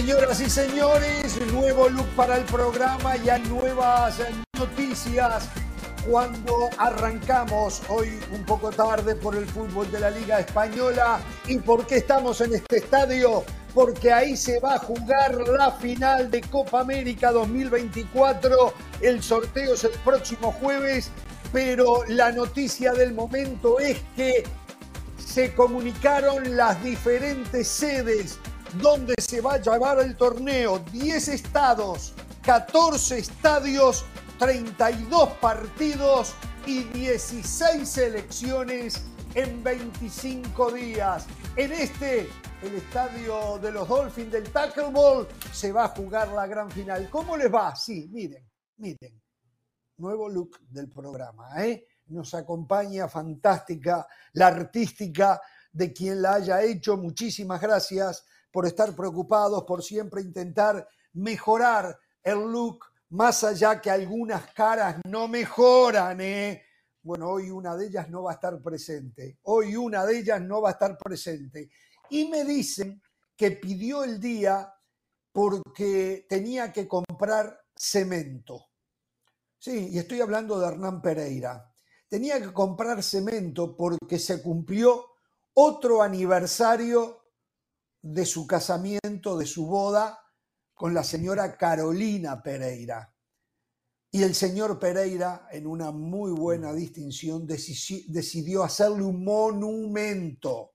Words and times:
Señoras 0.00 0.40
y 0.40 0.48
señores, 0.48 1.38
nuevo 1.52 1.86
look 1.90 2.06
para 2.16 2.38
el 2.38 2.44
programa 2.44 3.18
y 3.18 3.28
hay 3.28 3.42
nuevas 3.42 4.16
noticias 4.58 5.46
cuando 6.08 6.70
arrancamos 6.78 7.82
hoy 7.90 8.18
un 8.32 8.42
poco 8.46 8.70
tarde 8.70 9.14
por 9.14 9.36
el 9.36 9.44
fútbol 9.44 9.92
de 9.92 10.00
la 10.00 10.08
Liga 10.08 10.40
Española. 10.40 11.20
¿Y 11.46 11.58
por 11.58 11.86
qué 11.86 11.96
estamos 11.96 12.40
en 12.40 12.54
este 12.54 12.78
estadio? 12.78 13.44
Porque 13.74 14.10
ahí 14.10 14.38
se 14.38 14.58
va 14.58 14.76
a 14.76 14.78
jugar 14.78 15.34
la 15.48 15.70
final 15.72 16.30
de 16.30 16.40
Copa 16.40 16.80
América 16.80 17.30
2024. 17.30 18.72
El 19.02 19.22
sorteo 19.22 19.74
es 19.74 19.84
el 19.84 19.92
próximo 20.02 20.50
jueves, 20.50 21.10
pero 21.52 22.04
la 22.08 22.32
noticia 22.32 22.94
del 22.94 23.12
momento 23.12 23.78
es 23.78 23.98
que 24.16 24.44
se 25.18 25.52
comunicaron 25.52 26.56
las 26.56 26.82
diferentes 26.82 27.68
sedes 27.68 28.38
donde 28.74 29.14
se 29.18 29.40
va 29.40 29.54
a 29.54 29.60
llevar 29.60 30.00
el 30.00 30.16
torneo. 30.16 30.78
10 30.92 31.28
estados, 31.28 32.14
14 32.42 33.18
estadios 33.18 34.04
32 34.40 35.34
partidos 35.34 36.34
y 36.66 36.84
16 36.84 37.86
selecciones 37.86 39.04
en 39.34 39.62
25 39.62 40.72
días. 40.72 41.26
En 41.56 41.72
este, 41.72 42.26
el 42.62 42.74
estadio 42.74 43.58
de 43.58 43.70
los 43.70 43.86
Dolphins 43.86 44.32
del 44.32 44.50
Tackle 44.50 44.90
Ball, 44.90 45.28
se 45.52 45.72
va 45.72 45.84
a 45.84 45.88
jugar 45.88 46.28
la 46.28 46.46
gran 46.46 46.70
final. 46.70 47.10
¿Cómo 47.10 47.36
les 47.36 47.52
va? 47.52 47.76
Sí, 47.76 48.08
miren, 48.10 48.48
miren. 48.78 49.20
Nuevo 49.98 50.26
look 50.30 50.58
del 50.70 50.88
programa, 50.88 51.62
¿eh? 51.62 51.86
Nos 52.06 52.32
acompaña 52.32 53.08
fantástica 53.08 54.06
la 54.32 54.46
artística 54.46 55.38
de 55.70 55.92
quien 55.92 56.22
la 56.22 56.36
haya 56.36 56.62
hecho. 56.62 56.96
Muchísimas 56.96 57.60
gracias 57.60 58.24
por 58.50 58.66
estar 58.66 58.94
preocupados, 58.94 59.64
por 59.64 59.82
siempre 59.82 60.22
intentar 60.22 60.88
mejorar 61.12 61.98
el 62.22 62.38
look 62.38 62.84
más 63.10 63.42
allá 63.44 63.80
que 63.80 63.90
algunas 63.90 64.52
caras 64.52 64.96
no 65.04 65.28
mejoran, 65.28 66.20
¿eh? 66.20 66.62
Bueno, 67.02 67.30
hoy 67.30 67.50
una 67.50 67.76
de 67.76 67.86
ellas 67.86 68.08
no 68.08 68.24
va 68.24 68.32
a 68.32 68.34
estar 68.34 68.60
presente. 68.60 69.38
Hoy 69.42 69.74
una 69.74 70.04
de 70.04 70.18
ellas 70.18 70.40
no 70.40 70.60
va 70.60 70.70
a 70.70 70.72
estar 70.72 70.96
presente. 70.98 71.70
Y 72.10 72.28
me 72.28 72.44
dicen 72.44 73.02
que 73.36 73.52
pidió 73.52 74.04
el 74.04 74.20
día 74.20 74.72
porque 75.32 76.26
tenía 76.28 76.72
que 76.72 76.86
comprar 76.86 77.58
cemento. 77.74 78.66
Sí, 79.58 79.88
y 79.92 79.98
estoy 79.98 80.20
hablando 80.20 80.58
de 80.58 80.68
Hernán 80.68 81.00
Pereira. 81.00 81.72
Tenía 82.08 82.40
que 82.40 82.52
comprar 82.52 83.02
cemento 83.02 83.76
porque 83.76 84.18
se 84.18 84.42
cumplió 84.42 85.06
otro 85.54 86.02
aniversario 86.02 87.19
de 88.02 88.24
su 88.24 88.46
casamiento, 88.46 89.36
de 89.36 89.46
su 89.46 89.66
boda, 89.66 90.18
con 90.74 90.94
la 90.94 91.04
señora 91.04 91.56
Carolina 91.56 92.42
Pereira. 92.42 93.14
Y 94.12 94.22
el 94.22 94.34
señor 94.34 94.78
Pereira, 94.78 95.46
en 95.52 95.66
una 95.66 95.92
muy 95.92 96.32
buena 96.32 96.72
distinción, 96.72 97.46
decidió 97.46 98.64
hacerle 98.64 99.02
un 99.02 99.22
monumento. 99.22 100.72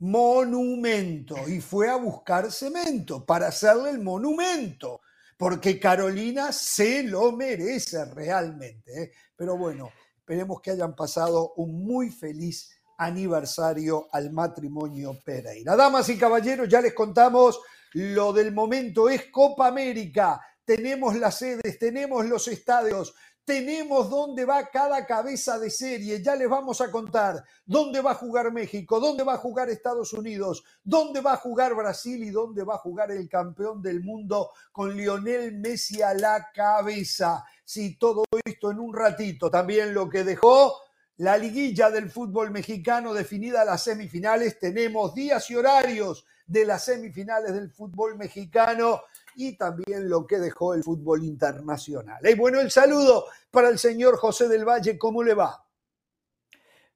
Monumento. 0.00 1.48
Y 1.48 1.60
fue 1.60 1.88
a 1.88 1.96
buscar 1.96 2.52
cemento 2.52 3.24
para 3.24 3.48
hacerle 3.48 3.90
el 3.90 4.00
monumento. 4.00 5.00
Porque 5.38 5.80
Carolina 5.80 6.52
se 6.52 7.04
lo 7.04 7.32
merece 7.32 8.04
realmente. 8.04 9.02
¿eh? 9.02 9.12
Pero 9.34 9.56
bueno, 9.56 9.90
esperemos 10.18 10.60
que 10.60 10.72
hayan 10.72 10.94
pasado 10.94 11.54
un 11.56 11.84
muy 11.84 12.10
feliz 12.10 12.68
aniversario 12.98 14.08
al 14.12 14.32
matrimonio 14.32 15.18
Pereira. 15.24 15.76
Damas 15.76 16.08
y 16.08 16.18
caballeros, 16.18 16.68
ya 16.68 16.80
les 16.80 16.94
contamos 16.94 17.60
lo 17.94 18.32
del 18.32 18.52
momento 18.52 19.08
es 19.08 19.26
Copa 19.30 19.66
América. 19.66 20.40
Tenemos 20.64 21.14
las 21.16 21.36
sedes, 21.36 21.78
tenemos 21.78 22.24
los 22.24 22.48
estadios, 22.48 23.14
tenemos 23.44 24.08
dónde 24.08 24.46
va 24.46 24.70
cada 24.70 25.04
cabeza 25.04 25.58
de 25.58 25.68
serie. 25.68 26.22
Ya 26.22 26.34
les 26.34 26.48
vamos 26.48 26.80
a 26.80 26.90
contar 26.90 27.44
dónde 27.66 28.00
va 28.00 28.12
a 28.12 28.14
jugar 28.14 28.50
México, 28.50 28.98
dónde 28.98 29.24
va 29.24 29.34
a 29.34 29.38
jugar 29.38 29.68
Estados 29.68 30.14
Unidos, 30.14 30.64
dónde 30.82 31.20
va 31.20 31.34
a 31.34 31.36
jugar 31.36 31.74
Brasil 31.74 32.22
y 32.24 32.30
dónde 32.30 32.64
va 32.64 32.76
a 32.76 32.78
jugar 32.78 33.10
el 33.10 33.28
campeón 33.28 33.82
del 33.82 34.02
mundo 34.02 34.52
con 34.70 34.96
Lionel 34.96 35.52
Messi 35.58 36.00
a 36.00 36.14
la 36.14 36.50
cabeza. 36.54 37.44
Sí, 37.64 37.98
todo 37.98 38.24
esto 38.42 38.70
en 38.70 38.78
un 38.78 38.94
ratito. 38.94 39.50
También 39.50 39.92
lo 39.92 40.08
que 40.08 40.24
dejó 40.24 40.76
la 41.18 41.36
liguilla 41.36 41.90
del 41.90 42.10
fútbol 42.10 42.50
mexicano 42.50 43.14
definida 43.14 43.64
las 43.64 43.84
semifinales. 43.84 44.58
Tenemos 44.58 45.14
días 45.14 45.50
y 45.50 45.56
horarios 45.56 46.26
de 46.46 46.64
las 46.64 46.84
semifinales 46.84 47.54
del 47.54 47.70
fútbol 47.70 48.16
mexicano 48.16 49.02
y 49.34 49.56
también 49.56 50.08
lo 50.08 50.26
que 50.26 50.38
dejó 50.38 50.74
el 50.74 50.82
fútbol 50.82 51.24
internacional. 51.24 52.18
Y 52.28 52.34
bueno, 52.34 52.60
el 52.60 52.70
saludo 52.70 53.26
para 53.50 53.68
el 53.68 53.78
señor 53.78 54.16
José 54.16 54.48
del 54.48 54.64
Valle, 54.64 54.98
¿cómo 54.98 55.22
le 55.22 55.34
va? 55.34 55.64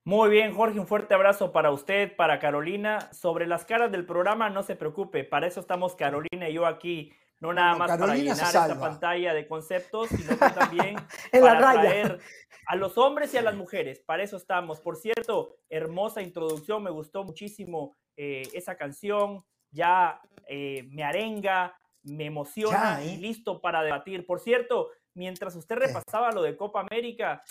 Muy 0.05 0.31
bien, 0.31 0.55
Jorge, 0.55 0.79
un 0.79 0.87
fuerte 0.87 1.15
abrazo 1.15 1.51
para 1.51 1.73
usted, 1.73 2.15
para 2.15 2.39
Carolina. 2.39 3.13
Sobre 3.13 3.47
las 3.47 3.65
caras 3.65 3.91
del 3.91 4.07
programa, 4.07 4.49
no 4.51 4.63
se 4.63 4.77
preocupe, 4.77 5.25
para 5.25 5.49
eso 5.49 5.59
estamos 5.59 5.97
Carolina 5.97 6.49
y 6.49 6.55
yo 6.55 6.65
aquí, 6.65 7.13
no 7.41 7.53
nada 7.53 7.75
más 7.75 7.99
para 7.99 8.15
llenar 8.15 8.37
esta 8.37 8.79
pantalla 8.79 9.35
de 9.35 9.49
conceptos, 9.49 10.09
sino 10.09 10.37
también 10.37 10.95
para 11.33 11.59
traer 11.59 12.21
a 12.67 12.77
los 12.77 12.99
hombres 12.99 13.33
y 13.33 13.39
a 13.39 13.43
las 13.43 13.55
mujeres. 13.55 14.01
Para 14.01 14.23
eso 14.23 14.37
estamos. 14.37 14.81
Por 14.81 14.97
cierto, 14.97 15.57
hermosa 15.69 16.21
introducción, 16.21 16.83
me 16.83 16.91
gustó 16.91 17.25
muchísimo 17.25 17.95
eh, 18.17 18.43
esa 18.53 18.77
canción, 18.77 19.45
ya 19.71 20.21
eh, 20.49 20.85
me 20.91 21.05
arenga, 21.05 21.79
me 22.03 22.27
emociona 22.27 23.03
y 23.05 23.15
¿eh? 23.15 23.19
listo 23.19 23.61
para 23.61 23.83
debatir. 23.83 24.27
Por 24.27 24.41
cierto, 24.41 24.91
mientras 25.15 25.55
usted 25.55 25.77
repasaba 25.77 26.33
lo 26.33 26.43
de 26.43 26.57
Copa 26.57 26.81
América, 26.81 27.43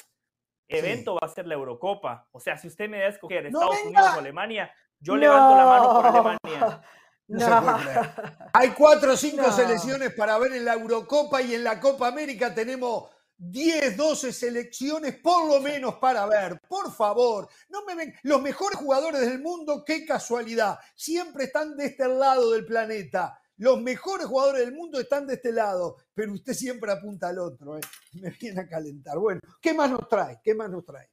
evento 0.67 1.15
va 1.15 1.27
a 1.27 1.33
ser 1.33 1.47
la 1.47 1.55
Eurocopa. 1.55 2.27
O 2.31 2.39
sea, 2.39 2.57
si 2.57 2.67
usted 2.67 2.89
me 2.89 2.99
da 2.99 3.05
a 3.05 3.09
escoger 3.09 3.45
Estados 3.45 3.77
Unidos 3.85 4.07
o 4.15 4.19
Alemania, 4.19 4.73
yo 4.99 5.15
levanto 5.15 5.55
la 5.55 5.65
mano 5.65 5.93
por 5.93 6.05
Alemania. 6.05 6.81
No. 7.27 7.43
Hay 8.53 8.69
cuatro 8.77 9.13
o 9.13 9.17
cinco 9.17 9.51
selecciones 9.51 10.13
para 10.13 10.37
ver 10.37 10.53
en 10.53 10.63
la 10.63 10.73
Eurocopa 10.73 11.41
y 11.41 11.55
en 11.55 11.63
la 11.63 11.79
Copa 11.79 12.07
América 12.07 12.53
tenemos 12.53 13.09
10, 13.37 13.97
12 13.97 14.31
selecciones 14.31 15.15
por 15.19 15.47
lo 15.47 15.59
menos 15.59 15.95
para 15.95 16.25
ver. 16.25 16.59
Por 16.67 16.91
favor, 16.91 17.47
no 17.69 17.83
me 17.85 17.95
ven. 17.95 18.13
Los 18.23 18.41
mejores 18.41 18.79
jugadores 18.79 19.21
del 19.21 19.39
mundo, 19.39 19.83
qué 19.85 20.05
casualidad. 20.05 20.79
Siempre 20.95 21.45
están 21.45 21.75
de 21.75 21.85
este 21.85 22.07
lado 22.07 22.51
del 22.51 22.65
planeta. 22.65 23.39
Los 23.57 23.81
mejores 23.81 24.27
jugadores 24.27 24.65
del 24.65 24.75
mundo 24.75 24.99
están 24.99 25.25
de 25.27 25.35
este 25.35 25.51
lado, 25.51 25.95
pero 26.13 26.33
usted 26.33 26.53
siempre 26.53 26.91
apunta 26.91 27.29
al 27.29 27.39
otro. 27.39 27.77
¿eh? 27.77 27.81
Me 28.21 28.29
viene 28.31 28.61
a 28.61 28.67
calentar. 28.67 29.17
Bueno, 29.17 29.39
¿qué 29.61 29.73
más 29.73 29.89
nos 29.89 30.07
trae? 30.07 30.39
¿Qué 30.43 30.53
más 30.53 30.69
nos 30.69 30.83
trae? 30.85 31.09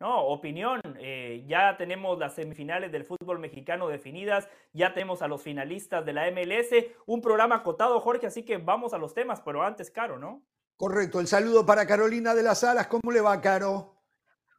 No, 0.00 0.26
opinión. 0.26 0.80
Eh, 0.98 1.44
ya 1.46 1.76
tenemos 1.76 2.18
las 2.18 2.34
semifinales 2.34 2.90
del 2.90 3.04
fútbol 3.04 3.38
mexicano 3.38 3.88
definidas, 3.88 4.48
ya 4.72 4.92
tenemos 4.92 5.22
a 5.22 5.28
los 5.28 5.42
finalistas 5.42 6.04
de 6.04 6.12
la 6.12 6.30
MLS, 6.30 6.74
un 7.06 7.22
programa 7.22 7.56
acotado, 7.56 8.00
Jorge, 8.00 8.26
así 8.26 8.44
que 8.44 8.58
vamos 8.58 8.92
a 8.92 8.98
los 8.98 9.14
temas, 9.14 9.40
pero 9.40 9.62
antes, 9.62 9.90
Caro, 9.90 10.18
¿no? 10.18 10.42
Correcto, 10.76 11.20
el 11.20 11.28
saludo 11.28 11.64
para 11.64 11.86
Carolina 11.86 12.34
de 12.34 12.42
las 12.42 12.64
Alas. 12.64 12.88
¿Cómo 12.88 13.12
le 13.12 13.20
va, 13.20 13.40
Caro? 13.40 13.94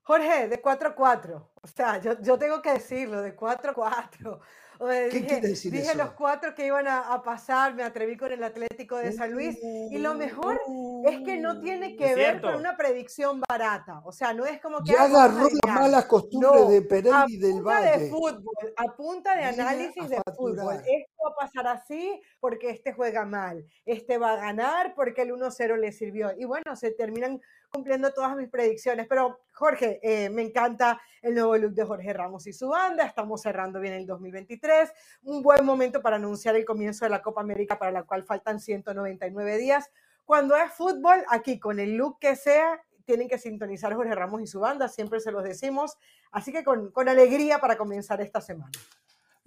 Jorge, 0.04 0.48
de 0.48 0.62
4 0.62 0.90
a 0.90 0.96
4. 0.96 1.52
O 1.62 1.68
sea, 1.68 2.00
yo, 2.00 2.22
yo 2.22 2.38
tengo 2.38 2.62
que 2.62 2.74
decirlo, 2.74 3.22
de 3.22 3.36
4 3.36 3.72
a 3.72 3.74
4. 3.74 4.40
¿Qué 4.78 5.10
dije, 5.10 5.28
quiere 5.28 5.48
decir 5.50 5.72
dije 5.72 5.96
los 5.96 6.12
cuatro 6.12 6.54
que 6.54 6.66
iban 6.66 6.88
a, 6.88 7.22
pasar, 7.24 7.74
me 7.74 7.84
atreví 7.84 8.18
con 8.18 8.32
el 8.32 8.44
Atlético 8.44 8.98
de 8.98 9.12
San 9.12 9.32
Luis. 9.32 9.58
Y 9.92 9.98
lo 9.98 10.16
mejor 10.16 10.60
es 11.06 11.22
que 11.22 11.38
no 11.38 11.60
tiene 11.62 11.96
que 11.96 12.16
ver 12.16 12.42
con 12.42 12.56
una 12.56 12.76
predicción 12.76 13.42
barata. 13.48 14.02
O 14.06 14.12
sea, 14.12 14.34
no 14.34 14.46
es 14.46 14.60
como 14.62 14.84
que. 14.84 14.92
Ya 14.92 15.04
agarró 15.04 15.48
las 15.64 15.76
malas 15.76 16.06
costumbres 16.06 16.70
de 16.70 16.82
Pereira 16.82 17.26
y 17.28 17.38
del 17.38 17.62
Valle. 17.62 18.00
de 18.00 18.10
fútbol, 18.10 18.74
a 18.78 18.96
punta 18.96 19.36
de 19.36 19.44
análisis 19.44 20.10
de 20.10 20.22
fútbol. 20.36 20.76
Esto 20.76 21.14
va 21.26 21.32
a 21.32 21.36
pasar 21.36 21.68
así 21.68 22.22
porque 22.40 22.70
este 22.70 22.94
juega 22.94 23.26
mal. 23.26 23.66
Este 23.86 24.18
va 24.18 24.34
a 24.34 24.38
ganar 24.38 24.94
porque 24.96 25.22
el 25.22 25.32
1-0 25.32 25.78
le 25.78 25.92
sirvió. 25.92 26.32
Y 26.38 26.46
bueno, 26.46 26.76
se 26.76 26.92
terminan 26.92 27.42
cumpliendo 27.76 28.14
todas 28.14 28.36
mis 28.36 28.50
predicciones. 28.50 29.06
Pero 29.08 29.40
Jorge, 29.54 30.00
eh, 30.02 30.30
me 30.30 30.42
encanta 30.42 31.02
el 31.22 31.36
nuevo 31.36 31.58
look 31.58 31.74
de 31.74 31.84
Jorge 31.84 32.14
Ramos 32.14 32.48
y 32.48 32.54
su 32.54 32.70
banda. 32.70 33.06
Estamos 33.06 33.42
cerrando 33.42 33.80
bien 33.80 33.94
el 33.94 34.08
2023. 34.08 34.92
Un 35.24 35.44
buen 35.44 35.66
momento 35.66 36.02
para 36.02 36.16
anunciar 36.16 36.56
el 36.56 36.64
comienzo 36.64 37.06
de 37.06 37.12
la 37.12 37.22
Copa 37.22 37.42
América, 37.42 37.78
para 37.78 37.92
la 37.92 38.04
cual 38.04 38.24
faltan 38.24 38.60
199 38.60 39.58
días. 39.58 39.92
Cuando 40.24 40.56
es 40.56 40.72
fútbol, 40.72 41.24
aquí 41.30 41.60
con 41.60 41.80
el 41.80 41.96
look 41.96 42.18
que 42.20 42.36
sea, 42.36 42.82
tienen 43.04 43.28
que 43.28 43.38
sintonizar 43.38 43.94
Jorge 43.94 44.16
Ramos 44.16 44.42
y 44.42 44.48
su 44.48 44.60
banda, 44.60 44.88
siempre 44.88 45.20
se 45.20 45.32
los 45.32 45.44
decimos. 45.44 45.98
Así 46.32 46.52
que 46.52 46.64
con, 46.64 46.92
con 46.92 47.10
alegría 47.10 47.60
para 47.60 47.78
comenzar 47.78 48.22
esta 48.22 48.42
semana. 48.42 48.72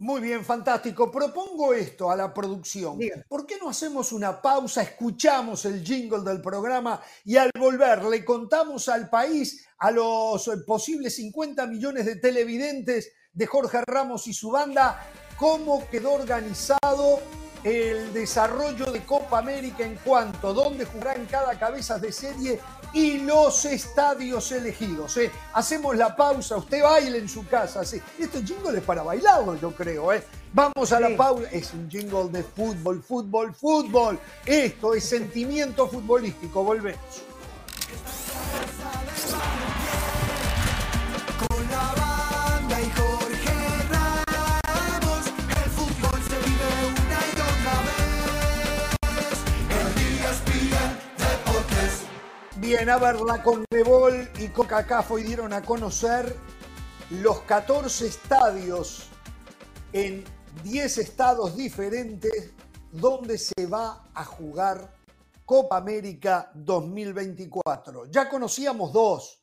Muy 0.00 0.20
bien, 0.20 0.44
fantástico. 0.44 1.10
Propongo 1.10 1.74
esto 1.74 2.08
a 2.08 2.14
la 2.14 2.32
producción. 2.32 3.00
¿Por 3.28 3.44
qué 3.44 3.58
no 3.60 3.68
hacemos 3.68 4.12
una 4.12 4.40
pausa, 4.40 4.80
escuchamos 4.80 5.64
el 5.64 5.84
jingle 5.84 6.22
del 6.22 6.40
programa 6.40 7.02
y 7.24 7.36
al 7.36 7.50
volver 7.58 8.04
le 8.04 8.24
contamos 8.24 8.88
al 8.88 9.10
país, 9.10 9.66
a 9.78 9.90
los 9.90 10.48
posibles 10.64 11.16
50 11.16 11.66
millones 11.66 12.06
de 12.06 12.14
televidentes 12.14 13.12
de 13.32 13.46
Jorge 13.46 13.80
Ramos 13.84 14.28
y 14.28 14.34
su 14.34 14.52
banda, 14.52 15.04
cómo 15.36 15.88
quedó 15.90 16.12
organizado 16.12 17.20
el 17.64 18.12
desarrollo 18.12 18.92
de 18.92 19.04
Copa 19.04 19.38
América 19.38 19.84
en 19.84 19.96
cuanto 19.96 20.48
a 20.48 20.52
dónde 20.52 20.84
jugarán 20.84 21.26
cada 21.26 21.58
cabeza 21.58 21.98
de 21.98 22.12
serie 22.12 22.60
y 22.92 23.18
los 23.18 23.64
estadios 23.64 24.50
elegidos. 24.52 25.16
¿eh? 25.16 25.30
Hacemos 25.52 25.96
la 25.96 26.14
pausa, 26.14 26.56
usted 26.56 26.82
baile 26.82 27.18
en 27.18 27.28
su 27.28 27.46
casa. 27.46 27.84
¿sí? 27.84 28.00
Este 28.18 28.42
jingle 28.42 28.78
es 28.78 28.84
para 28.84 29.02
bailarlo, 29.02 29.56
yo 29.56 29.72
creo. 29.72 30.12
¿eh? 30.12 30.22
Vamos 30.52 30.92
a 30.92 31.00
la 31.00 31.16
pausa. 31.16 31.48
Es 31.50 31.72
un 31.74 31.90
jingle 31.90 32.28
de 32.30 32.42
fútbol, 32.42 33.02
fútbol, 33.02 33.54
fútbol. 33.54 34.18
Esto 34.46 34.94
es 34.94 35.04
sentimiento 35.04 35.88
futbolístico. 35.88 36.62
Volvemos. 36.64 37.22
Bien, 52.68 52.90
a 52.90 52.98
ver, 52.98 53.18
la 53.22 53.42
Conmebol 53.42 54.28
y 54.38 54.48
Coca-Cola 54.48 55.02
hoy 55.08 55.22
dieron 55.22 55.54
a 55.54 55.62
conocer 55.62 56.36
los 57.08 57.40
14 57.44 58.06
estadios 58.06 59.08
en 59.94 60.22
10 60.64 60.98
estados 60.98 61.56
diferentes 61.56 62.52
donde 62.92 63.38
se 63.38 63.64
va 63.64 64.10
a 64.12 64.22
jugar 64.22 64.94
Copa 65.46 65.78
América 65.78 66.50
2024. 66.56 68.04
Ya 68.10 68.28
conocíamos 68.28 68.92
dos. 68.92 69.42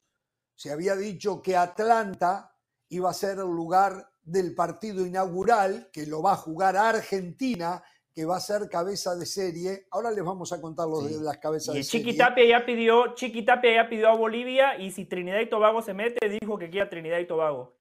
Se 0.53 0.71
había 0.71 0.95
dicho 0.95 1.41
que 1.41 1.57
Atlanta 1.57 2.55
iba 2.89 3.09
a 3.09 3.13
ser 3.15 3.39
el 3.39 3.47
lugar 3.47 4.07
del 4.21 4.53
partido 4.53 5.03
inaugural, 5.03 5.89
que 5.91 6.05
lo 6.05 6.21
va 6.21 6.33
a 6.33 6.37
jugar 6.37 6.77
Argentina 6.77 7.81
que 8.15 8.23
va 8.23 8.37
a 8.37 8.39
ser 8.39 8.69
cabeza 8.69 9.13
de 9.15 9.25
serie. 9.25 9.87
Ahora 9.91 10.09
les 10.09 10.23
vamos 10.23 10.53
a 10.53 10.61
contar 10.61 10.87
los 10.87 11.03
de 11.03 11.19
las 11.19 11.37
cabezas 11.37 11.75
de 11.75 11.83
serie. 11.83 12.05
Chiquitapia 12.05 12.45
ya 12.45 12.65
pidió, 12.65 13.13
ya 13.13 13.89
pidió 13.89 14.09
a 14.09 14.15
Bolivia 14.15 14.77
y 14.79 14.91
si 14.91 15.03
Trinidad 15.03 15.41
y 15.41 15.49
Tobago 15.49 15.81
se 15.81 15.93
mete, 15.93 16.29
dijo 16.29 16.57
que 16.57 16.69
quiera 16.69 16.89
Trinidad 16.89 17.19
y 17.19 17.27
Tobago. 17.27 17.75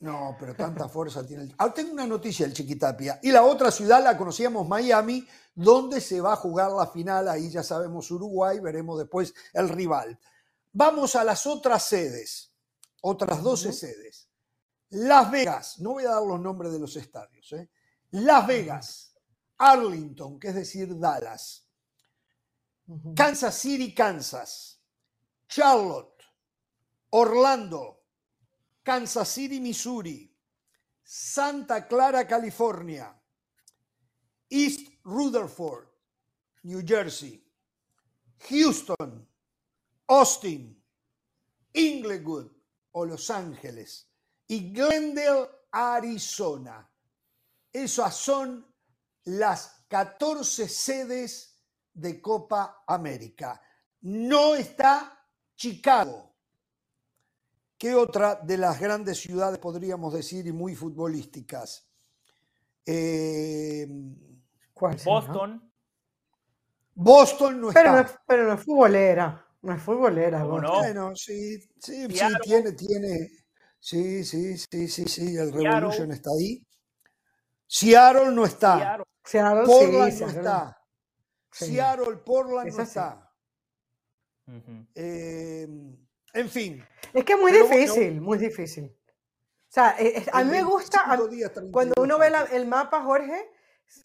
No, 0.00 0.36
pero 0.38 0.54
tanta 0.54 0.86
fuerza 0.86 1.26
tiene 1.26 1.44
el... 1.44 1.54
Ah, 1.56 1.72
tengo 1.72 1.94
una 1.94 2.06
noticia 2.06 2.44
del 2.44 2.54
Chiquitapia. 2.54 3.20
Y 3.22 3.32
la 3.32 3.42
otra 3.42 3.70
ciudad 3.70 4.04
la 4.04 4.18
conocíamos, 4.18 4.68
Miami, 4.68 5.26
donde 5.54 5.98
se 6.02 6.20
va 6.20 6.34
a 6.34 6.36
jugar 6.36 6.70
la 6.70 6.88
final. 6.88 7.26
Ahí 7.26 7.48
ya 7.48 7.62
sabemos 7.62 8.10
Uruguay, 8.10 8.60
veremos 8.60 8.98
después 8.98 9.32
el 9.54 9.70
rival. 9.70 10.18
Vamos 10.72 11.16
a 11.16 11.24
las 11.24 11.46
otras 11.46 11.84
sedes, 11.86 12.52
otras 13.00 13.42
12 13.42 13.72
sedes. 13.72 14.28
Las 14.90 15.30
Vegas, 15.30 15.78
no 15.80 15.92
voy 15.92 16.04
a 16.04 16.10
dar 16.10 16.22
los 16.22 16.38
nombres 16.38 16.70
de 16.70 16.80
los 16.80 16.94
estadios. 16.96 17.50
¿eh? 17.54 17.70
Las 18.10 18.46
Vegas, 18.46 19.13
Arlington, 19.64 20.38
que 20.38 20.48
es 20.48 20.54
decir, 20.54 20.98
Dallas, 20.98 21.66
Kansas 23.16 23.58
City, 23.58 23.94
Kansas, 23.94 24.78
Charlotte, 25.48 26.22
Orlando, 27.10 28.02
Kansas 28.82 29.28
City, 29.28 29.60
Missouri, 29.60 30.30
Santa 31.02 31.86
Clara, 31.86 32.26
California, 32.26 33.14
East 34.50 34.86
Rutherford, 35.04 35.88
New 36.64 36.82
Jersey, 36.86 37.42
Houston, 38.48 39.26
Austin, 40.08 40.76
Inglewood 41.72 42.50
o 42.92 43.04
Los 43.04 43.30
Ángeles. 43.30 44.08
Y 44.46 44.72
Glendale, 44.72 45.48
Arizona. 45.72 46.86
Esas 47.72 48.14
son 48.14 48.73
las 49.24 49.84
14 49.88 50.68
sedes 50.68 51.60
de 51.92 52.20
Copa 52.20 52.84
América. 52.86 53.60
No 54.02 54.54
está 54.54 55.26
Chicago. 55.56 56.34
¿Qué 57.78 57.94
otra 57.94 58.36
de 58.36 58.56
las 58.58 58.80
grandes 58.80 59.18
ciudades 59.18 59.58
podríamos 59.58 60.12
decir 60.12 60.46
y 60.46 60.52
muy 60.52 60.74
futbolísticas? 60.74 61.88
Eh, 62.86 63.86
Boston. 65.04 65.72
Boston 66.94 67.60
no 67.60 67.68
está. 67.68 68.22
Pero 68.26 68.44
no, 68.44 68.54
es 68.54 68.62
futbolera. 68.62 69.46
No 69.62 69.74
es 69.74 69.82
futbolera. 69.82 70.44
Bueno, 70.44 71.14
sí, 71.16 71.58
sí, 71.78 72.06
sí, 72.08 72.24
tiene, 72.42 72.72
tiene. 72.72 73.30
Sí, 73.80 74.24
sí, 74.24 74.56
sí, 74.56 74.88
sí, 74.88 75.04
sí, 75.04 75.36
el 75.36 75.52
Revolution 75.52 76.12
está 76.12 76.30
ahí. 76.30 76.62
Seattle 77.66 78.32
no 78.32 78.44
está. 78.44 79.02
Seattle, 79.24 79.64
Portland 79.64 80.20
no 80.20 80.26
está. 80.28 80.82
Seattle, 81.50 82.16
Portland 82.16 82.72
no 82.72 82.82
está. 82.82 83.32
Eh, 84.94 85.66
en 86.34 86.48
fin. 86.48 86.84
Es 87.12 87.24
que 87.24 87.32
es 87.32 87.40
muy 87.40 87.52
difícil, 87.52 88.20
muy 88.20 88.38
difícil. 88.38 88.84
O 88.84 89.74
sea, 89.74 89.96
eh, 89.98 90.18
eh, 90.18 90.26
a 90.32 90.44
mí 90.44 90.50
me 90.50 90.62
gusta, 90.62 91.02
cuando 91.72 91.94
uno 92.00 92.18
ve 92.18 92.30
el 92.52 92.66
mapa, 92.66 93.02
Jorge, 93.02 93.50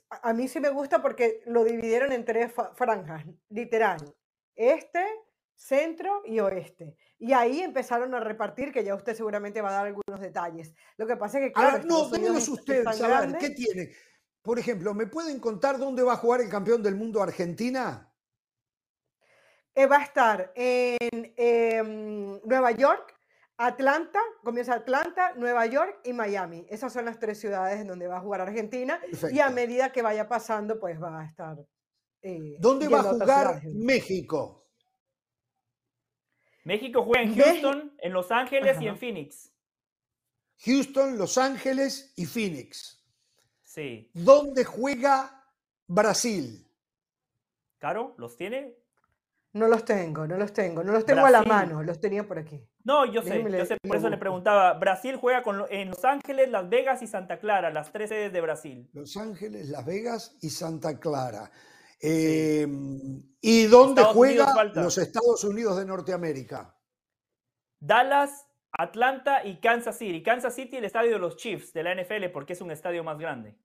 a 0.09 0.33
mí 0.33 0.47
sí 0.47 0.59
me 0.59 0.69
gusta 0.69 1.01
porque 1.01 1.41
lo 1.45 1.63
dividieron 1.63 2.11
en 2.11 2.25
tres 2.25 2.51
franjas, 2.75 3.25
literal. 3.49 4.15
Este, 4.55 5.05
centro 5.55 6.23
y 6.25 6.39
oeste. 6.39 6.95
Y 7.19 7.33
ahí 7.33 7.61
empezaron 7.61 8.15
a 8.15 8.19
repartir, 8.19 8.71
que 8.71 8.83
ya 8.83 8.95
usted 8.95 9.15
seguramente 9.15 9.61
va 9.61 9.69
a 9.69 9.73
dar 9.73 9.87
algunos 9.87 10.19
detalles. 10.19 10.73
Lo 10.97 11.05
que 11.05 11.17
pasa 11.17 11.39
es 11.39 11.47
que, 11.47 11.53
claro, 11.53 11.83
no, 11.83 12.09
démenos 12.09 12.47
usted, 12.47 12.83
saber, 12.85 13.37
¿qué 13.37 13.49
tiene? 13.51 13.91
Por 14.41 14.57
ejemplo, 14.59 14.93
¿me 14.93 15.07
pueden 15.07 15.39
contar 15.39 15.77
dónde 15.77 16.03
va 16.03 16.13
a 16.13 16.17
jugar 16.17 16.41
el 16.41 16.49
campeón 16.49 16.81
del 16.81 16.95
mundo 16.95 17.21
Argentina? 17.21 18.13
Eh, 19.75 19.85
va 19.85 19.97
a 19.97 20.03
estar 20.03 20.51
en 20.55 21.33
em, 21.37 22.39
Nueva 22.43 22.71
York, 22.71 23.15
Atlanta, 23.57 24.19
comienza 24.43 24.73
Atlanta, 24.73 25.33
Nueva 25.35 25.65
York 25.65 25.99
y 26.03 26.13
Miami. 26.13 26.65
Esas 26.69 26.93
son 26.93 27.05
las 27.05 27.19
tres 27.19 27.39
ciudades 27.39 27.79
en 27.79 27.87
donde 27.87 28.07
va 28.07 28.17
a 28.17 28.21
jugar 28.21 28.41
Argentina. 28.41 28.99
Y 29.31 29.39
a 29.39 29.49
medida 29.49 29.91
que 29.91 30.01
vaya 30.01 30.27
pasando, 30.27 30.79
pues 30.79 31.01
va 31.01 31.21
a 31.21 31.25
estar. 31.25 31.57
Eh, 32.21 32.57
¿Dónde 32.59 32.87
va 32.87 32.99
a 32.99 33.03
jugar 33.03 33.61
México? 33.73 34.67
México 36.63 37.03
juega 37.03 37.23
en 37.23 37.35
Houston, 37.35 37.95
en 37.99 38.13
Los 38.13 38.31
Ángeles 38.31 38.81
y 38.81 38.87
en 38.87 38.97
Phoenix. 38.97 39.53
Houston, 40.65 41.17
Los 41.17 41.37
Ángeles 41.37 42.13
y 42.15 42.25
Phoenix. 42.25 42.98
Sí. 43.79 44.11
¿Dónde 44.13 44.65
juega 44.65 45.45
Brasil? 45.87 46.67
¿Caro? 47.77 48.13
¿Los 48.17 48.35
tiene? 48.35 48.75
No 49.53 49.69
los 49.69 49.85
tengo, 49.85 50.27
no 50.27 50.37
los 50.37 50.51
tengo, 50.51 50.83
no 50.83 50.91
los 50.91 51.05
tengo 51.05 51.25
a 51.25 51.31
la 51.31 51.43
mano, 51.43 51.81
los 51.81 51.99
tenía 52.01 52.27
por 52.27 52.37
aquí. 52.37 52.61
No, 52.83 53.05
yo 53.05 53.23
sé, 53.23 53.41
yo 53.41 53.65
sé, 53.65 53.77
por 53.87 53.95
eso 53.95 54.09
le 54.09 54.17
preguntaba. 54.17 54.73
Brasil 54.73 55.15
juega 55.15 55.41
con, 55.41 55.65
en 55.69 55.91
Los 55.91 56.03
Ángeles, 56.03 56.49
Las 56.49 56.69
Vegas 56.69 57.01
y 57.01 57.07
Santa 57.07 57.39
Clara, 57.39 57.71
las 57.71 57.91
tres 57.93 58.09
sedes 58.09 58.33
de 58.33 58.41
Brasil. 58.41 58.89
Los 58.91 59.15
Ángeles, 59.15 59.69
Las 59.69 59.85
Vegas 59.85 60.35
y 60.41 60.49
Santa 60.49 60.99
Clara. 60.99 61.49
Em, 62.01 63.23
¿Y 63.39 63.65
dónde 63.67 64.03
juega 64.03 64.53
los 64.75 64.97
Estados 64.97 65.43
Unidos 65.45 65.77
de 65.77 65.85
Norteamérica? 65.85 66.75
Dallas, 67.79 68.45
Atlanta 68.71 69.45
y 69.45 69.61
Kansas 69.61 69.97
City. 69.97 70.21
Kansas 70.21 70.53
City, 70.53 70.77
el 70.77 70.85
estadio 70.85 71.13
de 71.13 71.19
los 71.19 71.37
Chiefs 71.37 71.71
de 71.71 71.83
la 71.83 71.95
NFL, 71.95 72.29
porque 72.33 72.53
es 72.53 72.61
un 72.61 72.71
estadio 72.71 73.03
más 73.05 73.17
grande. 73.17 73.57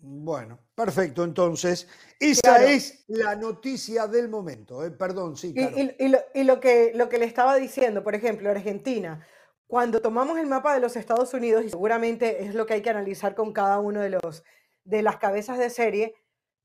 Bueno, 0.00 0.60
perfecto. 0.76 1.24
Entonces, 1.24 1.88
esa 2.20 2.64
es 2.64 3.04
la 3.08 3.34
noticia 3.34 4.06
del 4.06 4.28
momento. 4.28 4.84
¿eh? 4.84 4.92
Perdón, 4.92 5.36
sí. 5.36 5.52
Y, 5.54 6.44
lo, 6.44 6.60
que, 6.60 6.92
lo 6.94 7.08
que 7.08 7.18
le 7.18 7.24
estaba 7.24 7.56
diciendo, 7.56 8.04
por 8.04 8.14
ejemplo, 8.14 8.48
Argentina, 8.48 9.26
cuando 9.66 10.00
tomamos 10.00 10.38
el 10.38 10.46
mapa 10.46 10.72
de 10.72 10.80
los 10.80 10.96
Estados 10.96 11.34
Unidos, 11.34 11.64
y 11.64 11.70
seguramente 11.70 12.44
es 12.44 12.54
lo 12.54 12.64
que 12.64 12.74
hay 12.74 12.82
que 12.82 12.90
analizar 12.90 13.34
con 13.34 13.52
cada 13.52 13.80
uno 13.80 14.00
de, 14.00 14.10
los, 14.10 14.44
de 14.84 15.02
las 15.02 15.16
cabezas 15.16 15.58
de 15.58 15.68
serie, 15.68 16.14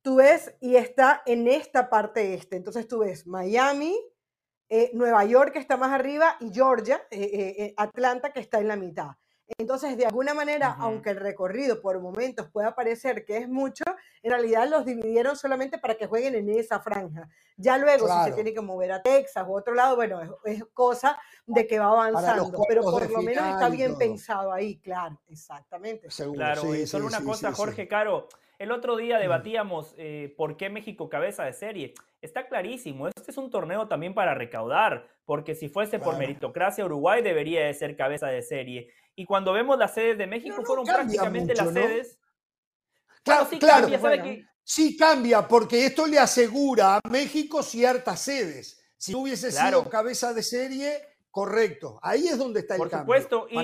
tú 0.03 0.17
ves 0.17 0.53
y 0.61 0.75
está 0.75 1.23
en 1.25 1.47
esta 1.47 1.89
parte 1.89 2.35
este. 2.35 2.55
Entonces 2.55 2.87
tú 2.87 2.99
ves 2.99 3.25
Miami, 3.25 3.97
eh, 4.69 4.91
Nueva 4.93 5.25
York 5.25 5.53
que 5.53 5.59
está 5.59 5.75
más 5.75 5.91
arriba 5.91 6.37
y 6.39 6.53
Georgia, 6.53 7.01
eh, 7.09 7.73
Atlanta 7.77 8.31
que 8.31 8.41
está 8.41 8.59
en 8.59 8.67
la 8.67 8.75
mitad. 8.75 9.15
Entonces, 9.57 9.97
de 9.97 10.05
alguna 10.05 10.33
manera, 10.33 10.75
aunque 10.79 11.11
el 11.11 11.17
recorrido 11.17 11.81
por 11.81 11.99
momentos 11.99 12.47
pueda 12.51 12.75
parecer 12.75 13.25
que 13.25 13.37
es 13.37 13.49
mucho, 13.49 13.83
en 14.21 14.31
realidad 14.31 14.67
los 14.67 14.85
dividieron 14.85 15.35
solamente 15.35 15.77
para 15.77 15.95
que 15.95 16.07
jueguen 16.07 16.35
en 16.35 16.49
esa 16.49 16.79
franja. 16.79 17.29
Ya 17.57 17.77
luego, 17.77 18.07
si 18.07 18.29
se 18.29 18.31
tiene 18.33 18.53
que 18.53 18.61
mover 18.61 18.91
a 18.91 19.01
Texas 19.01 19.45
u 19.47 19.55
otro 19.55 19.73
lado, 19.73 19.95
bueno, 19.95 20.21
es, 20.45 20.63
cosa 20.73 21.19
de 21.45 21.67
que 21.67 21.79
va 21.79 21.87
avanzando, 21.87 22.63
pero 22.67 22.81
por 22.81 23.09
lo 23.09 23.21
menos 23.21 23.45
está 23.45 23.69
bien 23.69 23.97
pensado 23.97 24.51
ahí, 24.51 24.79
claro, 24.79 25.19
exactamente. 25.29 26.07
claro, 26.33 26.75
y 26.75 26.87
solo 26.87 27.07
una 27.07 27.23
cosa, 27.23 27.51
Jorge 27.53 27.87
Caro, 27.87 28.27
el 28.59 28.71
otro 28.71 28.95
día 28.95 29.17
debatíamos 29.17 29.93
eh, 29.97 30.33
por 30.37 30.57
qué 30.57 30.69
México 30.69 31.09
cabeza 31.09 31.43
de 31.43 31.53
serie. 31.53 31.93
Está 32.21 32.47
clarísimo, 32.47 33.07
este 33.07 33.31
es 33.31 33.37
un 33.37 33.49
torneo 33.49 33.87
también 33.87 34.13
para 34.13 34.33
recaudar, 34.35 35.07
porque 35.25 35.55
si 35.55 35.67
fuese 35.67 35.99
por 35.99 36.17
meritocracia, 36.17 36.85
Uruguay 36.85 37.21
debería 37.21 37.65
de 37.65 37.73
ser 37.73 37.97
cabeza 37.97 38.27
de 38.27 38.41
serie. 38.41 38.89
Y 39.15 39.25
cuando 39.25 39.53
vemos 39.53 39.77
las 39.77 39.93
sedes 39.93 40.17
de 40.17 40.27
México, 40.27 40.63
fueron 40.65 40.85
prácticamente 40.85 41.53
las 41.55 41.71
sedes. 41.71 42.19
Claro, 43.23 43.47
sí 43.49 43.59
claro. 43.59 43.89
Cambia, 43.89 44.47
Sí 44.65 44.95
cambia, 44.95 45.47
porque 45.47 45.85
esto 45.85 46.07
le 46.07 46.17
asegura 46.17 46.95
a 46.95 47.01
México 47.09 47.61
ciertas 47.61 48.21
sedes. 48.21 48.81
Si 48.97 49.13
hubiese 49.13 49.51
sido 49.51 49.89
cabeza 49.89 50.33
de 50.33 50.41
serie, 50.41 51.01
correcto. 51.29 51.99
Ahí 52.01 52.27
es 52.27 52.37
donde 52.37 52.61
está 52.61 52.75
el 52.75 52.79
Por 52.79 52.89
supuesto. 52.89 53.47
y, 53.49 53.59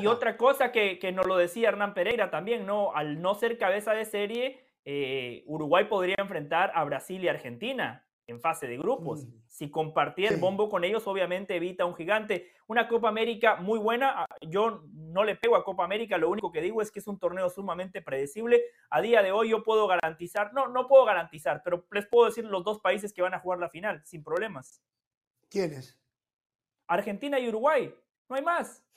y 0.00 0.06
otra 0.06 0.38
cosa 0.38 0.72
que, 0.72 0.98
que 0.98 1.12
nos 1.12 1.26
lo 1.26 1.36
decía 1.36 1.68
Hernán 1.68 1.92
Pereira 1.92 2.30
también, 2.30 2.64
¿no? 2.64 2.94
Al 2.94 3.20
no 3.20 3.34
ser 3.34 3.58
cabeza 3.58 3.92
de 3.92 4.06
serie, 4.06 4.64
eh, 4.84 5.44
Uruguay 5.46 5.84
podría 5.84 6.16
enfrentar 6.18 6.72
a 6.74 6.84
Brasil 6.84 7.22
y 7.22 7.28
Argentina 7.28 8.06
en 8.26 8.40
fase 8.40 8.66
de 8.66 8.78
grupos. 8.78 9.26
Mm. 9.26 9.32
Si 9.60 9.70
compartía 9.70 10.30
el 10.30 10.38
bombo 10.38 10.70
con 10.70 10.84
ellos, 10.84 11.06
obviamente 11.06 11.54
evita 11.54 11.84
un 11.84 11.94
gigante. 11.94 12.50
Una 12.66 12.88
Copa 12.88 13.10
América 13.10 13.56
muy 13.56 13.78
buena. 13.78 14.22
Ah, 14.22 14.26
yo 14.40 14.84
no 14.90 15.22
le 15.22 15.36
pego 15.36 15.54
a 15.54 15.64
Copa 15.64 15.84
América, 15.84 16.16
lo 16.16 16.30
único 16.30 16.50
que 16.50 16.62
digo 16.62 16.80
es 16.80 16.90
que 16.90 16.98
es 16.98 17.06
un 17.06 17.18
torneo 17.18 17.50
sumamente 17.50 18.00
predecible. 18.00 18.62
A 18.88 19.02
día 19.02 19.22
de 19.22 19.32
hoy 19.32 19.50
yo 19.50 19.62
puedo 19.62 19.86
garantizar, 19.86 20.54
no, 20.54 20.68
no 20.68 20.88
puedo 20.88 21.04
garantizar, 21.04 21.60
pero 21.62 21.86
les 21.92 22.06
puedo 22.06 22.24
decir 22.24 22.46
los 22.46 22.64
dos 22.64 22.80
países 22.80 23.12
que 23.12 23.20
van 23.20 23.34
a 23.34 23.38
jugar 23.38 23.58
la 23.58 23.68
final, 23.68 24.00
sin 24.06 24.24
problemas. 24.24 24.80
¿Quiénes? 25.50 26.00
Argentina 26.86 27.38
y 27.38 27.46
Uruguay. 27.46 27.94
No 28.30 28.36
hay 28.36 28.42
más. 28.42 28.82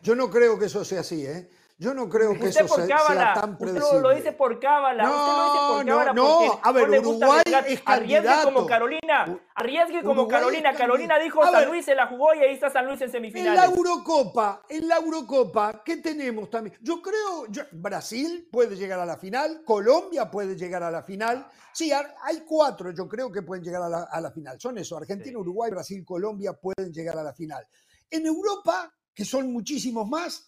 Yo 0.00 0.14
no 0.16 0.30
creo 0.30 0.58
que 0.58 0.64
eso 0.64 0.86
sea 0.86 1.00
así, 1.00 1.26
¿eh? 1.26 1.50
Yo 1.80 1.94
no 1.94 2.08
creo 2.08 2.34
que 2.34 2.48
eso 2.48 2.66
sea, 2.66 3.34
tan 3.34 3.56
predecible. 3.56 3.86
Usted 3.86 4.02
lo 4.02 4.14
dice 4.14 4.32
por 4.32 4.58
cábala. 4.58 5.04
No, 5.04 5.14
usted 5.14 5.32
lo 5.32 5.44
dice 5.44 5.58
por 5.58 5.86
cábala 5.86 6.12
no, 6.12 6.40
no. 6.40 6.60
A 6.60 6.72
ver, 6.72 6.90
Uruguay 6.90 7.42
es 7.68 7.82
Arriesgue 7.84 8.42
como 8.42 8.66
Carolina. 8.66 9.38
Arriesgue 9.54 10.02
como 10.02 10.26
Carolina. 10.26 10.74
Carolina 10.74 11.18
dijo 11.20 11.40
San 11.44 11.66
Luis 11.66 11.84
se 11.84 11.94
la 11.94 12.08
jugó 12.08 12.34
y 12.34 12.40
ahí 12.40 12.54
está 12.54 12.68
San 12.68 12.84
Luis 12.84 13.00
en 13.00 13.12
semifinales. 13.12 13.62
En 13.62 13.70
la 13.70 13.76
Eurocopa, 13.76 14.62
en 14.68 14.88
la 14.88 14.96
Eurocopa, 14.96 15.82
¿qué 15.84 15.98
tenemos 15.98 16.50
también? 16.50 16.76
Yo 16.82 17.00
creo, 17.00 17.46
Brasil 17.72 18.48
puede 18.50 18.74
llegar 18.74 18.98
a 18.98 19.06
la 19.06 19.16
final, 19.16 19.62
Colombia 19.64 20.28
puede 20.28 20.56
llegar 20.56 20.82
a 20.82 20.90
la 20.90 21.04
final. 21.04 21.46
Sí, 21.72 21.92
hay 21.92 22.42
cuatro, 22.44 22.90
yo 22.90 23.06
creo 23.06 23.30
que 23.30 23.42
pueden 23.42 23.62
llegar 23.62 23.82
a 23.82 24.20
la, 24.20 24.32
final. 24.32 24.60
Son 24.60 24.76
eso, 24.78 24.96
Argentina, 24.96 25.38
Uruguay, 25.38 25.70
Brasil, 25.70 26.04
Colombia 26.04 26.54
pueden 26.54 26.92
llegar 26.92 27.16
a 27.16 27.22
la 27.22 27.32
final. 27.32 27.64
En 28.10 28.26
Europa, 28.26 28.92
que 29.14 29.24
son 29.24 29.52
muchísimos 29.52 30.08
más, 30.08 30.47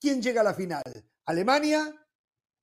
¿Quién 0.00 0.22
llega 0.22 0.40
a 0.40 0.44
la 0.44 0.54
final? 0.54 0.82
¿Alemania? 1.26 1.94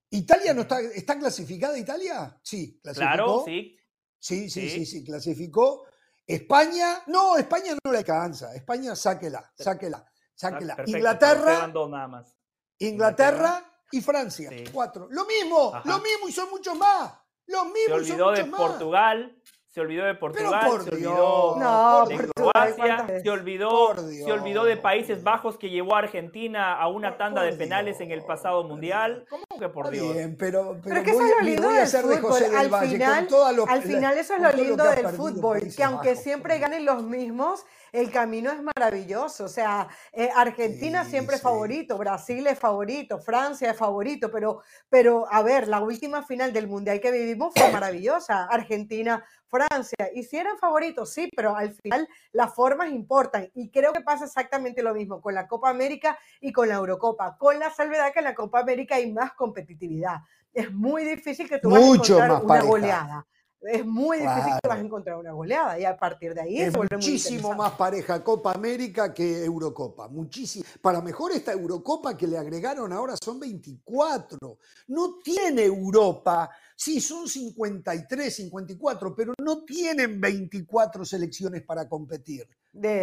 ¿Italia 0.10 0.54
no 0.54 0.62
está, 0.62 0.80
está 0.80 1.20
clasificada 1.20 1.78
Italia? 1.78 2.40
Sí, 2.42 2.80
clasificó. 2.82 3.14
Claro, 3.14 3.44
sí. 3.46 3.78
Sí, 4.20 4.50
sí, 4.50 4.70
sí, 4.70 4.86
sí, 4.86 5.04
clasificó. 5.04 5.86
España, 6.26 7.04
no, 7.08 7.38
España 7.38 7.78
no 7.84 7.92
le 7.92 8.00
alcanza. 8.00 8.54
España, 8.56 8.96
sáquela, 8.96 9.54
sáquela, 9.56 10.06
sáquela. 10.34 10.76
Inglaterra, 10.86 11.68
nada 11.68 12.08
más. 12.08 12.36
Inglaterra 12.80 13.64
y 13.92 14.02
Francia, 14.02 14.50
cuatro. 14.74 15.08
Lo 15.12 15.26
mismo, 15.26 15.74
lo 15.86 16.00
mismo 16.00 16.28
y 16.28 16.32
son 16.32 16.50
muchos 16.50 16.76
más. 16.78 17.14
Lo 17.46 17.66
mismo 17.66 17.86
Se 17.88 17.94
olvidó 17.94 18.32
de 18.32 18.44
Portugal, 18.46 19.42
se 19.78 19.82
olvidó 19.82 20.06
de 20.06 20.16
Portugal, 20.16 20.82
se 20.82 20.90
olvidó 20.90 22.06
de 22.08 22.30
Croacia, 22.36 23.06
se 23.22 23.30
olvidó, 23.30 23.96
se 23.96 24.32
olvidó 24.32 24.64
de 24.64 24.76
Países 24.76 25.22
Bajos 25.22 25.56
que 25.60 25.70
llevó 25.70 25.96
a 25.96 26.00
Argentina 26.00 26.74
a 26.74 26.88
una 26.88 27.16
tanda 27.16 27.44
de 27.44 27.54
penales 27.54 28.02
en 28.02 28.10
el 28.10 28.24
pasado 28.24 28.64
mundial. 28.64 29.28
¿Cómo 29.30 29.44
que 29.60 29.70
por 29.70 29.92
Dios? 29.92 30.16
Bien, 30.16 30.36
pero, 30.36 30.80
pero 30.84 31.04
que 31.04 31.12
eso 31.12 31.22
es 31.22 31.30
lo 31.30 31.42
lindo 31.44 31.70
del 31.70 31.88
fútbol. 31.88 32.44
al 32.56 32.88
final, 32.90 33.28
al 33.70 33.82
final 33.84 34.18
eso 34.18 34.34
es 34.34 34.42
lo 34.42 34.52
lindo 34.52 34.84
del 34.84 35.10
fútbol, 35.10 35.62
que 35.76 35.84
aunque 35.84 36.16
siempre 36.16 36.58
ganen 36.58 36.84
los 36.84 37.04
mismos, 37.04 37.64
el 37.92 38.12
camino 38.12 38.52
es 38.52 38.60
maravilloso. 38.62 39.46
O 39.46 39.50
sea, 39.50 39.88
eh, 40.12 40.30
Argentina 40.36 41.06
siempre 41.06 41.36
es 41.36 41.42
favorito, 41.42 41.98
Brasil 41.98 42.46
es 42.48 42.60
favorito, 42.60 43.20
Francia 43.20 43.72
es 43.72 43.78
favorito, 43.78 44.32
pero, 44.32 44.62
pero 44.90 45.32
a 45.32 45.42
ver, 45.42 45.68
la 45.68 45.82
última 45.82 46.24
final 46.24 46.54
del 46.54 46.68
Mundial 46.68 47.00
que 47.00 47.12
vivimos 47.12 47.54
fue 47.56 47.72
maravillosa. 47.72 48.46
Argentina 48.46 49.24
Francia. 49.48 50.10
Y 50.14 50.24
si 50.24 50.38
eran 50.38 50.58
favoritos, 50.58 51.14
sí, 51.14 51.30
pero 51.36 51.56
al 51.56 51.74
final 51.74 52.08
las 52.32 52.54
formas 52.54 52.92
importan. 52.92 53.50
Y 53.54 53.70
creo 53.72 53.94
que 53.94 54.02
pasa 54.02 54.26
exactamente 54.26 54.84
lo 54.84 54.94
mismo 54.94 55.22
con 55.22 55.34
la 55.34 55.48
Copa 55.48 55.70
América 55.70 56.18
y 56.42 56.52
con 56.52 56.68
la 56.68 56.76
Eurocopa, 56.76 57.38
con 57.38 57.60
la 57.60 57.72
salvedad 57.72 58.12
que 58.14 58.20
en 58.20 58.26
la 58.26 58.36
Copa 58.36 58.60
América 58.60 58.96
hay 58.96 59.12
más 59.12 59.34
competitividad. 59.34 60.18
Es 60.54 60.72
muy 60.74 61.04
difícil 61.04 61.48
que 61.48 61.60
tú 61.60 61.70
vayas 61.70 61.90
a 61.90 61.94
encontrar 61.94 62.44
una 62.44 62.62
goleada. 62.62 63.28
Es 63.62 63.86
muy 63.86 64.18
difícil 64.18 64.54
que 64.62 64.68
vas 64.68 64.78
a 64.78 64.82
encontrar 64.82 65.18
una 65.18 65.32
goleada 65.32 65.80
y 65.80 65.86
a 65.86 65.98
partir 65.98 66.34
de 66.34 66.42
ahí 66.42 66.62
es 66.62 66.74
muchísimo 66.78 67.56
más 67.56 67.72
pareja 67.74 68.24
Copa 68.24 68.52
América 68.54 69.14
que 69.14 69.44
Eurocopa. 69.44 70.08
Muchísimo. 70.08 70.64
Para 70.82 71.02
mejor 71.02 71.32
esta 71.32 71.54
Eurocopa 71.54 72.16
que 72.16 72.28
le 72.28 72.38
agregaron 72.38 72.94
ahora 72.94 73.16
son 73.22 73.40
24. 73.40 74.60
No 74.88 75.16
tiene 75.24 75.64
Europa 75.64 76.50
Sí, 76.80 77.02
son 77.02 77.28
53, 77.28 78.36
54, 78.36 79.16
pero 79.16 79.34
no 79.44 79.64
tienen 79.64 80.22
24 80.22 81.04
selecciones 81.04 81.64
para 81.64 81.90
competir. 81.90 82.48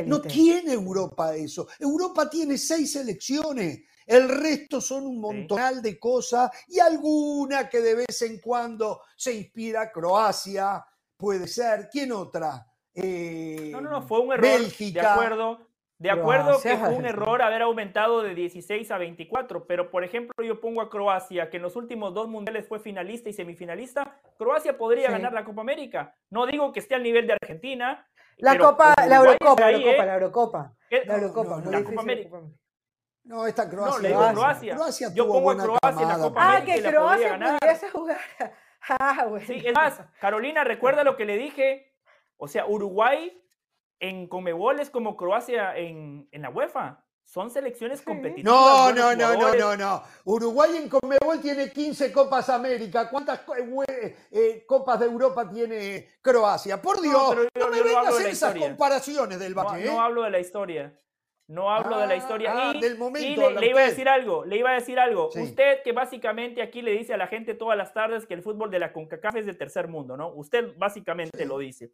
No 0.07 0.21
tiene 0.21 0.75
Europa 0.75 1.35
eso. 1.35 1.67
Europa 1.81 2.31
tiene 2.31 2.57
seis 2.57 2.93
selecciones. 2.93 3.81
El 4.07 4.29
resto 4.29 4.81
son 4.81 5.07
un 5.07 5.21
montonal 5.21 5.81
de 5.81 5.99
cosas 5.99 6.51
y 6.69 6.79
alguna 6.79 7.69
que 7.69 7.81
de 7.81 7.95
vez 7.95 8.23
en 8.23 8.41
cuando 8.41 9.01
se 9.17 9.35
inspira. 9.35 9.91
Croacia, 9.91 10.85
puede 11.17 11.49
ser. 11.49 11.89
¿Quién 11.91 12.13
otra? 12.13 12.67
no, 12.95 13.81
no, 13.81 13.91
no, 13.91 14.03
fue 14.03 14.21
un 14.21 14.33
error. 14.33 14.43
Bélgica. 14.43 15.01
De 15.01 15.07
acuerdo. 15.07 15.75
De 15.97 16.11
acuerdo 16.11 16.61
que 16.61 16.77
fue 16.77 16.91
un 16.91 17.07
error 17.07 17.41
haber 17.41 17.63
aumentado 17.63 18.21
de 18.23 18.35
16 18.35 18.91
a 18.91 18.99
24, 18.99 19.67
pero 19.67 19.91
por 19.91 20.03
ejemplo 20.03 20.45
yo 20.45 20.61
pongo 20.61 20.83
a 20.83 20.91
Croacia, 20.91 21.49
que 21.49 21.57
en 21.57 21.63
los 21.63 21.77
últimos 21.77 22.13
dos 22.13 22.29
mundiales 22.29 22.67
fue 22.67 22.81
finalista 22.81 23.31
y 23.31 23.33
semifinalista, 23.33 24.21
Croacia 24.37 24.77
podría 24.77 25.11
ganar 25.11 25.33
la 25.33 25.45
Copa 25.45 25.61
América. 25.61 26.15
No 26.31 26.47
digo 26.47 26.73
que 26.73 26.81
esté 26.81 26.97
al 26.97 27.05
nivel 27.05 27.29
de 27.29 27.35
Argentina. 27.35 28.07
La 28.39 28.59
Copa, 28.59 28.93
la 29.07 29.17
Eurocopa, 29.17 29.61
la 29.61 29.71
Eurocopa, 29.71 30.05
la 30.05 30.15
Eurocopa. 30.15 30.77
La 30.91 31.15
Eurocopa, 31.15 31.61
no, 31.61 31.71
la 31.71 31.85
Copa 31.85 32.01
América. 32.01 32.41
No, 33.25 33.47
esta 33.47 33.69
Croacia. 33.69 33.97
No, 33.97 33.99
le 34.01 34.09
digo 34.09 34.33
Croacia. 34.33 34.75
Croacia 34.75 35.15
yo 35.15 35.27
pongo 35.27 35.51
a 35.51 35.57
Croacia 35.57 36.03
en 36.03 36.09
la 36.09 36.19
Copa 36.19 36.41
ah, 36.43 36.57
América. 36.57 36.73
Ah, 36.73 36.83
que 36.83 36.91
Croacia 36.91 37.29
ganar. 37.31 37.59
jugar. 37.93 38.21
Ah, 38.87 39.25
bueno. 39.27 39.47
Sí, 39.47 39.63
es 39.65 39.73
más, 39.73 39.99
Carolina, 40.21 40.63
recuerda 40.63 41.05
lo 41.05 41.17
que 41.17 41.25
le 41.25 41.39
dije. 41.39 41.91
O 42.37 42.49
sea, 42.49 42.67
Uruguay 42.67 43.43
en 43.99 44.29
Comebol 44.29 44.79
es 44.79 44.91
como 44.91 45.17
Croacia 45.17 45.75
en, 45.75 46.29
en 46.31 46.43
la 46.43 46.51
UEFA. 46.51 47.03
Son 47.25 47.51
selecciones 47.51 48.03
competitivas. 48.03 48.45
No, 48.45 48.93
no, 48.93 49.17
no, 49.17 49.35
no, 49.35 49.55
no, 49.55 49.77
no. 49.77 50.03
Uruguay 50.25 50.77
en 50.77 50.89
Comebol 50.91 51.41
tiene 51.41 51.71
15 51.71 52.13
Copas 52.13 52.51
América. 52.51 53.09
¿Cuántas 53.09 53.41
eh, 53.89 54.17
eh, 54.31 54.65
Copas 54.67 55.01
de 55.01 55.07
Europa 55.07 55.49
tiene 55.49 56.11
Croacia? 56.21 56.81
Por 56.83 57.01
Dios, 57.01 57.37
no, 57.55 57.69
me 57.71 57.83
vengas 57.83 58.07
a 58.07 58.09
hacer 58.11 58.27
esas 58.29 58.55
comparaciones 58.55 59.39
del 59.39 59.55
Valle. 59.55 59.87
No, 59.87 59.95
no 59.95 60.01
hablo 60.03 60.23
de 60.23 60.31
la 60.31 60.39
historia. 60.39 60.93
No 61.47 61.71
hablo 61.71 61.99
de 61.99 62.07
la 62.07 62.17
historia. 62.17 62.53
Ah, 62.55 62.73
y, 62.75 62.81
del 62.81 62.97
momento, 62.97 63.51
le, 63.51 63.69
iba 63.69 63.81
a 63.81 63.85
decir 63.85 64.09
algo, 64.09 64.47
le 64.47 64.57
iba 64.57 64.71
a 64.71 64.75
decir 64.75 64.99
algo. 64.99 65.29
Usted 65.29 65.83
que 65.83 65.93
básicamente 65.93 66.63
aquí 66.63 66.81
le 66.81 66.93
dice 66.93 67.13
a 67.13 67.19
la 67.19 67.27
gente 67.27 67.55
todas 67.55 67.77
las 67.77 67.93
tardes 67.93 68.27
que 68.27 68.33
el 68.33 68.43
fútbol 68.43 68.71
de 68.71 68.79
la 68.79 68.93
CONCACAF 68.93 69.37
es 69.37 69.47
de 69.47 69.55
tercer 69.55 69.89
mundo, 69.89 70.17
¿no? 70.17 70.29
Usted 70.29 70.73
básicamente 70.79 71.45
lo 71.45 71.59
dice. 71.59 71.91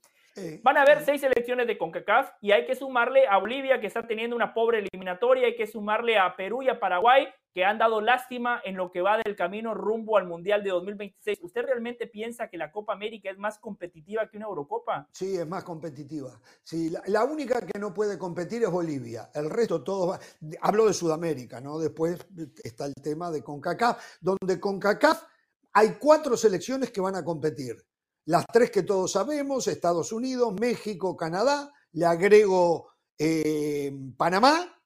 Van 0.63 0.77
a 0.77 0.83
haber 0.83 1.01
seis 1.01 1.21
selecciones 1.21 1.67
de 1.67 1.77
CONCACAF 1.77 2.31
y 2.41 2.53
hay 2.53 2.65
que 2.65 2.77
sumarle 2.77 3.27
a 3.27 3.39
Bolivia 3.39 3.81
que 3.81 3.89
está 3.89 4.07
teniendo 4.07 4.37
una 4.37 4.55
pobre 4.55 4.79
eliminatoria, 4.79 5.47
hay 5.47 5.57
que 5.57 5.67
sumarle 5.67 6.17
a 6.17 6.37
Perú 6.37 6.63
y 6.63 6.69
a 6.69 6.79
Paraguay 6.79 7.29
que 7.53 7.65
han 7.65 7.79
dado 7.79 8.01
lástima 8.01 8.61
en 8.65 8.77
lo 8.77 8.91
que 8.91 9.01
va 9.01 9.19
del 9.19 9.35
camino 9.35 9.75
rumbo 9.75 10.17
al 10.17 10.27
Mundial 10.27 10.63
de 10.63 10.71
2026. 10.71 11.41
¿Usted 11.43 11.63
realmente 11.63 12.07
piensa 12.07 12.49
que 12.49 12.57
la 12.57 12.71
Copa 12.71 12.93
América 12.93 13.31
es 13.31 13.39
más 13.39 13.59
competitiva 13.59 14.29
que 14.29 14.37
una 14.37 14.47
Eurocopa? 14.47 15.09
Sí, 15.13 15.37
es 15.37 15.47
más 15.47 15.65
competitiva. 15.65 16.41
Sí, 16.63 16.93
la, 17.07 17.25
única 17.25 17.61
que 17.61 17.79
no 17.79 17.93
puede 17.93 18.19
competir 18.19 18.63
es 18.63 18.71
Bolivia. 18.71 19.31
El 19.35 19.51
resto 19.51 19.83
todos... 19.83 20.19
Hablo 20.61 20.87
de 20.87 20.95
Sudamérica, 20.95 21.61
¿no? 21.61 21.79
Después 21.79 22.19
está 22.63 22.87
el 22.87 22.95
tema 22.95 23.31
de 23.31 23.43
CONCACAF, 23.43 24.19
donde 24.21 24.61
CONCACAF 24.61 25.23
hay 25.73 25.97
cuatro 25.99 26.37
selecciones 26.37 26.91
que 26.91 27.01
van 27.01 27.17
a 27.17 27.25
competir. 27.25 27.77
Las 28.27 28.47
tres 28.47 28.71
que 28.71 28.83
todos 28.83 29.13
sabemos, 29.13 29.67
Estados 29.67 30.13
Unidos, 30.13 30.55
México, 30.61 31.17
Canadá, 31.17 31.73
le 31.93 32.07
agrego 32.07 32.91
eh, 33.19 33.93
Panamá, 34.17 34.80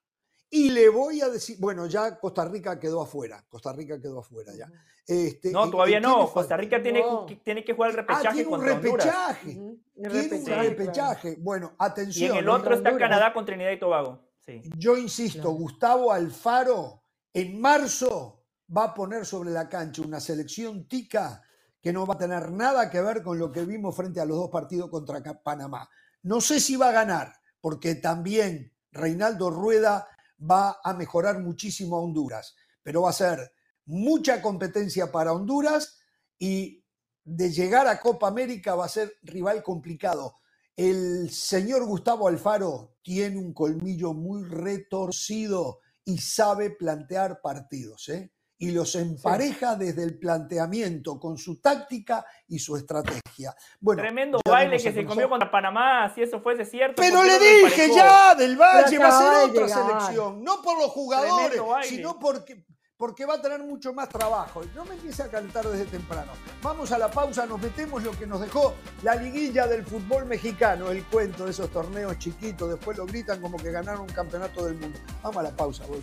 y 0.55 0.71
le 0.71 0.89
voy 0.89 1.21
a 1.21 1.29
decir, 1.29 1.57
bueno, 1.59 1.87
ya 1.87 2.17
Costa 2.17 2.45
Rica 2.45 2.79
quedó 2.79 3.03
afuera. 3.03 3.45
Costa 3.49 3.73
Rica 3.73 4.01
quedó 4.01 4.21
afuera 4.21 4.53
ya. 4.57 4.71
Este, 5.05 5.51
no, 5.51 5.69
todavía 5.69 5.99
no. 5.99 6.31
Costa 6.31 6.57
Rica 6.57 6.81
tiene, 6.81 7.03
tiene, 7.43 7.65
que 7.65 7.75
jugar 7.75 7.91
el 7.91 7.97
repechaje. 7.97 8.29
Ah, 8.29 8.33
tiene 8.33 8.49
un 8.49 8.63
repechaje. 8.63 9.51
Tiene 9.51 10.39
un 10.39 10.47
repechaje. 10.47 11.37
Bueno, 11.41 11.73
atención. 11.77 12.29
Y 12.29 12.31
en 12.31 12.45
el 12.45 12.49
otro 12.49 12.77
está 12.77 12.97
Canadá 12.97 13.33
con 13.33 13.45
Trinidad 13.45 13.73
y 13.73 13.81
Tobago. 13.81 14.21
Sí. 14.47 14.63
Yo 14.79 14.97
insisto, 14.97 15.51
Gustavo 15.51 16.13
Alfaro 16.13 17.03
en 17.33 17.61
marzo 17.61 18.45
va 18.77 18.85
a 18.85 18.95
poner 18.95 19.27
sobre 19.27 19.51
la 19.51 19.69
cancha 19.69 20.03
una 20.03 20.21
selección 20.21 20.87
tica 20.87 21.43
que 21.83 21.93
no 21.93 22.07
va 22.07 22.15
a 22.15 22.19
tener 22.19 22.53
nada 22.53 22.89
que 22.89 23.03
ver 23.03 23.25
con 23.25 23.41
lo 23.41 23.51
que 23.51 23.65
vimos 23.65 23.97
frente 23.97 24.21
a 24.21 24.25
los 24.25 24.37
dos 24.37 24.51
partidos 24.51 24.89
contra 24.89 25.21
Panamá. 25.43 25.91
No 26.23 26.41
sé 26.41 26.61
si 26.61 26.77
va 26.77 26.91
a 26.91 26.93
ganar, 26.93 27.33
porque 27.61 27.97
también 27.97 28.73
Reinaldo 28.93 29.51
Rueda 29.51 30.07
va 30.51 30.81
a 30.83 30.95
mejorar 30.95 31.41
muchísimo 31.41 31.97
a 31.97 32.01
Honduras, 32.01 32.55
pero 32.83 33.03
va 33.03 33.11
a 33.11 33.15
ser 33.15 33.53
mucha 33.87 34.41
competencia 34.43 35.11
para 35.11 35.33
Honduras 35.33 35.99
y 36.39 36.85
de 37.25 37.51
llegar 37.51 37.87
a 37.87 38.01
Copa 38.01 38.29
América 38.29 38.75
va 38.75 38.85
a 38.85 38.89
ser 38.89 39.15
rival 39.23 39.63
complicado. 39.63 40.41
El 40.77 41.31
señor 41.31 41.87
Gustavo 41.87 42.29
Alfaro 42.29 42.97
tiene 43.03 43.39
un 43.39 43.55
colmillo 43.55 44.13
muy 44.13 44.45
retorcido 44.45 45.81
y 46.05 46.19
sabe 46.19 46.71
plantear 46.71 47.41
partidos. 47.41 48.09
¿eh? 48.09 48.34
Y 48.65 48.71
los 48.71 48.95
empareja 48.95 49.77
desde 49.77 50.03
el 50.03 50.19
planteamiento 50.19 51.21
con 51.21 51.37
su 51.37 51.61
táctica 51.61 52.25
y 52.49 52.59
su 52.59 52.77
estrategia. 52.77 53.55
Bueno, 53.79 54.01
Tremendo 54.01 54.41
baile 54.49 54.79
que 54.79 54.91
se 54.91 55.05
comió 55.05 55.29
contra 55.29 55.51
Panamá, 55.51 56.11
si 56.15 56.23
eso 56.23 56.41
fuese 56.41 56.65
cierto. 56.65 57.03
Pero 57.03 57.23
le 57.23 57.39
dije 57.39 57.91
ya, 57.95 58.35
del 58.35 58.57
Valle 58.57 58.99
va 58.99 59.09
a 59.09 59.19
ser 59.19 59.51
otra 59.51 59.69
selección, 59.69 60.43
no 60.43 60.63
por 60.63 60.79
los 60.79 60.91
jugadores, 60.93 61.61
sino 61.87 62.19
porque, 62.19 62.65
porque 62.97 63.27
va 63.27 63.35
a 63.35 63.43
tener 63.43 63.63
mucho 63.63 63.93
más 63.93 64.09
trabajo. 64.09 64.63
No 64.75 64.87
me 64.87 64.95
empiece 64.95 65.23
a 65.23 65.29
calentar 65.29 65.67
desde 65.69 65.85
temprano. 65.85 66.33
Vamos 66.63 66.91
a 66.91 66.97
la 66.97 67.11
pausa, 67.11 67.45
nos 67.45 67.61
metemos 67.61 68.03
lo 68.03 68.13
que 68.13 68.27
nos 68.27 68.41
dejó 68.41 68.73
la 69.03 69.15
liguilla 69.15 69.67
del 69.67 69.85
fútbol 69.85 70.25
mexicano, 70.25 70.91
el 70.91 71.05
cuento 71.05 71.45
de 71.45 71.51
esos 71.51 71.69
torneos 71.71 72.19
chiquitos, 72.19 72.71
después 72.71 72.97
lo 72.97 73.05
gritan 73.05 73.43
como 73.43 73.59
que 73.59 73.71
ganaron 73.71 74.01
un 74.03 74.07
campeonato 74.07 74.65
del 74.65 74.77
mundo. 74.77 74.99
Vamos 75.23 75.37
a 75.37 75.43
la 75.43 75.51
pausa, 75.55 75.85
voy. 75.87 76.01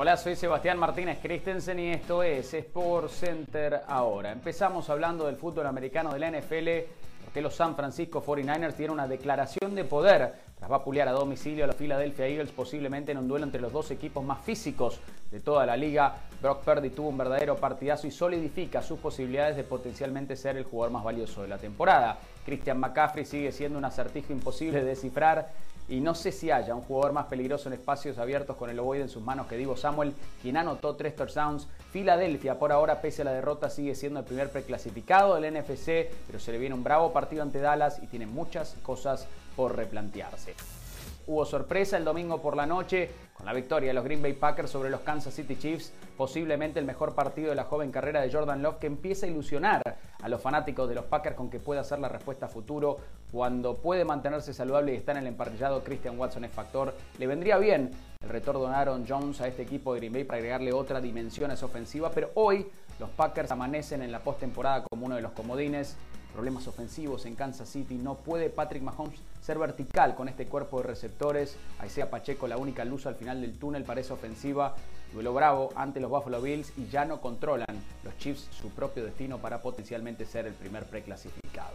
Hola, 0.00 0.16
soy 0.16 0.36
Sebastián 0.36 0.78
Martínez 0.78 1.18
Christensen 1.20 1.80
y 1.80 1.88
esto 1.90 2.22
es 2.22 2.54
Sport 2.54 3.10
Center 3.10 3.80
ahora. 3.88 4.30
Empezamos 4.30 4.88
hablando 4.90 5.26
del 5.26 5.34
fútbol 5.34 5.66
americano 5.66 6.12
de 6.12 6.20
la 6.20 6.30
NFL 6.30 6.68
porque 7.24 7.40
los 7.40 7.56
San 7.56 7.74
Francisco 7.74 8.22
49ers 8.24 8.74
tienen 8.74 8.92
una 8.92 9.08
declaración 9.08 9.74
de 9.74 9.82
poder 9.82 10.34
tras 10.56 10.70
vapulear 10.70 11.08
a 11.08 11.10
domicilio 11.10 11.64
a 11.64 11.66
los 11.66 11.74
Philadelphia 11.74 12.28
Eagles 12.28 12.52
posiblemente 12.52 13.10
en 13.10 13.18
un 13.18 13.26
duelo 13.26 13.44
entre 13.44 13.60
los 13.60 13.72
dos 13.72 13.90
equipos 13.90 14.24
más 14.24 14.40
físicos 14.44 15.00
de 15.32 15.40
toda 15.40 15.66
la 15.66 15.76
liga. 15.76 16.14
Brock 16.40 16.62
Purdy 16.62 16.90
tuvo 16.90 17.08
un 17.08 17.18
verdadero 17.18 17.56
partidazo 17.56 18.06
y 18.06 18.12
solidifica 18.12 18.82
sus 18.82 19.00
posibilidades 19.00 19.56
de 19.56 19.64
potencialmente 19.64 20.36
ser 20.36 20.56
el 20.56 20.64
jugador 20.64 20.92
más 20.92 21.02
valioso 21.02 21.42
de 21.42 21.48
la 21.48 21.58
temporada. 21.58 22.18
Christian 22.46 22.78
McCaffrey 22.78 23.24
sigue 23.24 23.50
siendo 23.50 23.76
un 23.76 23.84
acertijo 23.84 24.32
imposible 24.32 24.78
de 24.78 24.90
descifrar 24.90 25.48
y 25.88 26.00
no 26.00 26.14
sé 26.14 26.32
si 26.32 26.50
haya 26.50 26.74
un 26.74 26.82
jugador 26.82 27.12
más 27.12 27.26
peligroso 27.26 27.68
en 27.68 27.72
espacios 27.74 28.18
abiertos 28.18 28.56
con 28.56 28.68
el 28.68 28.78
ovoide 28.78 29.02
en 29.02 29.08
sus 29.08 29.22
manos 29.22 29.46
que 29.46 29.56
Divo 29.56 29.76
Samuel, 29.76 30.14
quien 30.42 30.56
anotó 30.56 30.96
tres 30.96 31.16
touchdowns. 31.16 31.66
Filadelfia, 31.90 32.58
por 32.58 32.72
ahora, 32.72 33.00
pese 33.00 33.22
a 33.22 33.24
la 33.24 33.32
derrota, 33.32 33.70
sigue 33.70 33.94
siendo 33.94 34.20
el 34.20 34.26
primer 34.26 34.50
preclasificado 34.50 35.34
del 35.34 35.54
NFC, 35.54 36.10
pero 36.26 36.38
se 36.38 36.52
le 36.52 36.58
viene 36.58 36.74
un 36.74 36.84
bravo 36.84 37.12
partido 37.12 37.42
ante 37.42 37.60
Dallas 37.60 38.02
y 38.02 38.06
tiene 38.06 38.26
muchas 38.26 38.76
cosas 38.82 39.26
por 39.56 39.74
replantearse. 39.74 40.54
Hubo 41.28 41.44
sorpresa 41.44 41.98
el 41.98 42.06
domingo 42.06 42.40
por 42.40 42.56
la 42.56 42.64
noche 42.64 43.10
con 43.34 43.44
la 43.44 43.52
victoria 43.52 43.88
de 43.88 43.94
los 43.94 44.02
Green 44.02 44.22
Bay 44.22 44.32
Packers 44.32 44.70
sobre 44.70 44.88
los 44.88 45.02
Kansas 45.02 45.34
City 45.34 45.56
Chiefs, 45.56 45.92
posiblemente 46.16 46.80
el 46.80 46.86
mejor 46.86 47.14
partido 47.14 47.50
de 47.50 47.54
la 47.54 47.64
joven 47.64 47.92
carrera 47.92 48.22
de 48.22 48.32
Jordan 48.32 48.62
Love 48.62 48.78
que 48.78 48.86
empieza 48.86 49.26
a 49.26 49.28
ilusionar 49.28 49.82
a 50.22 50.28
los 50.30 50.40
fanáticos 50.40 50.88
de 50.88 50.94
los 50.94 51.04
Packers 51.04 51.36
con 51.36 51.50
que 51.50 51.60
pueda 51.60 51.84
ser 51.84 51.98
la 51.98 52.08
respuesta 52.08 52.46
a 52.46 52.48
futuro 52.48 52.96
cuando 53.30 53.74
puede 53.74 54.06
mantenerse 54.06 54.54
saludable 54.54 54.94
y 54.94 54.96
está 54.96 55.12
en 55.12 55.18
el 55.18 55.26
emparrillado 55.26 55.84
Christian 55.84 56.18
Watson 56.18 56.46
es 56.46 56.50
factor. 56.50 56.94
Le 57.18 57.26
vendría 57.26 57.58
bien 57.58 57.90
el 58.22 58.28
retorno 58.30 58.66
de 58.66 58.74
Aaron 58.74 59.04
Jones 59.06 59.42
a 59.42 59.48
este 59.48 59.60
equipo 59.60 59.92
de 59.92 60.00
Green 60.00 60.14
Bay 60.14 60.24
para 60.24 60.38
agregarle 60.38 60.72
otra 60.72 60.98
dimensión 60.98 61.50
a 61.50 61.54
esa 61.54 61.66
ofensiva, 61.66 62.10
pero 62.10 62.30
hoy 62.36 62.66
los 62.98 63.10
Packers 63.10 63.50
amanecen 63.50 64.00
en 64.00 64.12
la 64.12 64.20
postemporada 64.20 64.82
como 64.90 65.04
uno 65.04 65.16
de 65.16 65.20
los 65.20 65.32
comodines 65.32 65.94
problemas 66.38 66.68
ofensivos 66.68 67.26
en 67.26 67.34
Kansas 67.34 67.68
City. 67.68 67.96
No 67.96 68.14
puede 68.14 68.48
Patrick 68.48 68.84
Mahomes 68.84 69.18
ser 69.42 69.58
vertical 69.58 70.14
con 70.14 70.28
este 70.28 70.46
cuerpo 70.46 70.80
de 70.80 70.86
receptores. 70.86 71.56
sea 71.88 72.10
Pacheco 72.10 72.46
la 72.46 72.58
única 72.58 72.84
luz 72.84 73.06
al 73.06 73.16
final 73.16 73.40
del 73.40 73.58
túnel 73.58 73.82
para 73.82 74.00
esa 74.00 74.14
ofensiva. 74.14 74.76
Duelo 75.12 75.34
bravo 75.34 75.70
ante 75.74 75.98
los 75.98 76.08
Buffalo 76.08 76.40
Bills 76.40 76.72
y 76.76 76.86
ya 76.86 77.04
no 77.04 77.20
controlan 77.20 77.66
los 78.04 78.16
Chiefs 78.18 78.46
su 78.52 78.68
propio 78.70 79.04
destino 79.04 79.38
para 79.38 79.60
potencialmente 79.60 80.26
ser 80.26 80.46
el 80.46 80.54
primer 80.54 80.84
preclasificado. 80.84 81.74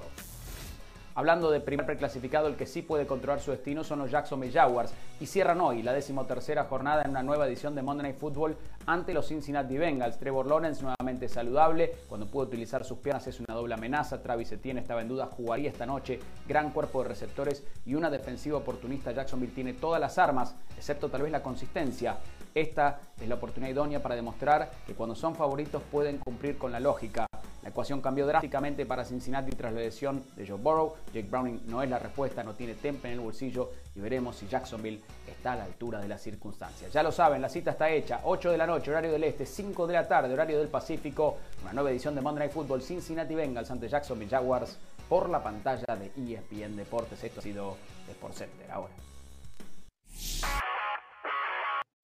Hablando 1.16 1.52
de 1.52 1.60
primer 1.60 1.86
preclasificado, 1.86 2.48
el 2.48 2.56
que 2.56 2.66
sí 2.66 2.82
puede 2.82 3.06
controlar 3.06 3.40
su 3.40 3.52
destino 3.52 3.84
son 3.84 4.00
los 4.00 4.10
Jacksonville 4.10 4.52
Jaguars 4.52 4.94
y 5.20 5.28
cierran 5.28 5.62
hoy 5.62 5.84
la 5.84 5.94
decimotercera 5.94 6.64
jornada 6.64 7.04
en 7.04 7.12
una 7.12 7.22
nueva 7.22 7.46
edición 7.46 7.76
de 7.76 7.84
Monday 7.84 8.08
Night 8.08 8.20
Football 8.20 8.58
ante 8.88 9.14
los 9.14 9.28
Cincinnati 9.28 9.78
Bengals. 9.78 10.18
Trevor 10.18 10.48
Lawrence 10.48 10.82
nuevamente 10.82 11.30
saludable, 11.30 11.94
cuando 12.10 12.26
pudo 12.26 12.46
utilizar 12.46 12.84
sus 12.84 12.98
piernas 12.98 13.28
es 13.28 13.40
una 13.40 13.54
doble 13.54 13.76
amenaza. 13.76 14.24
Travis 14.24 14.52
Etienne 14.52 14.82
estaba 14.82 15.02
en 15.02 15.10
duda, 15.10 15.28
jugaría 15.28 15.70
esta 15.70 15.86
noche. 15.86 16.20
Gran 16.48 16.72
cuerpo 16.72 17.04
de 17.04 17.10
receptores 17.10 17.64
y 17.86 17.94
una 17.94 18.10
defensiva 18.10 18.58
oportunista. 18.58 19.12
Jacksonville 19.12 19.54
tiene 19.54 19.74
todas 19.74 20.02
las 20.02 20.18
armas, 20.18 20.56
excepto 20.76 21.10
tal 21.10 21.22
vez 21.22 21.32
la 21.32 21.44
consistencia. 21.44 22.18
Esta 22.56 23.00
es 23.20 23.28
la 23.28 23.36
oportunidad 23.36 23.72
idónea 23.72 24.02
para 24.02 24.16
demostrar 24.16 24.72
que 24.86 24.94
cuando 24.94 25.16
son 25.16 25.36
favoritos 25.36 25.82
pueden 25.92 26.20
cumplir 26.20 26.58
con 26.58 26.72
la 26.72 26.80
lógica. 26.80 27.26
La 27.64 27.70
ecuación 27.70 28.02
cambió 28.02 28.28
drásticamente 28.28 28.86
para 28.86 29.06
Cincinnati 29.06 29.52
tras 29.56 29.74
la 29.74 29.80
lesión 29.80 30.22
de 30.36 30.46
Joe 30.46 30.58
Burrow. 30.58 30.96
Jake 31.14 31.30
Browning 31.30 31.62
no 31.68 31.82
es 31.82 31.90
la 31.90 31.98
respuesta, 31.98 32.44
no 32.44 32.54
tiene 32.54 32.76
temple 32.76 33.10
en 33.10 33.20
el 33.20 33.24
bolsillo 33.24 33.72
y 33.96 34.02
veremos 34.02 34.36
si 34.36 34.48
Jacksonville 34.48 35.02
está 35.26 35.54
a 35.54 35.56
la 35.56 35.64
altura 35.64 36.00
de 36.02 36.10
las 36.10 36.22
circunstancias. 36.22 36.92
Ya 36.92 37.02
lo 37.02 37.12
saben, 37.12 37.42
la 37.42 37.48
cita 37.48 37.72
está 37.72 37.90
hecha. 37.90 38.20
8 38.24 38.52
de 38.52 38.58
la 38.58 38.68
noche, 38.68 38.92
horario 38.92 39.14
del 39.14 39.24
este, 39.24 39.46
5 39.46 39.88
de 39.88 39.94
la 39.94 40.08
tarde, 40.08 40.34
horario 40.34 40.60
del 40.60 40.68
Pacífico. 40.68 41.38
Una 41.64 41.74
nueva 41.74 41.90
edición 41.90 42.14
de 42.16 42.22
Monday 42.22 42.48
Night 42.48 42.54
Football 42.54 42.82
Cincinnati 42.82 43.34
Bengals 43.34 43.72
ante 43.72 43.88
Jacksonville 43.88 44.30
Jaguars 44.30 44.78
por 45.08 45.30
la 45.30 45.42
pantalla 45.42 45.96
de 45.96 46.12
ESPN 46.18 46.76
Deportes. 46.76 47.24
Esto 47.24 47.40
ha 47.40 47.44
sido 47.44 47.78
Sport 48.10 48.34
Center 48.34 48.70
ahora 48.72 48.92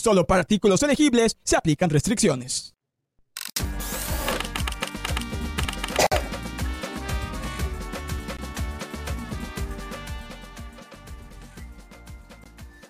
Solo 0.00 0.26
para 0.26 0.40
artículos 0.40 0.82
elegibles 0.82 1.36
se 1.44 1.56
aplican 1.56 1.90
restricciones. 1.90 2.74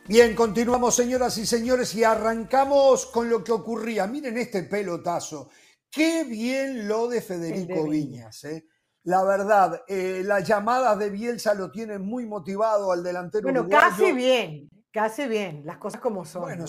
Bien, 0.06 0.36
continuamos 0.36 0.94
señoras 0.94 1.36
y 1.38 1.46
señores 1.46 1.92
y 1.96 2.04
arrancamos 2.04 3.06
con 3.06 3.28
lo 3.28 3.42
que 3.42 3.50
ocurría. 3.50 4.06
Miren 4.06 4.38
este 4.38 4.62
pelotazo. 4.62 5.50
Qué 5.90 6.22
bien 6.22 6.86
lo 6.86 7.08
de 7.08 7.22
Federico 7.22 7.88
Viñas. 7.88 8.44
¿eh? 8.44 8.66
La 9.02 9.24
verdad, 9.24 9.82
eh, 9.88 10.22
las 10.24 10.46
llamadas 10.46 10.96
de 10.96 11.10
Bielsa 11.10 11.54
lo 11.54 11.72
tienen 11.72 12.02
muy 12.02 12.24
motivado 12.24 12.92
al 12.92 13.02
delantero. 13.02 13.42
Bueno, 13.42 13.68
casi 13.68 14.12
bien. 14.12 14.70
Casi 14.92 15.26
bien, 15.26 15.62
las 15.64 15.78
cosas 15.78 16.00
como 16.00 16.24
son. 16.24 16.42
Bueno, 16.42 16.66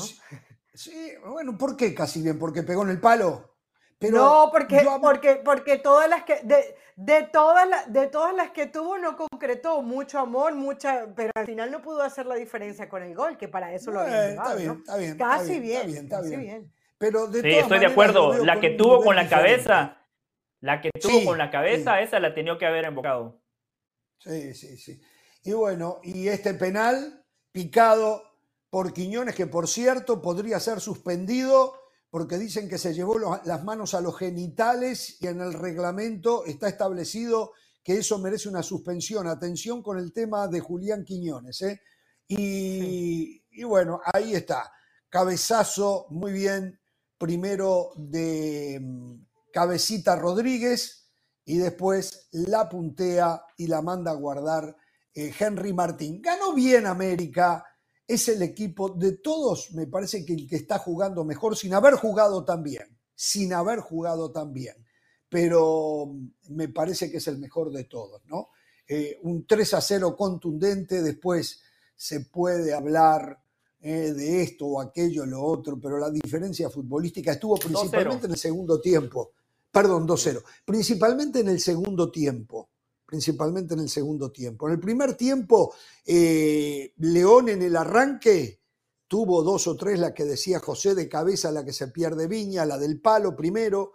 sí, 0.74 1.14
bueno, 1.26 1.58
¿por 1.58 1.76
qué 1.76 1.94
casi 1.96 2.22
bien? 2.22 2.38
¿Porque 2.38 2.64
pegó 2.64 2.84
en 2.84 2.90
el 2.90 3.00
palo? 3.00 3.52
Pero 3.98 4.18
no, 4.18 4.50
porque, 4.52 4.84
porque, 5.00 5.36
porque 5.46 5.78
todas 5.78 6.10
las 6.10 6.24
que, 6.24 6.40
de, 6.44 6.76
de, 6.96 7.22
todas 7.32 7.70
las, 7.70 7.94
de 7.94 8.08
todas 8.08 8.34
las 8.34 8.50
que 8.50 8.66
tuvo 8.66 8.98
no 8.98 9.16
concretó 9.16 9.84
mucho 9.84 10.18
amor, 10.18 10.56
mucha, 10.56 11.06
pero 11.16 11.32
al 11.36 11.46
final 11.46 11.70
no 11.70 11.84
pudo 11.84 12.02
hacer 12.02 12.26
la 12.26 12.34
diferencia 12.34 12.90
con 12.90 13.04
el 13.04 13.14
gol, 13.14 13.38
que 13.38 13.48
para 13.48 13.74
eso 13.74 13.92
lo 13.92 14.00
había 14.00 14.30
Está 14.30 14.56
bien, 14.56 14.72
está 14.72 14.98
bien. 14.98 15.18
Casi 15.20 15.60
bien, 15.60 15.90
está 15.90 16.22
bien, 16.22 16.74
Pero 16.98 17.28
de 17.28 17.42
sí, 17.42 17.50
estoy 17.50 17.78
de 17.78 17.86
acuerdo. 17.86 18.44
La 18.44 18.60
que 18.60 18.72
tuvo 18.72 19.04
con 19.04 19.16
la 19.16 19.30
cabeza, 19.30 20.00
la 20.62 20.82
que 20.82 20.90
tuvo 21.00 21.24
con 21.24 21.38
la 21.38 21.52
cabeza, 21.52 22.02
esa 22.02 22.20
la 22.20 22.34
tenía 22.34 22.58
que 22.58 22.66
haber 22.66 22.86
invocado. 22.86 23.40
Sí, 24.18 24.56
sí, 24.56 24.78
sí. 24.78 25.00
Y 25.44 25.54
bueno, 25.54 26.00
y 26.02 26.28
este 26.28 26.56
penal 26.56 27.21
picado 27.52 28.24
por 28.70 28.94
Quiñones, 28.94 29.36
que 29.36 29.48
por 29.48 29.68
cierto 29.68 30.22
podría 30.22 30.60
ser 30.60 30.80
suspendido 30.80 31.74
porque 32.10 32.38
dicen 32.38 32.68
que 32.68 32.78
se 32.78 32.94
llevó 32.94 33.18
las 33.20 33.64
manos 33.64 33.94
a 33.94 34.02
los 34.02 34.18
genitales 34.18 35.18
y 35.22 35.28
en 35.28 35.40
el 35.40 35.54
reglamento 35.54 36.46
está 36.46 36.68
establecido 36.68 37.54
que 37.84 37.98
eso 37.98 38.20
merece 38.20 38.50
una 38.50 38.64
suspensión. 38.64 39.28
Atención 39.28 39.82
con 39.82 39.98
el 39.98 40.12
tema 40.14 40.48
de 40.48 40.60
Julián 40.60 41.06
Quiñones. 41.06 41.62
¿eh? 41.62 41.82
Y, 42.28 43.44
y 43.50 43.64
bueno, 43.64 44.02
ahí 44.14 44.36
está. 44.36 44.72
Cabezazo, 45.10 46.08
muy 46.10 46.32
bien, 46.34 46.80
primero 47.18 47.92
de 47.96 48.80
mm, 48.82 49.16
Cabecita 49.54 50.16
Rodríguez 50.16 51.10
y 51.46 51.58
después 51.58 52.28
la 52.32 52.68
puntea 52.70 53.44
y 53.58 53.68
la 53.68 53.82
manda 53.82 54.12
a 54.12 54.16
guardar 54.16 54.76
eh, 55.14 55.34
Henry 55.38 55.74
Martín. 55.74 56.22
Ganó 56.22 56.41
bien 56.54 56.86
América, 56.86 57.66
es 58.08 58.28
el 58.28 58.42
equipo 58.42 58.90
de 58.90 59.18
todos, 59.18 59.72
me 59.72 59.88
parece 59.88 60.26
que 60.26 60.34
el 60.34 60.48
que 60.48 60.58
está 60.58 60.80
jugando 60.80 61.24
mejor 61.24 61.56
sin 61.56 61.74
haber 61.74 61.96
jugado 61.96 62.44
tan 62.44 62.64
bien, 62.64 62.98
sin 63.16 63.54
haber 63.54 63.80
jugado 63.80 64.32
tan 64.32 64.54
bien, 64.54 64.76
pero 65.30 66.08
mm, 66.08 66.56
me 66.56 66.68
parece 66.70 67.10
que 67.10 67.18
es 67.18 67.28
el 67.28 67.38
mejor 67.38 67.72
de 67.72 67.86
todos, 67.86 68.22
¿no? 68.26 68.50
Eh, 68.88 69.18
un 69.24 69.46
3 69.46 69.74
a 69.76 69.82
0 69.82 70.16
contundente, 70.18 71.02
después 71.02 71.62
se 71.96 72.22
puede 72.22 72.74
hablar 72.74 73.42
eh, 73.80 74.12
de 74.12 74.44
esto 74.44 74.66
o 74.66 74.82
aquello, 74.82 75.26
lo 75.26 75.42
otro, 75.42 75.80
pero 75.80 75.98
la 75.98 76.12
diferencia 76.12 76.70
futbolística 76.70 77.32
estuvo 77.32 77.56
principalmente 77.56 78.26
en 78.26 78.34
el 78.34 78.38
segundo 78.38 78.82
tiempo. 78.82 79.32
Perdón, 79.72 80.06
2-0. 80.06 80.44
Principalmente 80.66 81.40
en 81.40 81.48
el 81.48 81.60
segundo 81.60 82.12
tiempo. 82.12 82.71
Principalmente 83.12 83.74
en 83.74 83.82
el 83.82 83.90
segundo 83.90 84.32
tiempo. 84.32 84.70
En 84.70 84.76
el 84.76 84.80
primer 84.80 85.16
tiempo, 85.16 85.76
eh, 86.06 86.94
León 87.00 87.50
en 87.50 87.62
el 87.62 87.76
arranque 87.76 88.62
tuvo 89.06 89.44
dos 89.44 89.68
o 89.68 89.76
tres, 89.76 90.00
la 90.00 90.14
que 90.14 90.24
decía 90.24 90.62
José 90.62 90.96
de 90.96 91.10
cabeza, 91.10 91.52
la 91.52 91.66
que 91.66 91.74
se 91.74 91.90
pierde 91.90 92.30
Viña, 92.30 92.66
la 92.66 92.78
del 92.78 93.02
palo 93.02 93.36
primero, 93.36 93.92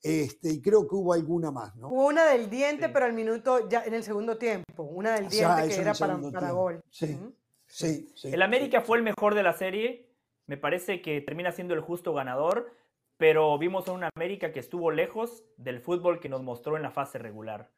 este, 0.00 0.50
y 0.50 0.62
creo 0.62 0.86
que 0.86 0.94
hubo 0.94 1.12
alguna 1.14 1.50
más, 1.50 1.74
¿no? 1.74 1.88
Hubo 1.88 2.06
una 2.06 2.26
del 2.26 2.48
diente, 2.48 2.90
pero 2.90 3.06
al 3.06 3.12
minuto, 3.12 3.68
ya 3.68 3.82
en 3.82 3.94
el 3.94 4.04
segundo 4.04 4.38
tiempo, 4.38 4.84
una 4.84 5.16
del 5.16 5.28
diente 5.28 5.66
que 5.66 5.80
era 5.80 5.92
para, 5.94 6.16
para, 6.30 6.52
gol. 6.52 6.80
Sí. 6.90 7.18
Sí, 7.66 8.12
El 8.22 8.42
América 8.42 8.82
fue 8.82 8.98
el 8.98 9.02
mejor 9.02 9.34
de 9.34 9.42
la 9.42 9.52
serie. 9.52 10.08
Me 10.46 10.56
parece 10.56 11.02
que 11.02 11.20
termina 11.20 11.50
siendo 11.50 11.74
el 11.74 11.80
justo 11.80 12.14
ganador, 12.14 12.72
pero 13.16 13.58
vimos 13.58 13.88
a 13.88 13.92
una 13.92 14.10
América 14.14 14.52
que 14.52 14.60
estuvo 14.60 14.92
lejos 14.92 15.42
del 15.56 15.80
fútbol 15.80 16.20
que 16.20 16.28
nos 16.28 16.44
mostró 16.44 16.76
en 16.76 16.84
la 16.84 16.92
fase 16.92 17.18
regular. 17.18 17.68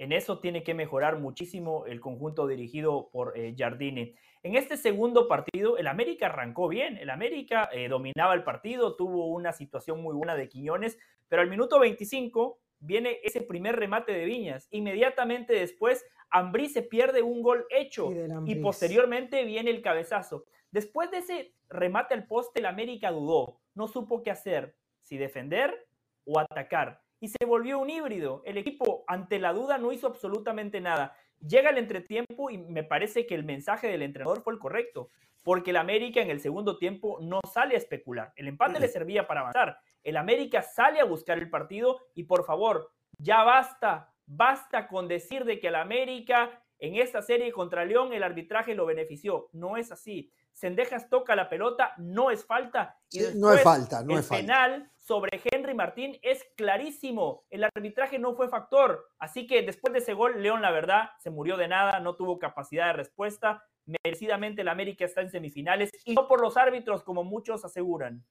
En 0.00 0.12
eso 0.12 0.38
tiene 0.38 0.62
que 0.62 0.72
mejorar 0.72 1.18
muchísimo 1.18 1.84
el 1.84 2.00
conjunto 2.00 2.46
dirigido 2.46 3.10
por 3.12 3.36
eh, 3.36 3.54
Jardine. 3.54 4.14
En 4.42 4.56
este 4.56 4.78
segundo 4.78 5.28
partido, 5.28 5.76
el 5.76 5.86
América 5.86 6.24
arrancó 6.24 6.68
bien. 6.68 6.96
El 6.96 7.10
América 7.10 7.68
eh, 7.70 7.86
dominaba 7.86 8.32
el 8.32 8.42
partido, 8.42 8.96
tuvo 8.96 9.26
una 9.26 9.52
situación 9.52 10.00
muy 10.00 10.14
buena 10.14 10.36
de 10.36 10.48
Quiñones, 10.48 10.96
pero 11.28 11.42
al 11.42 11.50
minuto 11.50 11.78
25 11.78 12.58
viene 12.78 13.18
ese 13.24 13.42
primer 13.42 13.76
remate 13.76 14.12
de 14.12 14.24
Viñas. 14.24 14.68
Inmediatamente 14.70 15.52
después 15.52 16.02
Ambrí 16.30 16.70
se 16.70 16.80
pierde 16.80 17.20
un 17.20 17.42
gol 17.42 17.66
hecho 17.68 18.10
y, 18.46 18.54
posteriormente 18.54 19.44
viene 19.44 19.70
el 19.70 19.82
cabezazo. 19.82 20.46
Después 20.70 21.10
de 21.10 21.18
ese 21.18 21.52
remate 21.68 22.14
al 22.14 22.26
poste, 22.26 22.60
el 22.60 22.66
América 22.66 23.10
dudó, 23.10 23.60
no 23.74 23.86
supo 23.86 24.22
qué 24.22 24.30
hacer, 24.30 24.74
si 25.02 25.18
defender 25.18 25.86
o 26.24 26.38
atacar. 26.38 27.02
Y 27.20 27.28
se 27.28 27.44
volvió 27.46 27.78
un 27.78 27.90
híbrido. 27.90 28.42
El 28.44 28.58
equipo, 28.58 29.04
ante 29.06 29.38
la 29.38 29.52
duda, 29.52 29.78
no 29.78 29.92
hizo 29.92 30.06
absolutamente 30.06 30.80
nada. 30.80 31.14
Llega 31.46 31.70
el 31.70 31.78
entretiempo 31.78 32.50
y 32.50 32.58
me 32.58 32.82
parece 32.82 33.26
que 33.26 33.34
el 33.34 33.44
mensaje 33.44 33.88
del 33.88 34.02
entrenador 34.02 34.42
fue 34.42 34.54
el 34.54 34.58
correcto, 34.58 35.10
porque 35.44 35.70
el 35.70 35.76
América 35.76 36.20
en 36.20 36.30
el 36.30 36.40
segundo 36.40 36.78
tiempo 36.78 37.18
no 37.20 37.40
sale 37.52 37.74
a 37.74 37.78
especular. 37.78 38.32
El 38.36 38.48
empate 38.48 38.80
le 38.80 38.88
servía 38.88 39.26
para 39.26 39.40
avanzar. 39.40 39.78
El 40.02 40.16
América 40.16 40.62
sale 40.62 41.00
a 41.00 41.04
buscar 41.04 41.38
el 41.38 41.50
partido 41.50 42.00
y 42.14 42.24
por 42.24 42.44
favor, 42.44 42.90
ya 43.18 43.42
basta 43.42 44.10
Basta 44.32 44.86
con 44.86 45.08
decir 45.08 45.44
de 45.44 45.58
que 45.58 45.66
el 45.66 45.74
América 45.74 46.62
en 46.78 46.94
esta 46.94 47.20
serie 47.20 47.50
contra 47.50 47.84
León 47.84 48.12
el 48.12 48.22
arbitraje 48.22 48.76
lo 48.76 48.86
benefició. 48.86 49.48
No 49.52 49.76
es 49.76 49.90
así. 49.90 50.30
Sendejas 50.52 51.08
toca 51.08 51.34
la 51.34 51.48
pelota, 51.48 51.94
no 51.98 52.30
es 52.30 52.44
falta. 52.44 52.98
Y 53.10 53.20
no 53.36 53.52
es 53.52 53.62
falta, 53.62 54.02
no 54.02 54.14
el 54.14 54.20
es 54.20 54.26
falta. 54.26 54.42
penal 54.42 54.90
sobre 54.96 55.40
Henry 55.44 55.74
Martín 55.74 56.18
es 56.22 56.44
clarísimo. 56.56 57.44
El 57.50 57.64
arbitraje 57.64 58.18
no 58.18 58.34
fue 58.34 58.48
factor. 58.48 59.08
Así 59.18 59.46
que 59.46 59.62
después 59.62 59.92
de 59.92 60.00
ese 60.00 60.14
gol, 60.14 60.42
León, 60.42 60.62
la 60.62 60.70
verdad, 60.70 61.10
se 61.18 61.30
murió 61.30 61.56
de 61.56 61.68
nada, 61.68 61.98
no 62.00 62.14
tuvo 62.14 62.38
capacidad 62.38 62.86
de 62.88 62.92
respuesta. 62.92 63.64
Merecidamente 63.86 64.62
el 64.62 64.68
América 64.68 65.04
está 65.04 65.20
en 65.22 65.30
semifinales 65.30 65.90
y 66.04 66.14
no 66.14 66.28
por 66.28 66.40
los 66.40 66.56
árbitros, 66.56 67.02
como 67.02 67.24
muchos 67.24 67.64
aseguran. 67.64 68.24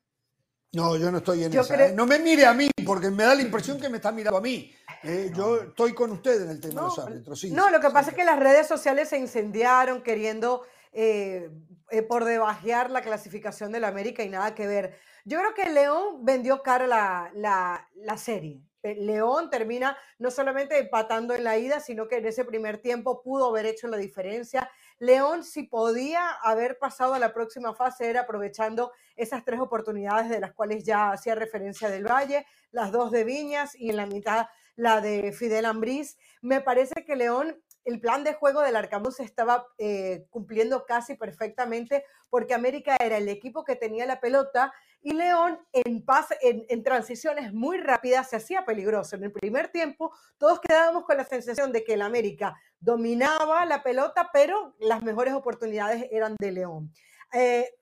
No, 0.71 0.95
yo 0.95 1.11
no 1.11 1.17
estoy 1.17 1.43
en 1.43 1.53
esa. 1.53 1.87
¿eh? 1.87 1.93
No 1.95 2.05
me 2.05 2.19
mire 2.19 2.45
a 2.45 2.53
mí, 2.53 2.69
porque 2.85 3.09
me 3.09 3.23
da 3.23 3.33
la 3.33 3.41
impresión 3.41 3.79
que 3.79 3.89
me 3.89 3.97
está 3.97 4.11
mirando 4.11 4.37
a 4.37 4.41
mí. 4.41 4.71
Eh, 5.03 5.31
yo 5.35 5.63
estoy 5.63 5.93
con 5.93 6.11
usted 6.11 6.43
en 6.43 6.51
el 6.51 6.61
tema 6.61 6.81
de 6.81 6.87
los 6.87 6.99
árbitros. 6.99 7.43
no, 7.45 7.69
lo 7.71 7.79
que 7.79 7.89
pasa 7.89 8.11
es 8.11 8.15
que 8.15 8.23
las 8.23 8.37
redes 8.37 8.67
sociales 8.67 9.09
se 9.09 9.17
incendiaron 9.17 10.03
queriendo 10.03 10.63
eh, 10.91 11.49
por 12.07 12.25
debajear 12.25 12.89
la 12.91 13.01
clasificación 13.01 13.71
del 13.71 13.83
América 13.83 14.23
y 14.23 14.29
nada 14.29 14.55
que 14.55 14.67
ver. 14.67 14.95
Yo 15.25 15.39
creo 15.39 15.53
que 15.53 15.69
León 15.69 16.25
vendió 16.25 16.61
cara 16.63 16.87
la, 16.87 17.31
la, 17.33 17.87
la 17.95 18.17
serie. 18.17 18.61
León 18.81 19.49
termina 19.49 19.97
no 20.19 20.31
solamente 20.31 20.77
empatando 20.77 21.33
en 21.33 21.43
la 21.43 21.57
ida, 21.57 21.81
sino 21.81 22.07
que 22.07 22.17
en 22.17 22.25
ese 22.25 22.45
primer 22.45 22.77
tiempo 22.77 23.21
pudo 23.21 23.47
haber 23.49 23.65
hecho 23.65 23.89
la 23.89 23.97
diferencia 23.97 24.69
León, 24.99 25.45
si 25.45 25.63
podía 25.63 26.29
haber 26.43 26.77
pasado 26.77 27.13
a 27.13 27.19
la 27.19 27.33
próxima 27.33 27.73
fase, 27.73 28.09
era 28.09 28.21
aprovechando 28.21 28.91
esas 29.15 29.45
tres 29.45 29.61
oportunidades 29.61 30.29
de 30.29 30.41
las 30.41 30.51
cuales 30.51 30.83
ya 30.83 31.11
hacía 31.11 31.35
referencia 31.35 31.89
del 31.89 32.03
Valle, 32.03 32.45
las 32.71 32.91
dos 32.91 33.09
de 33.09 33.23
Viñas 33.23 33.75
y 33.75 33.89
en 33.89 33.95
la 33.95 34.05
mitad 34.05 34.47
la 34.75 34.99
de 34.99 35.31
Fidel 35.31 35.65
Ambriz. 35.65 36.17
Me 36.41 36.59
parece 36.59 37.05
que 37.05 37.15
León 37.15 37.61
el 37.85 37.99
plan 37.99 38.23
de 38.23 38.33
juego 38.33 38.61
del 38.61 38.75
Arcambus 38.75 39.19
estaba 39.19 39.65
eh, 39.77 40.25
cumpliendo 40.29 40.85
casi 40.85 41.15
perfectamente 41.15 42.03
porque 42.29 42.53
América 42.53 42.95
era 42.99 43.17
el 43.17 43.29
equipo 43.29 43.63
que 43.63 43.75
tenía 43.75 44.05
la 44.05 44.19
pelota 44.19 44.73
y 45.01 45.13
León 45.13 45.59
en, 45.71 46.03
pase, 46.03 46.37
en, 46.41 46.83
transiciones 46.83 47.53
muy 47.53 47.77
rápidas 47.77 48.29
se 48.29 48.35
hacía 48.35 48.65
peligroso. 48.65 49.15
En 49.15 49.23
el 49.23 49.31
primer 49.31 49.69
tiempo 49.69 50.11
todos 50.37 50.59
quedábamos 50.59 51.05
con 51.05 51.17
la 51.17 51.25
sensación 51.25 51.71
de 51.71 51.83
que 51.83 51.93
el 51.93 52.01
América 52.01 52.55
dominaba 52.79 53.65
la 53.65 53.81
pelota, 53.81 54.29
pero 54.33 54.75
las 54.79 55.01
mejores 55.03 55.33
oportunidades 55.33 56.07
eran 56.11 56.35
de 56.39 56.51
León. 56.51 56.93
Eh, 57.33 57.78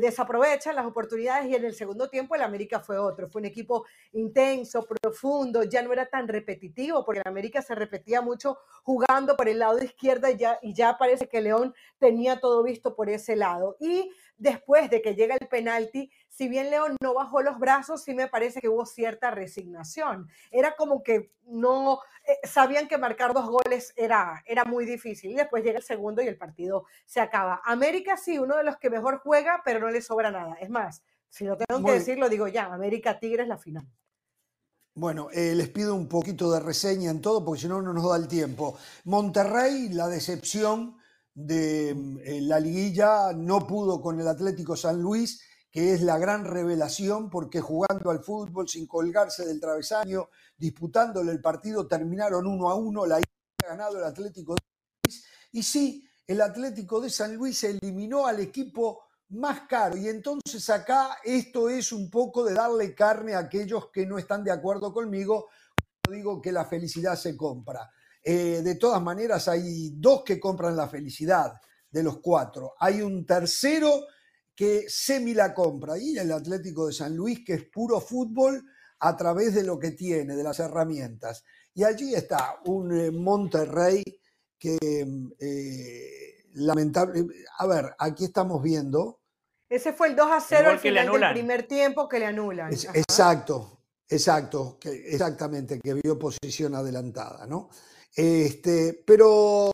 desaprovechan 0.00 0.76
las 0.76 0.86
oportunidades 0.86 1.48
y 1.48 1.54
en 1.54 1.64
el 1.64 1.74
segundo 1.74 2.08
tiempo 2.08 2.34
el 2.34 2.42
América 2.42 2.80
fue 2.80 2.98
otro, 2.98 3.28
fue 3.28 3.40
un 3.40 3.46
equipo 3.46 3.84
intenso, 4.12 4.84
profundo, 4.84 5.62
ya 5.64 5.82
no 5.82 5.92
era 5.92 6.06
tan 6.06 6.28
repetitivo 6.28 7.04
porque 7.04 7.20
el 7.20 7.28
América 7.28 7.62
se 7.62 7.74
repetía 7.74 8.20
mucho 8.20 8.58
jugando 8.82 9.36
por 9.36 9.48
el 9.48 9.58
lado 9.58 9.82
izquierdo 9.82 10.28
y 10.28 10.36
ya, 10.36 10.58
y 10.62 10.74
ya 10.74 10.96
parece 10.98 11.28
que 11.28 11.40
León 11.40 11.74
tenía 11.98 12.40
todo 12.40 12.62
visto 12.62 12.94
por 12.94 13.08
ese 13.08 13.36
lado. 13.36 13.76
Y 13.80 14.10
después 14.36 14.90
de 14.90 15.02
que 15.02 15.14
llega 15.14 15.36
el 15.40 15.48
penalti, 15.48 16.10
si 16.28 16.48
bien 16.48 16.70
León 16.70 16.96
no 17.00 17.14
bajó 17.14 17.42
los 17.42 17.58
brazos, 17.58 18.02
sí 18.02 18.14
me 18.14 18.28
parece 18.28 18.60
que 18.60 18.68
hubo 18.68 18.86
cierta 18.86 19.30
resignación. 19.30 20.28
Era 20.50 20.74
como 20.76 21.02
que 21.02 21.32
no 21.44 22.00
eh, 22.26 22.46
sabían 22.46 22.88
que 22.88 22.98
marcar 22.98 23.34
dos 23.34 23.46
goles 23.46 23.92
era, 23.96 24.42
era 24.46 24.64
muy 24.64 24.84
difícil. 24.84 25.30
Y 25.30 25.34
después 25.34 25.62
llega 25.62 25.78
el 25.78 25.84
segundo 25.84 26.22
y 26.22 26.28
el 26.28 26.38
partido 26.38 26.86
se 27.06 27.20
acaba. 27.20 27.60
América 27.64 28.16
sí, 28.16 28.38
uno 28.38 28.56
de 28.56 28.64
los 28.64 28.76
que 28.78 28.90
mejor 28.90 29.18
juega, 29.18 29.62
pero 29.64 29.80
no 29.80 29.90
le 29.90 30.02
sobra 30.02 30.30
nada. 30.30 30.54
Es 30.60 30.70
más, 30.70 31.02
si 31.28 31.44
lo 31.44 31.56
tengo 31.56 31.84
que 31.84 31.92
decir, 31.92 32.18
lo 32.18 32.28
digo 32.28 32.48
ya, 32.48 32.66
América 32.66 33.18
Tigres 33.18 33.48
la 33.48 33.58
final. 33.58 33.86
Bueno, 34.94 35.28
eh, 35.32 35.54
les 35.54 35.70
pido 35.70 35.94
un 35.94 36.06
poquito 36.06 36.52
de 36.52 36.60
reseña 36.60 37.10
en 37.10 37.22
todo, 37.22 37.42
porque 37.42 37.62
si 37.62 37.68
no, 37.68 37.80
no 37.80 37.94
nos 37.94 38.06
da 38.06 38.16
el 38.16 38.28
tiempo. 38.28 38.76
Monterrey, 39.04 39.88
la 39.88 40.08
decepción 40.08 40.98
de 41.34 41.90
eh, 41.90 42.40
la 42.42 42.60
liguilla, 42.60 43.32
no 43.32 43.66
pudo 43.66 44.00
con 44.00 44.20
el 44.20 44.28
Atlético 44.28 44.76
San 44.76 45.00
Luis, 45.00 45.40
que 45.70 45.94
es 45.94 46.02
la 46.02 46.18
gran 46.18 46.44
revelación, 46.44 47.30
porque 47.30 47.60
jugando 47.60 48.10
al 48.10 48.22
fútbol 48.22 48.68
sin 48.68 48.86
colgarse 48.86 49.46
del 49.46 49.60
travesaño, 49.60 50.28
disputándole 50.56 51.32
el 51.32 51.40
partido, 51.40 51.88
terminaron 51.88 52.46
uno 52.46 52.68
a 52.68 52.74
uno, 52.74 53.06
la 53.06 53.16
ha 53.16 53.66
ganado 53.66 53.98
el 53.98 54.04
Atlético 54.04 54.54
de 54.54 54.60
San 54.62 55.00
Luis. 55.04 55.24
Y 55.52 55.62
sí, 55.62 56.08
el 56.26 56.40
Atlético 56.40 57.00
de 57.00 57.10
San 57.10 57.34
Luis 57.34 57.64
eliminó 57.64 58.26
al 58.26 58.40
equipo 58.40 59.04
más 59.30 59.62
caro. 59.62 59.96
Y 59.96 60.08
entonces 60.08 60.68
acá 60.70 61.18
esto 61.24 61.68
es 61.68 61.92
un 61.92 62.10
poco 62.10 62.44
de 62.44 62.54
darle 62.54 62.94
carne 62.94 63.34
a 63.34 63.40
aquellos 63.40 63.90
que 63.90 64.06
no 64.06 64.18
están 64.18 64.44
de 64.44 64.52
acuerdo 64.52 64.92
conmigo. 64.92 65.48
Digo 66.10 66.40
que 66.40 66.52
la 66.52 66.64
felicidad 66.64 67.16
se 67.16 67.36
compra. 67.36 67.90
Eh, 68.22 68.62
de 68.62 68.74
todas 68.76 69.02
maneras, 69.02 69.48
hay 69.48 69.90
dos 69.94 70.22
que 70.24 70.38
compran 70.38 70.76
la 70.76 70.88
felicidad 70.88 71.54
de 71.90 72.02
los 72.02 72.20
cuatro. 72.20 72.74
Hay 72.78 73.02
un 73.02 73.26
tercero 73.26 74.06
que 74.54 74.84
semi 74.88 75.34
la 75.34 75.52
compra 75.52 75.98
y 75.98 76.16
el 76.16 76.30
Atlético 76.30 76.86
de 76.86 76.92
San 76.92 77.16
Luis, 77.16 77.44
que 77.44 77.54
es 77.54 77.64
puro 77.64 78.00
fútbol 78.00 78.64
a 79.00 79.16
través 79.16 79.54
de 79.54 79.64
lo 79.64 79.78
que 79.78 79.90
tiene, 79.90 80.36
de 80.36 80.42
las 80.42 80.60
herramientas. 80.60 81.44
Y 81.74 81.82
allí 81.82 82.14
está 82.14 82.60
un 82.66 82.96
eh, 82.96 83.10
Monterrey 83.10 84.04
que 84.58 84.78
eh, 85.40 86.44
lamentable. 86.54 87.26
A 87.58 87.66
ver, 87.66 87.94
aquí 87.98 88.24
estamos 88.24 88.62
viendo 88.62 89.20
Ese 89.68 89.92
fue 89.92 90.08
el 90.08 90.16
2 90.16 90.30
a 90.30 90.40
0 90.40 90.70
al 90.70 90.78
final 90.78 91.10
del 91.10 91.32
primer 91.32 91.66
tiempo 91.66 92.08
que 92.08 92.20
le 92.20 92.26
anulan. 92.26 92.72
exacto, 92.72 93.80
exacto, 94.08 94.78
que, 94.78 94.90
exactamente, 94.90 95.80
que 95.80 95.94
vio 95.94 96.16
posición 96.18 96.76
adelantada, 96.76 97.46
¿no? 97.46 97.70
Este, 98.14 99.02
pero 99.06 99.70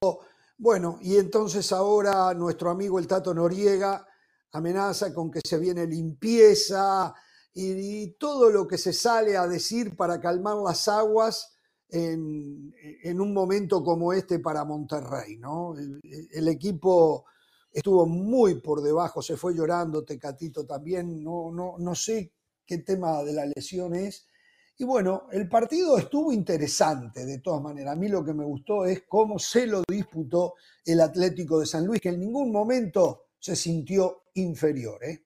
bueno, 0.57 0.99
y 1.01 1.17
entonces 1.17 1.73
ahora 1.73 2.33
nuestro 2.35 2.71
amigo 2.71 2.99
el 2.99 3.07
Tato 3.07 3.35
Noriega 3.35 4.07
amenaza 4.53 5.13
con 5.13 5.31
que 5.31 5.41
se 5.45 5.59
viene 5.59 5.87
limpieza 5.87 7.15
y, 7.55 8.13
todo 8.19 8.51
lo 8.51 8.69
que 8.69 8.79
se 8.79 8.93
sale 8.93 9.37
a 9.37 9.47
decir 9.47 9.97
para 9.97 10.21
calmar 10.21 10.57
las 10.57 10.87
aguas 10.87 11.55
en, 11.89 13.21
un 13.21 13.33
momento 13.33 13.83
como 13.83 14.13
este 14.13 14.39
para 14.39 14.65
Monterrey, 14.65 15.39
¿no? 15.39 15.75
el 15.77 16.49
equipo 16.49 17.25
estuvo 17.73 18.07
muy 18.07 18.61
por 18.61 18.83
debajo, 18.83 19.23
se 19.23 19.37
fue 19.37 19.55
llorando, 19.55 20.05
Tecatito 20.05 20.67
también, 20.67 21.23
no, 21.23 21.51
no, 21.53 21.77
no 21.79 21.95
sé 21.95 22.33
qué 22.67 22.79
tema 22.79 23.23
de 23.23 23.33
la 23.33 23.47
lesión 23.47 23.95
es. 23.95 24.28
Y 24.81 24.85
bueno, 24.85 25.27
el 25.33 25.49
partido 25.49 25.99
estuvo 25.99 26.33
interesante 26.33 27.27
de 27.27 27.41
todas 27.41 27.61
maneras. 27.61 27.95
A 27.95 27.97
mí 27.97 28.09
lo 28.09 28.25
que 28.25 28.33
me 28.33 28.45
gustó 28.45 28.85
es 28.85 29.03
cómo 29.09 29.41
se 29.41 29.67
lo 29.67 29.83
disputó 29.89 30.55
el 30.87 31.01
Atlético 31.01 31.59
de 31.59 31.67
San 31.67 31.85
Luis, 31.85 32.01
que 32.01 32.11
en 32.11 32.21
ningún 32.21 32.53
momento 32.53 33.25
se 33.41 33.57
sintió 33.57 34.23
inferior. 34.35 35.03
¿eh? 35.03 35.25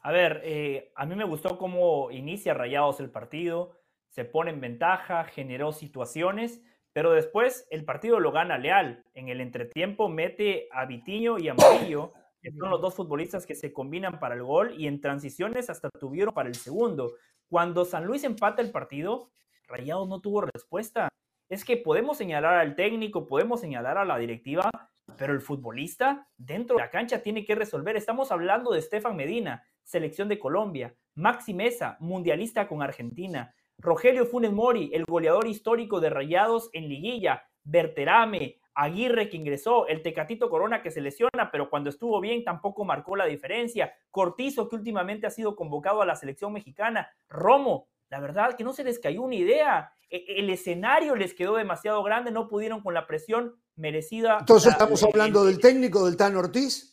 A 0.00 0.12
ver, 0.12 0.42
eh, 0.44 0.92
a 0.96 1.06
mí 1.06 1.16
me 1.16 1.24
gustó 1.24 1.56
cómo 1.56 2.10
inicia 2.10 2.52
Rayados 2.52 3.00
el 3.00 3.10
partido, 3.10 3.80
se 4.10 4.26
pone 4.26 4.50
en 4.50 4.60
ventaja, 4.60 5.24
generó 5.24 5.72
situaciones, 5.72 6.60
pero 6.92 7.12
después 7.12 7.66
el 7.70 7.86
partido 7.86 8.20
lo 8.20 8.32
gana 8.32 8.58
Leal. 8.58 9.02
En 9.14 9.30
el 9.30 9.40
entretiempo 9.40 10.10
mete 10.10 10.68
a 10.72 10.84
Vitiño 10.84 11.38
y 11.38 11.48
a 11.48 11.52
Amarillo, 11.52 12.12
que 12.42 12.50
son 12.52 12.70
los 12.70 12.80
dos 12.80 12.94
futbolistas 12.94 13.46
que 13.46 13.54
se 13.54 13.72
combinan 13.72 14.18
para 14.18 14.34
el 14.34 14.42
gol 14.42 14.74
y 14.78 14.86
en 14.86 15.00
transiciones 15.00 15.70
hasta 15.70 15.88
tuvieron 15.90 16.34
para 16.34 16.48
el 16.48 16.54
segundo. 16.54 17.14
Cuando 17.50 17.84
San 17.84 18.06
Luis 18.06 18.22
empata 18.22 18.62
el 18.62 18.70
partido, 18.70 19.32
Rayados 19.66 20.08
no 20.08 20.20
tuvo 20.20 20.42
respuesta. 20.42 21.08
Es 21.48 21.64
que 21.64 21.76
podemos 21.76 22.16
señalar 22.16 22.54
al 22.54 22.76
técnico, 22.76 23.26
podemos 23.26 23.60
señalar 23.60 23.98
a 23.98 24.04
la 24.04 24.18
directiva, 24.18 24.70
pero 25.18 25.32
el 25.32 25.40
futbolista 25.40 26.28
dentro 26.36 26.76
de 26.76 26.82
la 26.82 26.90
cancha 26.90 27.24
tiene 27.24 27.44
que 27.44 27.56
resolver. 27.56 27.96
Estamos 27.96 28.30
hablando 28.30 28.70
de 28.70 28.80
Stefan 28.80 29.16
Medina, 29.16 29.64
selección 29.82 30.28
de 30.28 30.38
Colombia, 30.38 30.94
Maxi 31.16 31.52
Mesa, 31.52 31.96
mundialista 31.98 32.68
con 32.68 32.82
Argentina, 32.82 33.52
Rogelio 33.78 34.26
Funes 34.26 34.52
Mori, 34.52 34.92
el 34.94 35.04
goleador 35.04 35.48
histórico 35.48 35.98
de 35.98 36.10
Rayados 36.10 36.70
en 36.72 36.88
liguilla, 36.88 37.42
Berterame, 37.64 38.60
Aguirre 38.74 39.28
que 39.28 39.36
ingresó, 39.36 39.86
el 39.86 40.02
Tecatito 40.02 40.48
Corona 40.48 40.82
que 40.82 40.90
se 40.90 41.00
lesiona, 41.00 41.50
pero 41.50 41.68
cuando 41.68 41.90
estuvo 41.90 42.20
bien 42.20 42.44
tampoco 42.44 42.84
marcó 42.84 43.16
la 43.16 43.26
diferencia, 43.26 43.92
Cortizo 44.10 44.68
que 44.68 44.76
últimamente 44.76 45.26
ha 45.26 45.30
sido 45.30 45.56
convocado 45.56 46.02
a 46.02 46.06
la 46.06 46.16
selección 46.16 46.52
mexicana, 46.52 47.10
Romo, 47.28 47.88
la 48.08 48.20
verdad 48.20 48.56
que 48.56 48.64
no 48.64 48.72
se 48.72 48.84
les 48.84 48.98
cayó 48.98 49.22
una 49.22 49.36
idea, 49.36 49.92
e, 50.08 50.24
el 50.38 50.50
escenario 50.50 51.14
les 51.14 51.34
quedó 51.34 51.56
demasiado 51.56 52.02
grande, 52.02 52.30
no 52.30 52.48
pudieron 52.48 52.82
con 52.82 52.94
la 52.94 53.06
presión 53.06 53.56
merecida. 53.76 54.38
Entonces 54.40 54.72
estamos 54.72 55.02
hablando 55.02 55.44
del 55.44 55.60
técnico 55.60 56.04
del 56.04 56.16
Tan 56.16 56.36
Ortiz. 56.36 56.90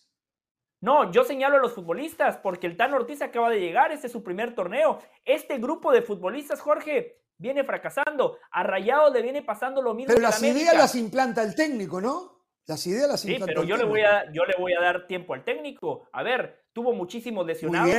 No, 0.79 1.11
yo 1.11 1.23
señalo 1.23 1.57
a 1.57 1.59
los 1.59 1.73
futbolistas 1.73 2.37
porque 2.37 2.67
el 2.67 2.77
Tan 2.77 2.93
Ortiz 2.93 3.21
acaba 3.23 3.49
de 3.49 3.59
llegar, 3.59 3.91
este 3.91 4.07
es 4.07 4.13
su 4.13 4.23
primer 4.23 4.53
torneo. 4.53 4.99
Este 5.25 5.57
grupo 5.57 5.91
de 5.91 6.03
futbolistas, 6.03 6.61
Jorge, 6.61 7.17
viene 7.37 7.63
fracasando. 7.63 8.37
A 8.51 8.63
Rayado 8.63 9.11
le 9.11 9.21
viene 9.21 9.41
pasando 9.41 9.81
lo 9.81 9.93
mismo. 9.93 10.13
Pero 10.13 10.21
las 10.21 10.41
ideas 10.41 10.75
las 10.75 10.95
implanta 10.95 11.43
el 11.43 11.55
técnico, 11.55 12.01
¿no? 12.01 12.45
Las 12.65 12.85
ideas 12.85 13.09
las 13.09 13.23
implanta 13.23 13.45
sí, 13.45 13.51
pero 13.53 13.63
yo 13.63 13.77
le 13.77 13.85
voy 13.85 14.01
a 14.01 14.31
yo 14.33 14.43
le 14.45 14.55
voy 14.59 14.73
a 14.73 14.81
dar 14.81 15.07
tiempo 15.07 15.33
al 15.33 15.43
técnico. 15.43 16.07
A 16.11 16.23
ver, 16.23 16.65
tuvo 16.73 16.93
muchísimos 16.93 17.45
lesionados. 17.45 17.95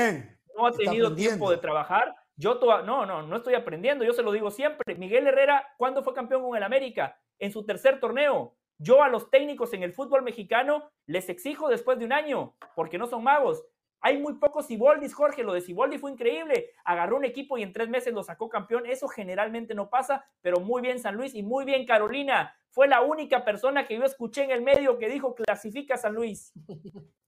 No 0.56 0.66
ha 0.66 0.72
tenido 0.72 1.14
tiempo 1.14 1.50
de 1.50 1.58
trabajar. 1.58 2.14
Yo 2.36 2.60
no, 2.84 3.04
no, 3.04 3.22
no 3.22 3.36
estoy 3.36 3.54
aprendiendo, 3.54 4.04
yo 4.04 4.12
se 4.12 4.22
lo 4.22 4.30
digo 4.30 4.50
siempre. 4.52 4.94
Miguel 4.94 5.26
Herrera, 5.26 5.66
¿cuándo 5.76 6.04
fue 6.04 6.14
campeón 6.14 6.42
con 6.42 6.56
el 6.56 6.62
América? 6.62 7.18
En 7.38 7.50
su 7.50 7.66
tercer 7.66 7.98
torneo. 7.98 8.56
Yo 8.80 9.02
a 9.02 9.08
los 9.08 9.28
técnicos 9.28 9.72
en 9.72 9.82
el 9.82 9.92
fútbol 9.92 10.22
mexicano 10.22 10.88
les 11.06 11.28
exijo 11.28 11.68
después 11.68 11.98
de 11.98 12.04
un 12.04 12.12
año, 12.12 12.54
porque 12.76 12.96
no 12.96 13.08
son 13.08 13.24
magos. 13.24 13.64
Hay 14.00 14.18
muy 14.18 14.34
pocos 14.34 14.66
Ciboldis, 14.66 15.14
Jorge. 15.14 15.42
Lo 15.42 15.52
de 15.52 15.60
Ciboldi 15.60 15.98
fue 15.98 16.10
increíble. 16.10 16.70
Agarró 16.84 17.16
un 17.16 17.24
equipo 17.24 17.58
y 17.58 17.62
en 17.62 17.72
tres 17.72 17.88
meses 17.88 18.14
lo 18.14 18.22
sacó 18.22 18.48
campeón. 18.48 18.86
Eso 18.86 19.08
generalmente 19.08 19.74
no 19.74 19.90
pasa, 19.90 20.24
pero 20.40 20.60
muy 20.60 20.82
bien 20.82 20.98
San 21.00 21.16
Luis 21.16 21.34
y 21.34 21.42
muy 21.42 21.64
bien 21.64 21.86
Carolina. 21.86 22.54
Fue 22.70 22.86
la 22.86 23.00
única 23.00 23.44
persona 23.44 23.86
que 23.86 23.96
yo 23.96 24.04
escuché 24.04 24.44
en 24.44 24.50
el 24.50 24.62
medio 24.62 24.98
que 24.98 25.08
dijo 25.08 25.34
clasifica 25.34 25.96
San 25.96 26.14
Luis. 26.14 26.52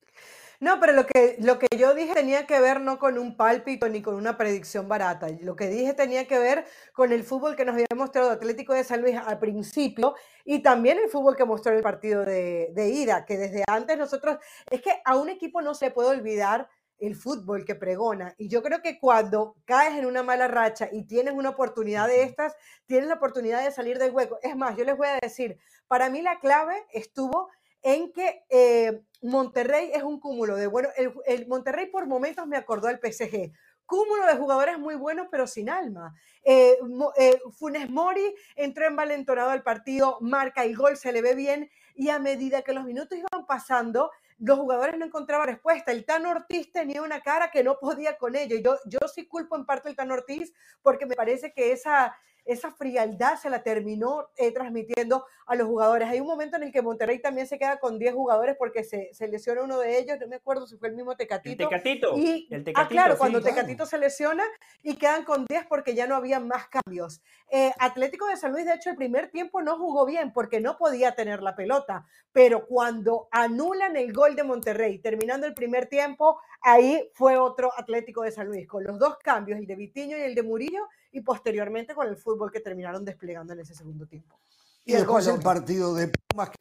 No, 0.60 0.78
pero 0.78 0.92
lo 0.92 1.06
que, 1.06 1.36
lo 1.40 1.58
que 1.58 1.68
yo 1.74 1.94
dije 1.94 2.12
tenía 2.12 2.46
que 2.46 2.60
ver 2.60 2.82
no 2.82 2.98
con 2.98 3.16
un 3.16 3.34
pálpito 3.34 3.88
ni 3.88 4.02
con 4.02 4.14
una 4.14 4.36
predicción 4.36 4.88
barata. 4.88 5.28
Lo 5.40 5.56
que 5.56 5.68
dije 5.68 5.94
tenía 5.94 6.28
que 6.28 6.38
ver 6.38 6.66
con 6.92 7.12
el 7.12 7.24
fútbol 7.24 7.56
que 7.56 7.64
nos 7.64 7.72
había 7.72 7.86
mostrado 7.96 8.30
Atlético 8.30 8.74
de 8.74 8.84
San 8.84 9.00
Luis 9.00 9.16
al 9.16 9.38
principio 9.38 10.14
y 10.44 10.62
también 10.62 10.98
el 10.98 11.08
fútbol 11.08 11.34
que 11.34 11.46
mostró 11.46 11.72
el 11.72 11.82
partido 11.82 12.26
de, 12.26 12.72
de 12.74 12.90
ida, 12.90 13.24
que 13.24 13.38
desde 13.38 13.64
antes 13.68 13.96
nosotros, 13.96 14.36
es 14.70 14.82
que 14.82 15.00
a 15.02 15.16
un 15.16 15.30
equipo 15.30 15.62
no 15.62 15.72
se 15.74 15.86
le 15.86 15.90
puede 15.92 16.10
olvidar 16.10 16.68
el 16.98 17.16
fútbol 17.16 17.64
que 17.64 17.74
pregona. 17.74 18.34
Y 18.36 18.48
yo 18.48 18.62
creo 18.62 18.82
que 18.82 18.98
cuando 18.98 19.56
caes 19.64 19.98
en 19.98 20.04
una 20.04 20.22
mala 20.22 20.46
racha 20.46 20.90
y 20.92 21.06
tienes 21.06 21.32
una 21.32 21.48
oportunidad 21.48 22.06
de 22.06 22.22
estas, 22.22 22.54
tienes 22.84 23.08
la 23.08 23.14
oportunidad 23.14 23.64
de 23.64 23.72
salir 23.72 23.98
del 23.98 24.12
hueco. 24.12 24.38
Es 24.42 24.54
más, 24.54 24.76
yo 24.76 24.84
les 24.84 24.98
voy 24.98 25.08
a 25.08 25.18
decir, 25.22 25.58
para 25.88 26.10
mí 26.10 26.20
la 26.20 26.38
clave 26.38 26.84
estuvo 26.92 27.48
en 27.82 28.12
que 28.12 28.44
eh, 28.48 29.02
Monterrey 29.22 29.90
es 29.92 30.02
un 30.02 30.20
cúmulo 30.20 30.56
de 30.56 30.66
bueno, 30.66 30.88
el, 31.26 31.46
Monterrey 31.46 31.86
por 31.86 32.06
momentos 32.06 32.46
me 32.46 32.56
acordó 32.56 32.88
al 32.88 33.00
PSG, 33.00 33.52
cúmulo 33.86 34.26
de 34.26 34.36
jugadores 34.36 34.78
muy 34.78 34.94
buenos 34.94 35.28
pero 35.30 35.46
sin 35.46 35.70
alma. 35.70 36.14
Eh, 36.42 36.78
eh, 37.18 37.38
Funes 37.58 37.90
Mori 37.90 38.34
entró 38.56 38.86
envalentonado 38.86 39.50
al 39.50 39.62
partido, 39.62 40.18
marca 40.20 40.64
el 40.64 40.76
gol, 40.76 40.96
se 40.96 41.12
le 41.12 41.22
ve 41.22 41.34
bien 41.34 41.70
y 41.94 42.08
a 42.08 42.18
medida 42.18 42.62
que 42.62 42.72
los 42.72 42.84
minutos 42.84 43.18
iban 43.18 43.46
pasando, 43.46 44.10
los 44.38 44.58
jugadores 44.58 44.98
no 44.98 45.04
encontraban 45.04 45.48
respuesta. 45.48 45.92
El 45.92 46.06
Tan 46.06 46.24
Ortiz 46.24 46.72
tenía 46.72 47.02
una 47.02 47.20
cara 47.20 47.50
que 47.50 47.62
no 47.62 47.78
podía 47.78 48.16
con 48.16 48.36
ello. 48.36 48.56
Yo, 48.64 48.78
yo 48.86 49.00
sí 49.14 49.26
culpo 49.26 49.56
en 49.56 49.66
parte 49.66 49.90
el 49.90 49.96
Tan 49.96 50.10
Ortiz 50.10 50.52
porque 50.82 51.04
me 51.04 51.14
parece 51.14 51.52
que 51.52 51.72
esa, 51.72 52.16
esa 52.52 52.72
frialdad 52.72 53.36
se 53.36 53.48
la 53.48 53.62
terminó 53.62 54.28
eh, 54.36 54.52
transmitiendo 54.52 55.24
a 55.46 55.54
los 55.54 55.68
jugadores. 55.68 56.08
Hay 56.08 56.20
un 56.20 56.26
momento 56.26 56.56
en 56.56 56.64
el 56.64 56.72
que 56.72 56.82
Monterrey 56.82 57.20
también 57.20 57.46
se 57.46 57.58
queda 57.58 57.78
con 57.78 57.98
10 57.98 58.14
jugadores 58.14 58.56
porque 58.58 58.82
se, 58.82 59.10
se 59.12 59.28
lesiona 59.28 59.62
uno 59.62 59.78
de 59.78 59.98
ellos, 59.98 60.18
no 60.20 60.26
me 60.26 60.36
acuerdo 60.36 60.66
si 60.66 60.76
fue 60.76 60.88
el 60.88 60.96
mismo 60.96 61.16
Tecatito. 61.16 61.62
El 61.62 61.68
Tecatito. 61.68 62.16
Y, 62.16 62.48
el 62.50 62.64
ah, 62.74 62.88
claro, 62.88 63.16
cuando 63.18 63.40
Tecatito 63.40 63.86
se 63.86 63.98
lesiona 63.98 64.44
y 64.82 64.96
quedan 64.96 65.24
con 65.24 65.44
10 65.48 65.66
porque 65.66 65.94
ya 65.94 66.06
no 66.06 66.16
había 66.16 66.40
más 66.40 66.66
cambios. 66.68 67.20
Eh, 67.50 67.72
Atlético 67.78 68.26
de 68.26 68.36
San 68.36 68.52
Luis, 68.52 68.64
de 68.64 68.74
hecho, 68.74 68.90
el 68.90 68.96
primer 68.96 69.30
tiempo 69.30 69.62
no 69.62 69.76
jugó 69.76 70.04
bien 70.06 70.32
porque 70.32 70.60
no 70.60 70.76
podía 70.76 71.14
tener 71.14 71.42
la 71.42 71.54
pelota, 71.54 72.06
pero 72.32 72.66
cuando 72.66 73.28
anulan 73.30 73.96
el 73.96 74.12
gol 74.12 74.34
de 74.34 74.42
Monterrey, 74.42 74.98
terminando 74.98 75.46
el 75.46 75.54
primer 75.54 75.86
tiempo, 75.86 76.40
ahí 76.62 77.10
fue 77.14 77.36
otro 77.38 77.70
Atlético 77.76 78.22
de 78.22 78.32
San 78.32 78.48
Luis, 78.48 78.66
con 78.66 78.84
los 78.84 78.98
dos 78.98 79.18
cambios, 79.18 79.58
el 79.58 79.66
de 79.66 79.76
Vitiño 79.76 80.16
y 80.16 80.22
el 80.22 80.34
de 80.34 80.42
Murillo, 80.42 80.88
y 81.12 81.20
posteriormente 81.20 81.94
con 81.94 82.06
el 82.06 82.16
fútbol 82.16 82.50
que 82.50 82.60
terminaron 82.60 83.04
desplegando 83.04 83.52
en 83.52 83.60
ese 83.60 83.74
segundo 83.74 84.06
tiempo. 84.06 84.38
Y, 84.84 84.92
después 84.92 85.26
el 85.26 85.40
partido 85.40 85.94
de 85.94 86.08
Pumas 86.08 86.50
que 86.50 86.56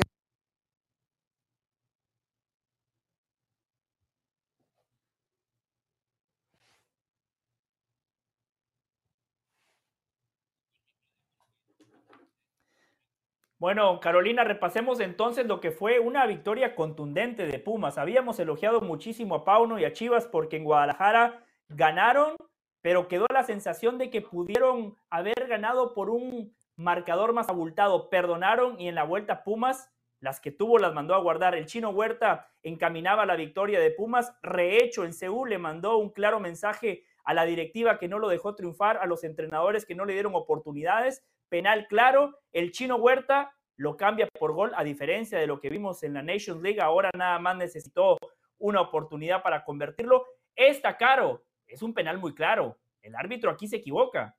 Bueno, 13.59 13.99
Carolina, 13.99 14.45
repasemos 14.45 15.01
entonces 15.01 15.45
lo 15.45 15.59
que 15.59 15.71
fue 15.71 15.99
una 15.99 16.25
victoria 16.25 16.75
contundente 16.75 17.45
de 17.45 17.59
Pumas. 17.59 17.97
Habíamos 17.97 18.39
elogiado 18.39 18.79
muchísimo 18.79 19.35
a 19.35 19.43
Pauno 19.43 19.77
y 19.77 19.83
a 19.83 19.91
Chivas 19.91 20.25
porque 20.27 20.55
en 20.55 20.63
Guadalajara 20.63 21.43
ganaron 21.67 22.37
pero 22.81 23.07
quedó 23.07 23.25
la 23.33 23.43
sensación 23.43 23.97
de 23.97 24.09
que 24.09 24.21
pudieron 24.21 24.95
haber 25.09 25.47
ganado 25.47 25.93
por 25.93 26.09
un 26.09 26.55
marcador 26.75 27.33
más 27.33 27.49
abultado. 27.49 28.09
Perdonaron 28.09 28.79
y 28.79 28.87
en 28.87 28.95
la 28.95 29.03
vuelta 29.03 29.43
Pumas, 29.43 29.91
las 30.19 30.39
que 30.39 30.51
tuvo 30.51 30.79
las 30.79 30.93
mandó 30.93 31.13
a 31.15 31.19
guardar. 31.19 31.55
El 31.55 31.65
chino 31.65 31.89
Huerta 31.89 32.49
encaminaba 32.63 33.25
la 33.25 33.35
victoria 33.35 33.79
de 33.79 33.91
Pumas. 33.91 34.33
Rehecho 34.41 35.05
en 35.05 35.13
Seúl 35.13 35.49
le 35.49 35.57
mandó 35.57 35.97
un 35.97 36.09
claro 36.09 36.39
mensaje 36.39 37.03
a 37.23 37.33
la 37.33 37.45
directiva 37.45 37.99
que 37.99 38.07
no 38.07 38.17
lo 38.19 38.29
dejó 38.29 38.55
triunfar, 38.55 38.97
a 38.97 39.05
los 39.05 39.23
entrenadores 39.23 39.85
que 39.85 39.95
no 39.95 40.05
le 40.05 40.13
dieron 40.13 40.35
oportunidades. 40.35 41.23
Penal 41.49 41.87
claro, 41.87 42.39
el 42.51 42.71
chino 42.71 42.95
Huerta 42.95 43.55
lo 43.75 43.97
cambia 43.97 44.27
por 44.39 44.53
gol, 44.53 44.71
a 44.75 44.83
diferencia 44.83 45.39
de 45.39 45.47
lo 45.47 45.59
que 45.59 45.69
vimos 45.69 46.03
en 46.03 46.13
la 46.13 46.21
Nations 46.21 46.61
League. 46.61 46.81
Ahora 46.81 47.09
nada 47.15 47.39
más 47.39 47.55
necesitó 47.55 48.17
una 48.57 48.81
oportunidad 48.81 49.41
para 49.41 49.63
convertirlo. 49.63 50.25
Está 50.55 50.97
caro, 50.97 51.43
es 51.69 51.81
un 51.81 51.93
penal 51.93 52.17
muy 52.17 52.33
claro. 52.33 52.77
El 53.01 53.15
árbitro 53.15 53.49
aquí 53.49 53.67
se 53.67 53.77
equivoca. 53.77 54.35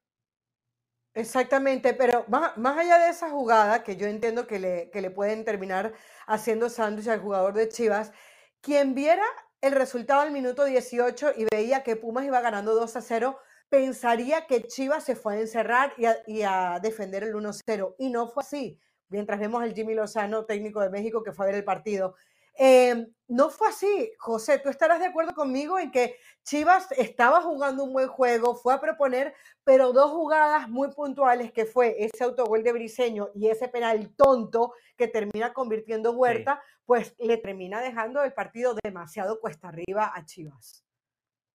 Exactamente, 1.15 1.93
pero 1.95 2.25
más, 2.29 2.53
allá 2.79 2.99
de 2.99 3.09
esa 3.11 3.31
jugada, 3.31 3.83
que 3.83 3.97
yo 3.97 4.07
entiendo 4.07 4.47
que 4.47 4.61
le, 4.61 4.91
que 4.91 5.01
le 5.01 5.11
pueden 5.11 5.45
terminar 5.45 5.93
haciendo 6.27 6.69
sándwich 6.69 7.09
al 7.09 7.21
jugador 7.21 7.55
de 7.55 7.69
Chivas, 7.69 8.13
quien 8.61 8.95
viera 8.95 9.25
el 9.61 9.73
resultado 9.73 10.23
del 10.23 10.33
minuto 10.33 10.65
18 10.65 11.33
y 11.37 11.47
veía 11.51 11.83
que 11.83 11.97
Pumas 11.97 12.25
iba 12.25 12.41
ganando 12.41 12.75
2 12.75 12.97
a 12.97 13.01
0, 13.01 13.39
pensaría 13.69 14.47
que 14.47 14.63
Chivas 14.63 15.05
se 15.05 15.17
fue 15.17 15.35
a 15.35 15.41
encerrar 15.41 15.93
y 16.27 16.43
a, 16.43 16.79
defender 16.81 17.25
el 17.25 17.35
1-0. 17.35 17.95
Y 17.99 18.11
no 18.11 18.29
fue 18.29 18.43
así. 18.43 18.79
Mientras 19.09 19.41
vemos 19.41 19.63
al 19.63 19.75
Jimmy 19.75 19.95
Lozano, 19.95 20.45
técnico 20.45 20.81
de 20.81 20.91
México, 20.91 21.23
que 21.23 21.33
fue 21.33 21.47
a 21.47 21.49
ver 21.49 21.57
el 21.57 21.65
partido. 21.65 22.15
Em, 22.63 23.07
no 23.27 23.49
fue 23.49 23.69
así, 23.69 24.13
José. 24.19 24.59
Tú 24.59 24.69
estarás 24.69 25.01
de 25.01 25.07
acuerdo 25.07 25.33
conmigo 25.33 25.79
en 25.79 25.91
que 25.91 26.17
Chivas 26.45 26.93
estaba 26.93 27.41
jugando 27.41 27.85
un 27.85 27.95
buen 27.95 28.09
juego, 28.09 28.55
fue 28.55 28.75
a 28.75 28.81
proponer, 28.83 29.35
pero 29.65 29.95
dos 29.95 30.11
jugadas 30.11 30.69
muy 30.69 30.93
puntuales 30.93 31.53
que 31.53 31.65
fue 31.65 31.97
ese 32.05 32.23
autogol 32.23 32.63
de 32.63 32.73
Briseño 32.73 33.31
y 33.35 33.49
ese 33.49 33.69
penal 33.69 34.15
tonto 34.15 34.75
que 34.99 35.09
termina 35.09 35.55
convirtiendo 35.55 36.11
Huerta, 36.11 36.63
pues 36.85 37.15
le 37.19 37.39
termina 37.39 37.81
dejando 37.81 38.23
el 38.23 38.35
partido 38.35 38.77
demasiado 38.85 39.41
cuesta 39.41 39.69
arriba 39.69 40.13
a 40.15 40.27
Chivas. 40.27 40.85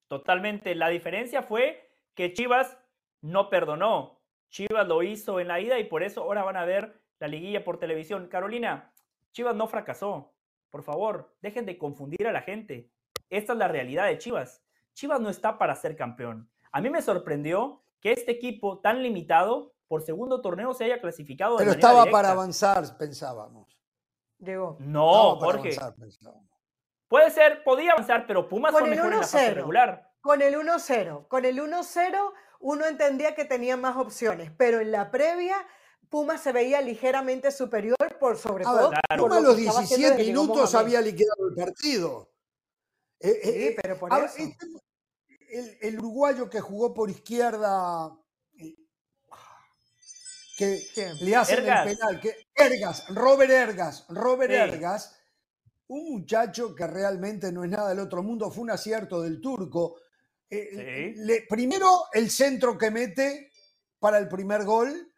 Totalmente. 0.07 0.73
La 0.73 0.89
diferencia 0.89 1.43
fue 1.43 1.87
que 2.15 2.33
Chivas 2.33 2.79
no 3.21 3.51
perdonó. 3.51 4.23
Chivas 4.49 4.87
lo 4.87 5.03
hizo 5.03 5.39
en 5.39 5.49
la 5.49 5.59
ida 5.59 5.77
y 5.77 5.83
por 5.83 6.01
eso 6.01 6.23
ahora 6.23 6.43
van 6.43 6.57
a 6.57 6.65
ver 6.65 6.99
la 7.19 7.27
liguilla 7.27 7.63
por 7.63 7.77
televisión. 7.77 8.27
Carolina, 8.27 8.91
Chivas 9.33 9.55
no 9.55 9.67
fracasó. 9.67 10.34
Por 10.75 10.83
favor, 10.83 11.33
dejen 11.41 11.65
de 11.65 11.77
confundir 11.77 12.27
a 12.27 12.33
la 12.33 12.41
gente. 12.41 12.91
Esta 13.29 13.53
es 13.53 13.59
la 13.59 13.69
realidad 13.69 14.07
de 14.07 14.17
Chivas. 14.17 14.61
Chivas 14.93 15.21
no 15.21 15.29
está 15.29 15.57
para 15.57 15.73
ser 15.73 15.95
campeón. 15.95 16.51
A 16.73 16.81
mí 16.81 16.89
me 16.89 17.01
sorprendió 17.01 17.81
que 18.01 18.11
este 18.11 18.33
equipo 18.33 18.81
tan 18.81 19.01
limitado 19.01 19.73
por 19.87 20.01
segundo 20.01 20.41
torneo 20.41 20.73
se 20.73 20.83
haya 20.83 20.99
clasificado. 20.99 21.55
Pero 21.55 21.71
estaba 21.71 22.07
para 22.07 22.31
avanzar, 22.31 22.97
pensábamos. 22.97 23.79
Llegó. 24.37 24.75
No, 24.81 25.37
Jorge. 25.37 25.77
Puede 27.07 27.31
ser, 27.31 27.63
podía 27.63 27.93
avanzar, 27.93 28.27
pero 28.27 28.49
Pumas 28.49 28.73
fue 28.73 28.85
mejor 28.85 29.13
en 29.13 29.19
la 29.19 29.25
fase 29.25 29.53
regular. 29.53 30.11
Con 30.19 30.41
el 30.41 30.55
1-0, 30.55 31.29
con 31.29 31.45
el 31.45 31.57
1-0 31.57 32.33
uno 32.59 32.85
entendía 32.85 33.33
que 33.33 33.45
tenía 33.45 33.77
más 33.77 33.95
opciones, 33.95 34.51
pero 34.57 34.81
en 34.81 34.91
la 34.91 35.09
previa 35.09 35.55
Pumas 36.09 36.41
se 36.41 36.51
veía 36.51 36.81
ligeramente 36.81 37.51
superior 37.51 37.97
por 38.19 38.37
sobre 38.37 38.63
todo. 38.63 38.91
Pumas 39.17 39.37
a 39.37 39.41
los 39.41 39.57
17 39.57 40.23
minutos 40.23 40.75
había 40.75 41.01
liquidado 41.01 41.49
el 41.49 41.55
partido. 41.55 42.31
Eh, 43.19 43.39
sí, 43.43 43.49
eh, 43.49 43.75
pero 43.81 43.99
por 43.99 44.11
eso. 44.13 44.25
Este, 44.37 44.57
el, 45.81 45.99
uruguayo 45.99 46.49
que 46.49 46.59
jugó 46.59 46.93
por 46.93 47.09
izquierda, 47.09 48.11
eh, 48.57 48.75
que 50.57 50.81
le 51.21 51.35
hacen 51.35 51.65
el 51.65 51.83
penal, 51.83 52.19
que 52.19 52.35
Ergas, 52.53 53.07
Robert 53.09 53.51
Ergas, 53.51 54.05
Robert 54.09 54.51
Ergas, 54.51 55.15
un 55.87 56.11
muchacho 56.11 56.73
que 56.75 56.87
realmente 56.87 57.51
no 57.51 57.63
es 57.63 57.69
nada 57.69 57.89
del 57.89 57.99
otro 57.99 58.23
mundo, 58.23 58.51
fue 58.51 58.63
un 58.63 58.71
acierto 58.71 59.21
del 59.21 59.39
turco, 59.39 59.97
eh, 60.49 61.45
primero 61.49 62.05
el 62.13 62.29
centro 62.29 62.77
que 62.77 62.91
mete 62.91 63.51
para 63.99 64.17
el 64.17 64.27
primer 64.27 64.63
gol, 64.63 65.11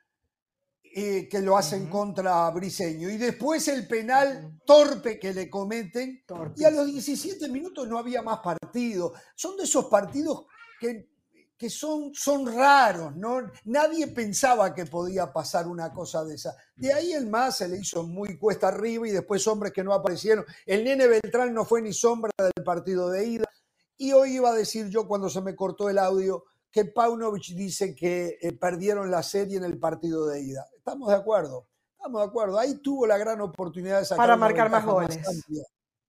eh, 0.93 1.28
que 1.30 1.39
lo 1.39 1.58
hacen 1.58 1.88
contra 1.88 2.50
Briseño, 2.52 3.10
y 3.10 3.17
después 3.17 3.67
el 3.67 3.88
penal 3.88 4.60
torpe 4.65 5.19
que 5.19 5.34
le 5.34 5.50
cometen, 5.50 6.23
y 6.56 6.63
a 6.63 6.71
los 6.71 6.88
17 6.88 7.47
minutos 7.50 7.88
no 7.88 7.97
había 7.97 8.21
más 8.21 8.39
partido. 8.39 9.13
Son 9.36 9.58
de 9.58 9.63
esos 9.63 9.86
partidos 9.86 10.45
que, 10.80 11.10
que 11.58 11.69
son, 11.69 12.13
son 12.13 12.45
raros, 12.45 13.15
¿no? 13.15 13.41
Nadie 13.65 14.08
pensaba 14.08 14.73
que 14.73 14.86
podía 14.86 15.32
pasar 15.34 15.67
una 15.67 15.91
cosa 15.91 16.23
de 16.23 16.36
esa. 16.36 16.56
De 16.76 16.93
ahí 16.93 17.13
el 17.13 17.28
más 17.28 17.58
se 17.58 17.67
le 17.67 17.78
hizo 17.78 18.04
muy 18.04 18.38
cuesta 18.38 18.67
arriba 18.67 19.08
y 19.08 19.12
después 19.12 19.45
hombres 19.47 19.73
que 19.73 19.84
no 19.84 19.93
aparecieron. 19.93 20.45
El 20.65 20.84
nene 20.84 21.08
Beltrán 21.08 21.54
no 21.54 21.65
fue 21.65 21.82
ni 21.82 21.93
sombra 21.93 22.32
del 22.38 22.63
partido 22.63 23.10
de 23.10 23.28
ida. 23.28 23.50
Y 23.97 24.12
hoy 24.12 24.36
iba 24.36 24.52
a 24.52 24.56
decir 24.56 24.89
yo 24.89 25.08
cuando 25.08 25.30
se 25.30 25.41
me 25.41 25.56
cortó 25.56 25.89
el 25.89 25.97
audio 25.97 26.43
que 26.71 26.86
Paunovic 26.86 27.56
dice 27.56 27.95
que 27.95 28.38
eh, 28.41 28.51
perdieron 28.53 29.10
la 29.10 29.23
serie 29.23 29.58
en 29.58 29.63
el 29.63 29.77
partido 29.77 30.27
de 30.27 30.41
ida. 30.41 30.67
Estamos 30.77 31.10
de 31.10 31.15
acuerdo, 31.15 31.67
estamos 31.97 32.21
de 32.21 32.27
acuerdo. 32.27 32.60
Ahí 32.60 32.75
tuvo 32.75 33.08
la 33.08 33.17
gran 33.17 33.41
oportunidad 33.41 33.99
de 33.99 34.06
sacar 34.06 34.23
para 34.23 34.38
marcar 34.38 34.69
más 34.69 34.86
goles. 34.86 35.19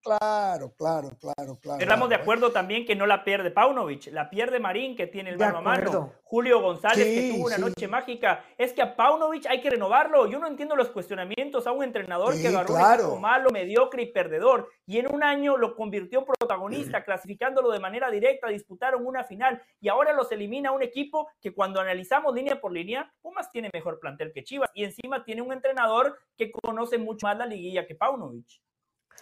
Claro, 0.03 0.73
claro, 0.77 1.11
claro, 1.21 1.59
claro. 1.61 1.81
Estamos 1.81 2.09
de 2.09 2.15
acuerdo 2.15 2.53
también 2.53 2.87
que 2.87 2.95
no 2.95 3.07
la 3.07 3.25
pierde 3.25 3.51
Paunovic, 3.51 4.07
la 4.13 4.31
pierde 4.31 4.61
Marín, 4.61 4.97
que 4.97 5.07
tiene 5.07 5.31
el 5.31 5.39
mano 5.39 5.59
a 5.59 5.61
mano. 5.61 6.13
Julio 6.23 6.61
González, 6.61 7.05
que 7.05 7.33
tuvo 7.35 7.47
una 7.47 7.59
noche 7.59 7.89
mágica. 7.89 8.45
Es 8.57 8.73
que 8.73 8.83
a 8.83 8.95
Paunovic 8.95 9.47
hay 9.47 9.61
que 9.61 9.71
renovarlo. 9.71 10.27
Yo 10.27 10.39
no 10.39 10.47
entiendo 10.47 10.77
los 10.77 10.91
cuestionamientos 10.91 11.67
a 11.67 11.73
un 11.73 11.83
entrenador 11.83 12.35
que 12.41 12.49
agarró 12.49 12.75
claro. 12.75 13.15
un 13.15 13.21
malo, 13.21 13.51
mediocre 13.51 14.03
y 14.03 14.13
perdedor. 14.13 14.69
Y 14.87 14.99
en 14.99 15.13
un 15.13 15.23
año 15.23 15.57
lo 15.57 15.75
convirtió 15.75 16.21
en 16.21 16.27
protagonista, 16.27 17.05
clasificándolo 17.05 17.71
de 17.71 17.81
manera 17.81 18.11
directa. 18.11 18.49
Disputaron 18.49 19.07
una 19.07 19.25
final 19.25 19.61
y 19.81 19.89
ahora 19.89 20.13
los 20.13 20.31
elimina 20.31 20.71
un 20.71 20.83
equipo 20.83 21.29
que 21.41 21.53
cuando 21.53 21.81
analizamos 21.81 22.35
línea 22.35 22.61
por 22.61 22.73
línea, 22.73 23.13
Pumas 23.21 23.51
tiene 23.51 23.71
mejor 23.73 23.99
plantel 23.99 24.33
que 24.33 24.45
Chivas. 24.45 24.71
Y 24.75 24.85
encima 24.85 25.25
tiene 25.25 25.43
un 25.43 25.53
entrenador 25.53 26.19
que 26.37 26.53
conoce 26.53 26.99
mucho 26.99 27.27
más 27.27 27.37
la 27.37 27.47
liguilla 27.47 27.87
que 27.87 27.95
Paunovic. 27.95 28.61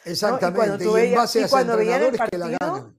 Exactamente. 0.05 0.85
Y, 0.85 1.49
cuando 1.49 1.77
veían 1.77 2.03
el 2.03 2.17
partido, 2.17 2.95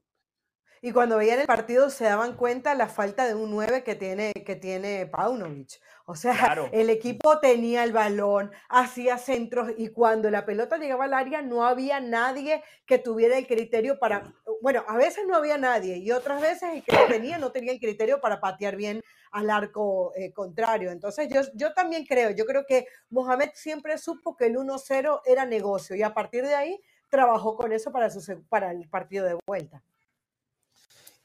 Y 0.82 0.92
cuando 0.92 1.18
veían 1.18 1.40
el 1.40 1.48
partido 1.48 1.90
se 1.90 2.06
daban 2.06 2.36
cuenta 2.36 2.76
la 2.76 2.88
falta 2.88 3.28
de 3.28 3.36
un 3.36 3.52
9 3.52 3.84
que 3.84 3.96
tiene, 3.96 4.34
que 4.34 4.56
tiene 4.56 5.06
Paunovic. 5.06 5.80
O 6.10 6.15
sea, 6.15 6.70
el 6.72 6.89
equipo 6.89 7.38
tenía 7.39 7.84
el 7.84 7.91
balón, 7.91 8.50
hacía 8.70 9.17
centros 9.17 9.72
y 9.78 9.89
cuando 9.89 10.32
la 10.32 10.46
pelota 10.46 10.78
llegaba 10.78 11.04
al 11.04 11.13
área 11.13 11.41
no 11.41 11.65
había 11.65 12.00
nadie 12.00 12.63
que 12.86 12.98
tuviera 12.98 13.38
el 13.38 13.46
criterio 13.46 14.00
para, 14.00 14.34
bueno, 14.62 14.86
a 14.88 14.96
veces 14.96 15.26
no 15.28 15.36
había 15.36 15.58
nadie 15.58 15.98
y 15.98 16.13
otras 16.13 16.41
veces 16.41 16.76
el 16.76 16.84
que 16.84 16.96
lo 16.96 17.08
tenía 17.08 17.38
no 17.38 17.52
tenía 17.52 17.74
el 17.74 17.82
criterio 17.82 18.22
para 18.22 18.39
patear 18.39 18.78
bien 18.78 19.02
al 19.32 19.50
arco 19.50 20.13
eh, 20.15 20.32
contrario. 20.32 20.91
Entonces 20.91 21.28
yo, 21.30 21.41
yo 21.56 21.74
también 21.74 22.06
creo, 22.06 22.32
yo 22.32 22.46
creo 22.46 22.65
que 22.65 22.88
Mohamed 23.10 23.50
siempre 23.54 23.98
supo 23.98 24.38
que 24.38 24.46
el 24.46 24.56
1-0 24.56 25.24
era 25.26 25.46
negocio 25.46 25.93
y 25.98 26.04
a 26.04 26.13
partir 26.13 26.46
de 26.46 26.56
ahí 26.56 26.80
trabajó 27.10 27.58
con 27.58 27.74
eso 27.74 27.91
para, 27.91 28.10
su, 28.10 28.46
para 28.48 28.72
el 28.72 28.88
partido 28.88 29.26
de 29.26 29.38
vuelta. 29.46 29.84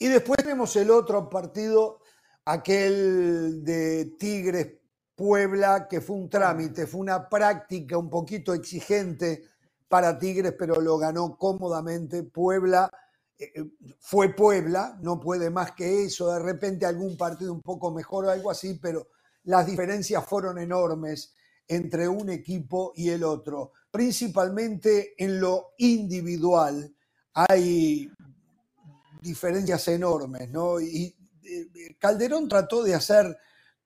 Y 0.02 0.08
después 0.08 0.38
tenemos 0.38 0.74
el 0.74 0.90
otro 0.90 1.30
partido, 1.30 2.00
aquel 2.44 3.64
de 3.64 4.16
Tigres 4.18 4.74
Puebla, 5.14 5.86
que 5.88 6.00
fue 6.00 6.16
un 6.16 6.28
trámite, 6.28 6.86
fue 6.86 7.00
una 7.00 7.28
práctica 7.28 7.96
un 7.98 8.10
poquito 8.10 8.54
exigente 8.54 9.44
para 9.88 10.18
Tigres, 10.18 10.54
pero 10.58 10.80
lo 10.80 10.98
ganó 10.98 11.36
cómodamente. 11.36 12.22
Puebla 12.22 12.90
eh, 13.38 13.52
eh, 13.54 13.64
fue 13.98 14.34
Puebla, 14.34 14.98
no 15.02 15.20
puede 15.20 15.50
más 15.50 15.72
que 15.72 16.04
eso, 16.04 16.32
de 16.32 16.40
repente 16.40 16.86
algún 16.86 17.16
partido 17.16 17.52
un 17.52 17.62
poco 17.62 17.90
mejor 17.90 18.24
o 18.24 18.30
algo 18.30 18.50
así, 18.50 18.78
pero 18.80 19.08
las 19.44 19.66
diferencias 19.66 20.24
fueron 20.24 20.58
enormes 20.58 21.34
entre 21.68 22.08
un 22.08 22.30
equipo 22.30 22.92
y 22.96 23.10
el 23.10 23.22
otro 23.24 23.72
principalmente 23.92 25.14
en 25.22 25.38
lo 25.38 25.74
individual 25.76 26.92
hay 27.34 28.10
diferencias 29.20 29.86
enormes, 29.88 30.50
¿no? 30.50 30.80
Y 30.80 31.14
Calderón 31.98 32.48
trató 32.48 32.82
de 32.82 32.94
hacer 32.94 33.36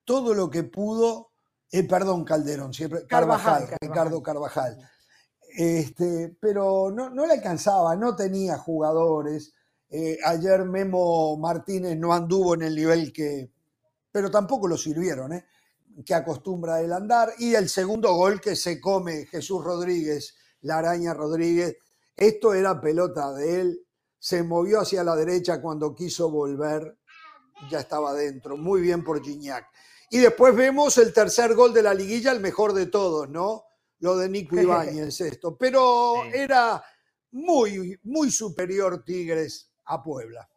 todo 0.03 0.33
lo 0.33 0.49
que 0.49 0.63
pudo, 0.63 1.31
eh, 1.71 1.83
perdón, 1.83 2.23
Calderón, 2.23 2.73
siempre, 2.73 3.05
Carvajal, 3.05 3.67
Ricardo 3.81 4.23
Carvajal. 4.23 4.77
Este, 5.49 6.35
pero 6.39 6.91
no, 6.91 7.09
le 7.25 7.33
alcanzaba, 7.33 7.95
no 7.95 8.15
tenía 8.15 8.57
jugadores. 8.57 9.53
Eh, 9.89 10.17
ayer 10.23 10.63
Memo 10.65 11.37
Martínez 11.37 11.97
no 11.97 12.13
anduvo 12.13 12.53
en 12.53 12.63
el 12.63 12.75
nivel 12.75 13.11
que, 13.11 13.51
pero 14.11 14.29
tampoco 14.29 14.67
lo 14.67 14.77
sirvieron, 14.77 15.33
¿eh? 15.33 15.45
que 16.05 16.13
acostumbra 16.13 16.81
él 16.81 16.93
andar, 16.93 17.33
y 17.39 17.55
el 17.55 17.69
segundo 17.69 18.13
gol 18.13 18.39
que 18.39 18.55
se 18.55 18.79
come 18.79 19.25
Jesús 19.25 19.63
Rodríguez, 19.63 20.35
la 20.61 20.77
araña 20.77 21.13
Rodríguez. 21.13 21.77
Esto 22.15 22.53
era 22.53 22.79
pelota 22.79 23.33
de 23.33 23.61
él, 23.61 23.87
se 24.19 24.43
movió 24.43 24.81
hacia 24.81 25.03
la 25.03 25.15
derecha 25.15 25.61
cuando 25.61 25.95
quiso 25.95 26.29
volver, 26.29 26.97
ya 27.69 27.79
estaba 27.79 28.13
dentro, 28.13 28.57
muy 28.57 28.81
bien 28.81 29.03
por 29.03 29.23
Gignac. 29.23 29.67
Y 30.09 30.19
después 30.19 30.55
vemos 30.55 30.97
el 30.97 31.13
tercer 31.13 31.53
gol 31.53 31.73
de 31.73 31.83
la 31.83 31.93
liguilla, 31.93 32.31
el 32.31 32.39
mejor 32.39 32.73
de 32.73 32.85
todos, 32.85 33.29
¿no? 33.29 33.65
Lo 33.99 34.17
de 34.17 34.29
Nico 34.29 34.55
Ibáñez, 34.59 35.21
esto. 35.21 35.57
Pero 35.57 36.23
era 36.25 36.83
muy, 37.31 37.99
muy 38.03 38.31
superior 38.31 39.03
Tigres 39.03 39.71
a 39.85 40.01
Puebla. 40.01 40.47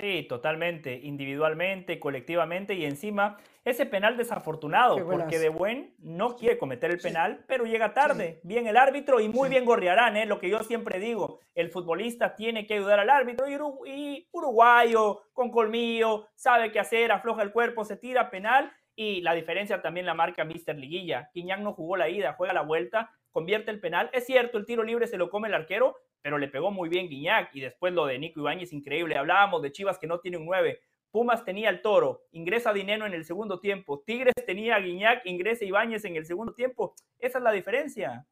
Sí, 0.00 0.22
totalmente, 0.28 0.98
individualmente, 1.02 2.00
colectivamente 2.00 2.74
y 2.74 2.84
encima 2.84 3.36
ese 3.64 3.84
penal 3.84 4.16
desafortunado, 4.16 4.96
porque 5.06 5.38
De 5.38 5.50
Buen 5.50 5.94
no 5.98 6.36
quiere 6.36 6.56
cometer 6.56 6.90
el 6.90 6.98
penal, 6.98 7.44
pero 7.46 7.66
llega 7.66 7.92
tarde. 7.92 8.40
Bien 8.42 8.66
el 8.66 8.78
árbitro 8.78 9.20
y 9.20 9.28
muy 9.28 9.50
bien 9.50 9.66
Gorriarán, 9.66 10.16
¿eh? 10.16 10.24
lo 10.24 10.38
que 10.38 10.48
yo 10.48 10.60
siempre 10.60 10.98
digo, 10.98 11.40
el 11.54 11.70
futbolista 11.70 12.34
tiene 12.34 12.66
que 12.66 12.74
ayudar 12.74 13.00
al 13.00 13.10
árbitro 13.10 13.46
y, 13.86 14.26
uruguayo, 14.32 15.22
con 15.34 15.50
colmillo, 15.50 16.28
sabe 16.34 16.72
qué 16.72 16.80
hacer, 16.80 17.12
afloja 17.12 17.42
el 17.42 17.52
cuerpo, 17.52 17.84
se 17.84 17.98
tira 17.98 18.30
penal 18.30 18.72
y 18.96 19.20
la 19.20 19.34
diferencia 19.34 19.82
también 19.82 20.06
la 20.06 20.14
marca 20.14 20.44
Mister 20.44 20.78
Liguilla. 20.78 21.28
Quiñán 21.32 21.62
no 21.62 21.74
jugó 21.74 21.96
la 21.98 22.08
ida, 22.08 22.32
juega 22.32 22.54
la 22.54 22.62
vuelta 22.62 23.10
convierte 23.30 23.70
el 23.70 23.80
penal. 23.80 24.10
Es 24.12 24.26
cierto, 24.26 24.58
el 24.58 24.66
tiro 24.66 24.82
libre 24.82 25.06
se 25.06 25.16
lo 25.16 25.30
come 25.30 25.48
el 25.48 25.54
arquero, 25.54 25.96
pero 26.22 26.38
le 26.38 26.48
pegó 26.48 26.70
muy 26.70 26.88
bien 26.88 27.08
Guiñac 27.08 27.54
y 27.54 27.60
después 27.60 27.92
lo 27.92 28.06
de 28.06 28.18
Nico 28.18 28.40
Ibáñez, 28.40 28.72
increíble. 28.72 29.16
Hablábamos 29.16 29.62
de 29.62 29.72
Chivas 29.72 29.98
que 29.98 30.06
no 30.06 30.20
tiene 30.20 30.36
un 30.36 30.46
9. 30.46 30.80
Pumas 31.10 31.44
tenía 31.44 31.70
el 31.70 31.82
toro, 31.82 32.22
ingresa 32.32 32.72
Dineno 32.72 33.04
en 33.06 33.14
el 33.14 33.24
segundo 33.24 33.58
tiempo. 33.58 34.02
Tigres 34.06 34.34
tenía 34.46 34.76
a 34.76 34.80
Guiñac, 34.80 35.26
ingresa 35.26 35.64
Ibáñez 35.64 36.04
en 36.04 36.16
el 36.16 36.26
segundo 36.26 36.54
tiempo. 36.54 36.94
Esa 37.18 37.38
es 37.38 37.44
la 37.44 37.52
diferencia. 37.52 38.26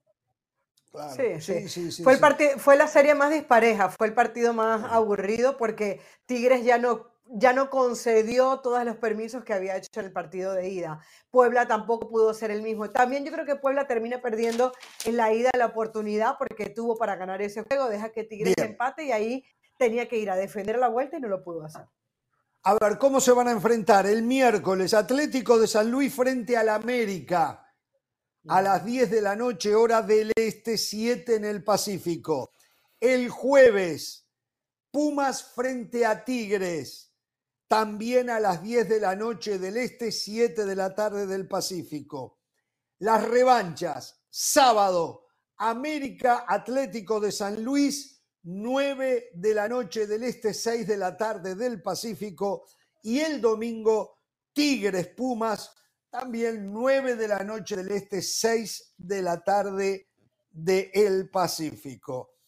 sí, 1.11 1.41
sí, 1.41 1.69
sí, 1.69 1.91
sí, 1.91 2.03
fue, 2.05 2.15
el 2.15 2.61
fue 2.61 2.77
la 2.77 2.87
serie 2.87 3.15
más 3.15 3.33
dispareja, 3.33 3.89
fue 3.89 4.07
el 4.07 4.15
partido 4.15 4.53
más 4.53 4.85
aburrido 4.85 5.57
porque 5.57 6.01
Tigres 6.27 6.65
ya 6.65 6.79
no 6.79 7.18
ya 7.31 7.53
no 7.53 7.71
concedió 7.71 8.61
todos 8.61 8.85
los 8.85 8.97
permisos 8.97 9.45
que 9.45 9.53
había 9.53 9.77
hecho 9.77 10.01
en 10.01 10.07
el 10.07 10.13
partido 10.13 10.55
de 10.55 10.69
ida. 10.69 11.01
Puebla 11.31 11.67
tampoco 11.67 12.09
pudo 12.09 12.33
ser 12.33 12.51
el 12.51 12.63
mismo. 12.63 12.91
También 12.91 13.25
yo 13.25 13.33
creo 13.33 13.45
que 13.45 13.57
Puebla 13.57 13.87
termina 13.87 14.21
perdiendo 14.21 14.73
en 15.05 15.17
la 15.17 15.33
ida 15.33 15.51
la 15.57 15.67
oportunidad 15.67 16.37
porque 16.39 16.71
tuvo 16.71 16.97
para 16.97 17.17
ganar 17.17 17.43
ese 17.43 17.63
juego, 17.63 17.89
deja 17.89 18.11
que 18.11 18.25
Tigres 18.25 18.55
empate 18.59 19.05
y 19.05 19.13
ahí 19.13 19.45
tenía 19.77 20.09
que 20.09 20.19
ir 20.19 20.31
a 20.31 20.37
defender 20.37 20.79
la 20.79 20.89
vuelta 20.89 21.19
y 21.19 21.21
no 21.21 21.29
lo 21.29 21.45
pudo 21.45 21.65
hacer. 21.65 21.87
A 22.65 22.75
ver, 22.75 22.99
¿cómo 22.99 23.21
se 23.21 23.33
van 23.33 23.49
a 23.49 23.53
enfrentar 23.53 24.07
el 24.07 24.23
miércoles? 24.23 24.95
Atlético 24.95 25.59
de 25.59 25.69
San 25.69 25.91
Luis 25.91 26.15
frente 26.15 26.57
al 26.57 26.69
América 26.69 27.65
a 28.49 28.63
las 28.63 28.85
10 28.85 29.11
de 29.11 29.23
la 29.23 29.37
noche, 29.37 29.75
hora 29.75 30.03
del 30.03 30.33
este, 30.35 30.79
7 30.79 31.37
en 31.37 31.45
el 31.45 31.63
Pacífico. 31.63 32.53
El 32.99 33.29
jueves, 33.29 34.27
Pumas 34.91 35.45
frente 35.45 36.07
a 36.07 36.25
Tigres 36.25 37.08
también 37.69 38.31
a 38.31 38.41
las 38.41 38.63
10 38.63 38.89
de 38.89 39.01
la 39.01 39.15
noche 39.15 39.59
del 39.59 39.77
Este, 39.77 40.11
7 40.11 40.65
de 40.65 40.75
la 40.75 40.95
tarde 40.95 41.27
del 41.27 41.47
Pacífico. 41.47 42.41
Las 42.99 43.29
revanchas, 43.29 44.23
sábado, 44.31 45.27
América 45.59 46.47
Atlético 46.49 47.21
de 47.21 47.31
San 47.31 47.63
Luis, 47.63 48.23
9 48.43 49.31
de 49.35 49.55
la 49.55 49.69
noche 49.69 50.07
del 50.07 50.23
Este, 50.23 50.55
6 50.55 50.87
de 50.87 50.97
la 50.97 51.17
tarde 51.17 51.55
del 51.55 51.83
Pacífico. 51.83 52.65
Y 53.03 53.21
el 53.21 53.41
domingo, 53.41 54.19
Tigres 54.55 55.09
Pumas, 55.09 55.71
también 56.11 56.73
9 56.73 57.17
de 57.17 57.29
la 57.29 57.45
noche 57.45 57.77
del 57.77 57.91
Este, 57.91 58.23
6 58.23 58.95
de 58.97 59.23
la 59.23 59.45
tarde 59.45 60.09
del 60.51 61.29
Pacífico. 61.29 62.39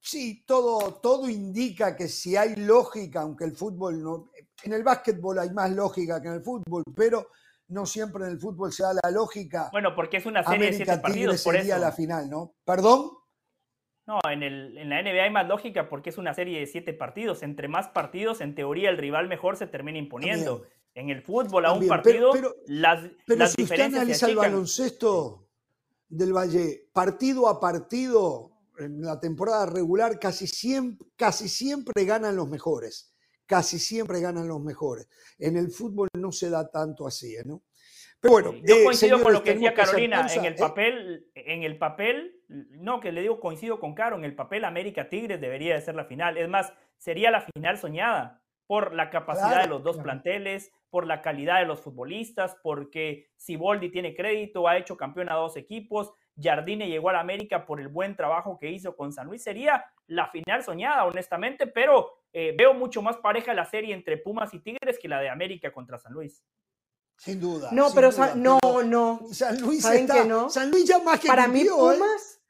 Sí, 0.00 0.44
todo, 0.46 0.94
todo 0.94 1.28
indica 1.28 1.94
que 1.94 2.08
si 2.08 2.36
hay 2.36 2.56
lógica, 2.56 3.20
aunque 3.20 3.44
el 3.44 3.56
fútbol 3.56 4.02
no, 4.02 4.31
en 4.64 4.72
el 4.72 4.82
básquetbol 4.82 5.38
hay 5.38 5.50
más 5.50 5.70
lógica 5.70 6.20
que 6.20 6.28
en 6.28 6.34
el 6.34 6.42
fútbol, 6.42 6.82
pero 6.94 7.28
no 7.68 7.86
siempre 7.86 8.24
en 8.24 8.32
el 8.32 8.38
fútbol 8.38 8.72
se 8.72 8.82
da 8.82 8.94
la 9.02 9.10
lógica. 9.10 9.68
Bueno, 9.72 9.94
porque 9.94 10.18
es 10.18 10.26
una 10.26 10.44
serie 10.44 10.66
de 10.66 10.72
siete 10.74 10.98
partidos, 10.98 11.42
por 11.42 11.56
eso. 11.56 11.78
la 11.78 11.92
final, 11.92 12.28
¿no? 12.28 12.54
¿Perdón? 12.64 13.10
No, 14.06 14.18
en, 14.30 14.42
el, 14.42 14.76
en, 14.78 14.90
la 14.90 15.02
NBA 15.02 15.24
hay 15.24 15.30
más 15.30 15.46
lógica 15.46 15.88
porque 15.88 16.10
es 16.10 16.18
una 16.18 16.34
serie 16.34 16.58
de 16.58 16.66
siete 16.66 16.92
partidos. 16.92 17.42
Entre 17.42 17.68
más 17.68 17.88
partidos, 17.88 18.40
en 18.40 18.54
teoría, 18.54 18.90
el 18.90 18.98
rival 18.98 19.28
mejor 19.28 19.56
se 19.56 19.66
termina 19.66 19.98
imponiendo. 19.98 20.66
En 20.94 21.08
el 21.08 21.22
fútbol, 21.22 21.64
a 21.64 21.72
un 21.72 21.88
partido, 21.88 22.32
pero, 22.32 22.54
las, 22.66 23.00
pero 23.26 23.46
si 23.46 23.62
usted 23.62 23.80
analiza 23.80 24.28
el 24.28 24.36
baloncesto 24.36 25.48
del 26.06 26.34
Valle, 26.34 26.90
partido 26.92 27.48
a 27.48 27.58
partido, 27.58 28.50
en 28.78 29.00
la 29.00 29.18
temporada 29.18 29.64
regular, 29.64 30.18
casi 30.18 30.46
siempre, 30.46 31.08
casi 31.16 31.48
siempre 31.48 32.04
ganan 32.04 32.36
los 32.36 32.46
mejores 32.46 33.11
casi 33.46 33.78
siempre 33.78 34.20
ganan 34.20 34.48
los 34.48 34.60
mejores. 34.60 35.08
En 35.38 35.56
el 35.56 35.70
fútbol 35.70 36.08
no 36.14 36.32
se 36.32 36.50
da 36.50 36.70
tanto 36.70 37.06
así, 37.06 37.36
¿no? 37.44 37.62
Pero 38.20 38.32
bueno, 38.34 38.52
yo 38.64 38.76
eh, 38.76 38.84
coincido 38.84 39.20
con 39.20 39.32
lo 39.32 39.42
que 39.42 39.54
decía 39.54 39.74
Carolina, 39.74 40.26
en 40.32 40.44
el 40.44 40.52
¿eh? 40.52 40.56
papel, 40.56 41.26
en 41.34 41.64
el 41.64 41.76
papel, 41.76 42.40
no, 42.46 43.00
que 43.00 43.10
le 43.10 43.20
digo, 43.20 43.40
coincido 43.40 43.80
con 43.80 43.94
Caro, 43.94 44.16
en 44.16 44.24
el 44.24 44.36
papel 44.36 44.64
América 44.64 45.08
Tigres 45.08 45.40
debería 45.40 45.74
de 45.74 45.80
ser 45.80 45.96
la 45.96 46.04
final. 46.04 46.38
Es 46.38 46.48
más, 46.48 46.72
sería 46.98 47.32
la 47.32 47.40
final 47.40 47.78
soñada 47.78 48.40
por 48.68 48.94
la 48.94 49.10
capacidad 49.10 49.62
de 49.62 49.68
los 49.68 49.82
dos 49.82 49.98
planteles, 49.98 50.70
por 50.88 51.06
la 51.06 51.20
calidad 51.20 51.58
de 51.58 51.66
los 51.66 51.80
futbolistas, 51.80 52.56
porque 52.62 53.26
Siboldi 53.36 53.90
tiene 53.90 54.14
crédito, 54.14 54.68
ha 54.68 54.78
hecho 54.78 54.96
campeón 54.96 55.28
a 55.28 55.34
dos 55.34 55.56
equipos, 55.56 56.12
Jardine 56.40 56.88
llegó 56.88 57.10
a 57.10 57.14
la 57.14 57.20
América 57.20 57.66
por 57.66 57.80
el 57.80 57.88
buen 57.88 58.16
trabajo 58.16 58.58
que 58.58 58.70
hizo 58.70 58.96
con 58.96 59.12
San 59.12 59.26
Luis. 59.26 59.42
Sería 59.42 59.84
la 60.06 60.28
final 60.28 60.62
soñada, 60.62 61.04
honestamente, 61.04 61.66
pero 61.66 62.21
eh, 62.32 62.54
veo 62.56 62.74
mucho 62.74 63.02
más 63.02 63.16
pareja 63.18 63.52
la 63.54 63.64
serie 63.64 63.94
entre 63.94 64.16
Pumas 64.16 64.54
y 64.54 64.60
Tigres 64.60 64.98
que 64.98 65.08
la 65.08 65.20
de 65.20 65.28
América 65.28 65.72
contra 65.72 65.98
San 65.98 66.12
Luis. 66.12 66.42
Sin 67.16 67.40
duda. 67.40 67.68
No, 67.72 67.92
pero 67.94 68.10
no, 68.36 68.58
no. 68.84 69.20
San 69.32 69.60
Luis 69.60 69.84
está, 69.84 70.24
no? 70.24 70.50
San 70.50 70.70
Luis 70.70 70.86
ya 70.86 70.98
más 70.98 71.20
que 71.20 71.28
Para 71.28 71.46
mí 71.46 71.60
¿eh? 71.60 71.68
Pumas, 71.68 72.40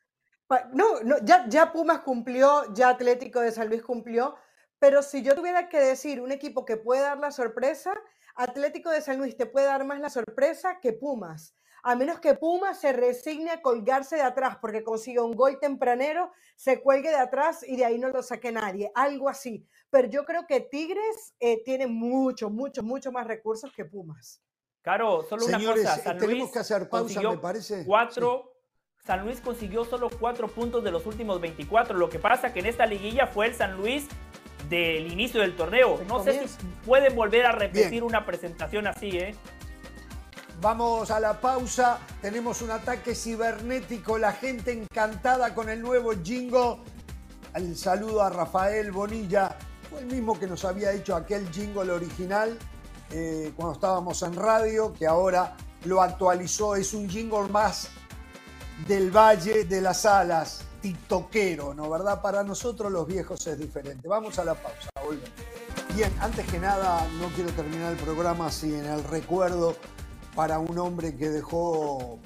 no, 0.73 1.01
no 1.03 1.17
ya, 1.23 1.47
ya 1.49 1.73
Pumas 1.73 2.01
cumplió, 2.01 2.73
ya 2.75 2.91
Atlético 2.91 3.41
de 3.41 3.53
San 3.53 3.69
Luis 3.69 3.83
cumplió, 3.83 4.37
pero 4.79 5.03
si 5.03 5.23
yo 5.23 5.35
tuviera 5.35 5.69
que 5.69 5.79
decir 5.79 6.21
un 6.21 6.33
equipo 6.33 6.65
que 6.65 6.77
puede 6.77 7.03
dar 7.03 7.19
la 7.19 7.31
sorpresa, 7.31 7.93
Atlético 8.35 8.91
de 8.91 9.03
San 9.03 9.19
Luis 9.19 9.37
te 9.37 9.47
puede 9.47 9.67
dar 9.67 9.85
más 9.85 10.01
la 10.01 10.11
sorpresa 10.11 10.79
que 10.81 10.93
Pumas 10.93 11.55
a 11.83 11.97
menos 11.97 12.21
que 12.21 12.35
Puma 12.35 12.75
se 12.75 12.93
resigne 12.93 13.51
a 13.51 13.61
colgarse 13.61 14.17
de 14.17 14.23
atrás 14.23 14.59
porque 14.61 14.85
consiga 14.85 15.23
un 15.23 15.33
gol 15.33 15.59
tempranero, 15.61 16.31
se 16.57 16.81
cuelgue 16.81 17.11
de 17.11 17.17
atrás 17.17 17.65
y 17.67 17.77
de 17.77 17.85
ahí 17.85 17.99
no 17.99 18.09
lo 18.09 18.23
saque 18.23 18.53
nadie, 18.53 18.93
algo 18.95 19.29
así. 19.29 19.67
Pero 19.91 20.09
yo 20.09 20.25
creo 20.25 20.47
que 20.47 20.61
Tigres 20.61 21.35
eh, 21.41 21.63
tiene 21.65 21.87
mucho, 21.87 22.51
mucho, 22.51 22.83
mucho 22.83 23.11
más 23.11 23.27
recursos 23.27 23.73
que 23.75 23.85
Pumas. 23.85 24.41
Claro, 24.83 25.25
solo 25.29 25.47
una 25.47 25.59
cosa, 25.59 25.97
San 25.99 26.19
tenemos 26.19 26.51
que 26.51 26.59
hacer 26.59 26.89
pausa, 26.89 27.21
me 27.21 27.39
parece. 27.39 27.85
Cuatro, 27.85 28.53
San 29.05 29.25
Luis 29.25 29.41
consiguió 29.41 29.85
solo 29.85 30.09
cuatro 30.11 30.49
puntos 30.49 30.83
de 30.85 30.91
los 30.91 31.07
últimos 31.07 31.41
24. 31.41 31.97
Lo 31.97 32.09
que 32.09 32.19
pasa 32.19 32.53
que 32.53 32.61
en 32.61 32.67
esta 32.67 32.87
liguilla 32.87 33.27
fue 33.27 33.47
el 33.47 33.55
San 33.55 33.77
Luis 33.77 34.07
del 34.69 35.13
inicio 35.13 35.41
del 35.41 35.55
torneo. 35.57 36.01
No 36.09 36.23
sé 36.23 36.47
si 36.47 36.67
pueden 36.85 37.15
volver 37.15 37.47
a 37.47 37.53
repetir 37.53 38.03
una 38.05 38.25
presentación 38.25 38.87
así, 38.87 39.19
¿eh? 39.19 39.35
Vamos 40.63 41.11
a 41.11 41.19
la 41.19 41.41
pausa. 41.41 41.99
Tenemos 42.21 42.63
un 42.63 42.71
ataque 42.71 43.17
cibernético. 43.17 44.17
La 44.17 44.31
gente 44.31 44.71
encantada 44.71 45.57
con 45.57 45.69
el 45.69 45.83
nuevo 45.83 46.13
jingo. 46.23 46.85
El 47.53 47.77
saludo 47.77 48.23
a 48.23 48.31
Rafael 48.31 48.93
Bonilla. 48.93 49.57
Fue 49.91 50.03
el 50.03 50.07
mismo 50.07 50.39
que 50.39 50.47
nos 50.47 50.65
había 50.65 50.93
hecho 50.93 51.17
aquel 51.17 51.51
jingle 51.51 51.91
original 51.91 52.57
eh, 53.11 53.53
cuando 53.57 53.75
estábamos 53.75 54.23
en 54.23 54.37
radio, 54.37 54.93
que 54.93 55.05
ahora 55.05 55.57
lo 55.85 56.01
actualizó. 56.01 56.77
Es 56.77 56.95
un 56.95 57.11
jingle 57.11 57.49
más 57.49 57.89
del 58.87 59.11
Valle 59.11 59.65
de 59.65 59.81
las 59.81 60.07
Alas, 60.07 60.63
titoquero, 60.81 61.75
¿no? 61.75 61.91
¿Verdad? 61.91 62.23
Para 62.23 62.45
nosotros 62.45 62.93
los 62.93 63.05
viejos 63.09 63.45
es 63.49 63.59
diferente. 63.59 64.07
Vamos 64.07 64.39
a 64.39 64.45
la 64.45 64.55
pausa, 64.55 64.91
Bien, 65.97 66.13
antes 66.21 66.47
que 66.47 66.61
nada, 66.61 67.05
no 67.19 67.27
quiero 67.35 67.51
terminar 67.51 67.93
el 67.93 67.99
programa 67.99 68.51
sin 68.53 68.77
el 68.77 69.03
recuerdo 69.03 69.77
para 70.35 70.59
un 70.59 70.79
hombre 70.79 71.15
que 71.17 71.29
dejó 71.29 72.19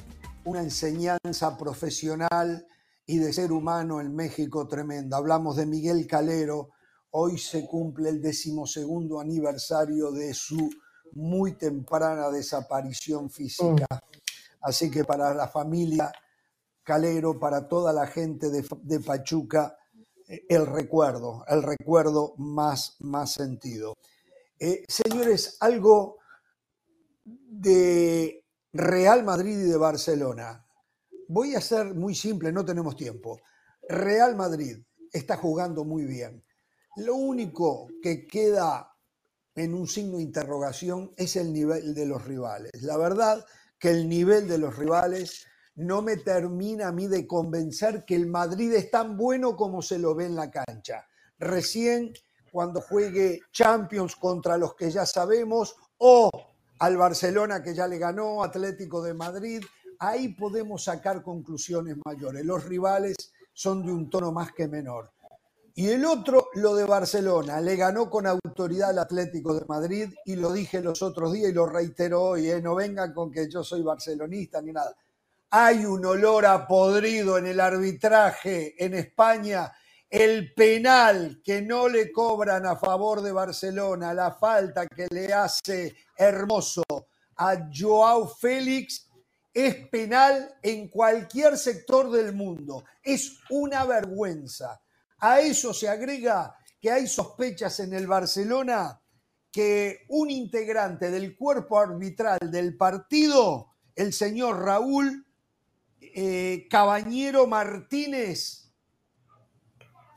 una 0.44 0.62
enseñanza 0.62 1.57
profesional 1.59 2.66
y 3.04 3.18
de 3.18 3.32
ser 3.32 3.52
humano 3.52 4.00
en 4.00 4.14
México 4.14 4.68
tremenda. 4.68 5.16
Hablamos 5.16 5.57
de 5.57 5.66
Miguel 5.66 6.07
Calero. 6.07 6.70
Hoy 7.11 7.38
se 7.38 7.66
cumple 7.66 8.11
el 8.11 8.20
decimosegundo 8.20 9.20
aniversario 9.20 10.12
de 10.12 10.34
su 10.34 10.70
muy 11.12 11.57
temprana 11.57 12.30
desaparición 12.30 13.30
física. 13.30 13.86
Así 14.61 14.90
que 14.90 15.04
para 15.04 15.34
la 15.34 15.48
familia 15.48 16.12
Calero, 16.82 17.38
para 17.38 17.66
toda 17.66 17.92
la 17.92 18.07
gente 18.07 18.48
de, 18.50 19.00
Pachuca, 19.00 19.76
eh, 20.28 20.44
el 20.48 20.66
recuerdo, 20.66 21.44
el 21.48 21.62
recuerdo 21.62 22.34
más, 22.36 22.96
más 23.00 23.32
sentido. 23.32 23.94
Eh, 24.61 24.84
señores, 24.88 25.57
algo 25.61 26.18
de 27.27 28.45
Real 28.72 29.24
Madrid 29.24 29.59
y 29.59 29.68
de 29.68 29.77
Barcelona. 29.77 30.64
Voy 31.29 31.55
a 31.55 31.61
ser 31.61 31.95
muy 31.95 32.14
simple, 32.14 32.53
no 32.53 32.64
tenemos 32.64 32.97
tiempo. 32.97 33.41
Real 33.89 34.37
Madrid 34.37 34.79
está 35.12 35.37
jugando 35.37 35.85
muy 35.85 36.05
bien. 36.05 36.45
Lo 36.97 37.16
único 37.16 37.89
que 38.01 38.27
queda 38.27 38.93
en 39.55 39.74
un 39.74 39.89
signo 39.89 40.18
de 40.18 40.22
interrogación 40.22 41.12
es 41.16 41.37
el 41.37 41.53
nivel 41.53 41.95
de 41.95 42.07
los 42.07 42.24
rivales. 42.24 42.83
La 42.83 42.97
verdad 42.97 43.45
que 43.79 43.91
el 43.91 44.09
nivel 44.09 44.47
de 44.49 44.59
los 44.59 44.77
rivales 44.77 45.47
no 45.74 46.01
me 46.01 46.16
termina 46.16 46.89
a 46.89 46.93
mí 46.93 47.07
de 47.07 47.27
convencer 47.27 48.05
que 48.07 48.14
el 48.14 48.27
Madrid 48.27 48.72
es 48.72 48.91
tan 48.91 49.16
bueno 49.16 49.57
como 49.57 49.83
se 49.83 49.99
lo 49.99 50.14
ve 50.14 50.27
en 50.27 50.37
la 50.37 50.51
cancha. 50.51 51.07
Recién 51.39 52.12
cuando 52.51 52.81
juegue 52.81 53.41
Champions 53.53 54.16
contra 54.16 54.57
los 54.57 54.74
que 54.74 54.91
ya 54.91 55.05
sabemos 55.05 55.77
o 55.99 56.31
al 56.79 56.97
Barcelona 56.97 57.62
que 57.62 57.74
ya 57.74 57.87
le 57.87 57.99
ganó, 57.99 58.43
Atlético 58.43 59.03
de 59.03 59.14
Madrid, 59.14 59.62
ahí 59.99 60.29
podemos 60.29 60.85
sacar 60.85 61.22
conclusiones 61.22 61.97
mayores. 62.05 62.45
Los 62.45 62.64
rivales 62.64 63.16
son 63.53 63.85
de 63.85 63.93
un 63.93 64.11
tono 64.11 64.33
más 64.33 64.53
que 64.53 64.68
menor. 64.68 65.11
Y 65.74 65.89
el 65.89 66.07
otro, 66.07 66.49
lo 66.55 66.74
de 66.74 66.85
Barcelona, 66.85 67.61
le 67.61 67.77
ganó 67.77 68.09
con 68.09 68.27
autoridad 68.27 68.91
al 68.91 68.99
Atlético 68.99 69.55
de 69.55 69.66
Madrid 69.66 70.09
y 70.24 70.37
lo 70.37 70.51
dije 70.51 70.81
los 70.81 71.03
otros 71.03 71.35
días 71.35 71.51
y 71.51 71.55
lo 71.55 71.66
reitero 71.66 72.22
hoy, 72.22 72.51
¿eh? 72.51 72.62
no 72.62 72.74
vengan 72.74 73.12
con 73.12 73.31
que 73.31 73.47
yo 73.47 73.62
soy 73.62 73.83
barcelonista 73.83 74.62
ni 74.62 74.72
nada. 74.72 74.97
hay 75.51 75.85
un 75.85 76.05
olor 76.05 76.47
a 76.47 76.66
podrido 76.66 77.37
en 77.37 77.47
el 77.47 77.61
arbitraje 77.61 78.83
en 78.83 78.95
España. 78.95 79.70
El 80.09 80.54
penal 80.54 81.40
que 81.44 81.62
no 81.62 81.88
le 81.88 82.12
cobran 82.12 82.64
a 82.64 82.76
favor 82.76 83.22
de 83.22 83.32
Barcelona, 83.32 84.14
la 84.14 84.32
falta 84.32 84.86
que 84.86 85.09
le 85.11 85.32
hace 85.32 85.96
Hermoso 86.16 86.84
a 87.36 87.68
Joao 87.72 88.28
Félix, 88.28 89.09
es 89.52 89.88
penal 89.88 90.54
en 90.62 90.88
cualquier 90.88 91.57
sector 91.57 92.11
del 92.11 92.34
mundo. 92.34 92.84
Es 93.02 93.38
una 93.50 93.84
vergüenza. 93.84 94.80
A 95.18 95.40
eso 95.40 95.72
se 95.72 95.88
agrega 95.88 96.54
que 96.78 96.90
hay 96.90 97.07
sospechas 97.07 97.80
en 97.80 97.94
el 97.94 98.07
Barcelona 98.07 99.00
que 99.50 100.04
un 100.09 100.30
integrante 100.30 101.11
del 101.11 101.34
cuerpo 101.34 101.78
arbitral 101.78 102.38
del 102.50 102.76
partido, 102.76 103.72
el 103.94 104.12
señor 104.12 104.62
Raúl 104.62 105.26
eh, 106.00 106.66
Cabañero 106.70 107.46
Martínez, 107.46 108.65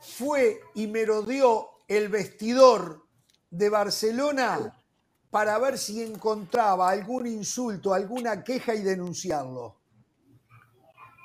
fue 0.00 0.60
y 0.74 0.86
merodeó 0.86 1.70
el 1.88 2.08
vestidor 2.08 3.04
de 3.50 3.68
Barcelona 3.68 4.76
para 5.30 5.58
ver 5.58 5.78
si 5.78 6.02
encontraba 6.02 6.90
algún 6.90 7.26
insulto, 7.26 7.94
alguna 7.94 8.42
queja 8.42 8.74
y 8.74 8.82
denunciarlo. 8.82 9.76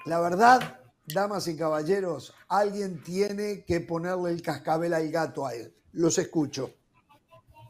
La 0.05 0.19
verdad, 0.19 0.79
damas 1.07 1.47
y 1.47 1.57
caballeros, 1.57 2.33
alguien 2.47 3.01
tiene 3.01 3.63
que 3.65 3.79
ponerle 3.79 4.31
el 4.31 4.41
cascabel 4.41 4.93
al 4.93 5.09
gato 5.09 5.47
a 5.47 5.55
él. 5.55 5.73
Los 5.93 6.17
escucho. 6.17 6.71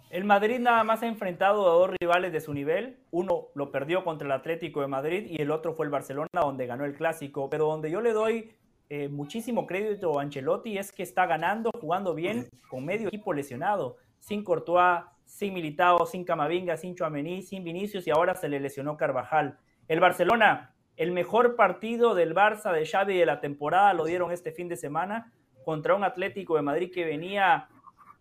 El 0.10 0.24
Madrid 0.24 0.60
nada 0.60 0.84
más 0.84 1.02
ha 1.04 1.08
enfrentado 1.08 1.70
a 1.70 1.74
dos 1.74 1.92
rivales 2.00 2.32
de 2.32 2.40
su 2.40 2.54
nivel. 2.54 3.04
Uno 3.12 3.48
lo 3.54 3.72
perdió 3.72 4.04
contra 4.04 4.26
el 4.26 4.32
Atlético 4.32 4.82
de 4.82 4.88
Madrid 4.88 5.28
y 5.30 5.42
el 5.42 5.52
otro 5.52 5.74
fue 5.74 5.86
el 5.86 5.92
Barcelona, 5.92 6.30
donde 6.34 6.68
ganó 6.68 6.86
el 6.86 6.96
clásico. 6.96 7.50
Pero 7.50 7.66
donde 7.66 7.92
yo 7.92 8.02
le 8.02 8.14
doy 8.14 8.56
eh, 8.90 9.10
muchísimo 9.10 9.66
crédito 9.66 10.20
a 10.20 10.22
Ancelotti 10.22 10.78
es 10.78 10.92
que 10.92 11.04
está 11.04 11.26
ganando, 11.26 11.72
jugando 11.80 12.14
bien, 12.14 12.48
con 12.70 12.86
medio 12.86 13.08
equipo 13.08 13.34
lesionado. 13.34 13.98
Sin 14.20 14.44
Courtois, 14.44 15.04
sin 15.26 15.54
Militao, 15.54 16.06
sin 16.06 16.24
Camavinga, 16.24 16.78
sin 16.78 16.96
Chuamení, 16.96 17.42
sin 17.42 17.64
Vinicius 17.64 18.08
y 18.08 18.12
ahora 18.12 18.36
se 18.36 18.50
le 18.50 18.60
lesionó 18.60 18.98
Carvajal. 18.98 19.58
El 19.88 20.00
Barcelona, 20.00 20.74
el 20.98 21.12
mejor 21.12 21.56
partido 21.56 22.16
del 22.16 22.34
Barça 22.34 22.72
de 22.72 22.86
Xavi 22.86 23.18
de 23.18 23.26
la 23.26 23.42
temporada 23.42 23.94
lo 23.94 24.06
dieron 24.06 24.32
este 24.32 24.52
fin 24.52 24.70
de 24.70 24.78
semana 24.78 25.34
contra 25.64 25.96
un 25.96 26.04
Atlético 26.04 26.56
de 26.56 26.62
Madrid 26.62 26.92
que 26.94 27.06
venía 27.06 27.68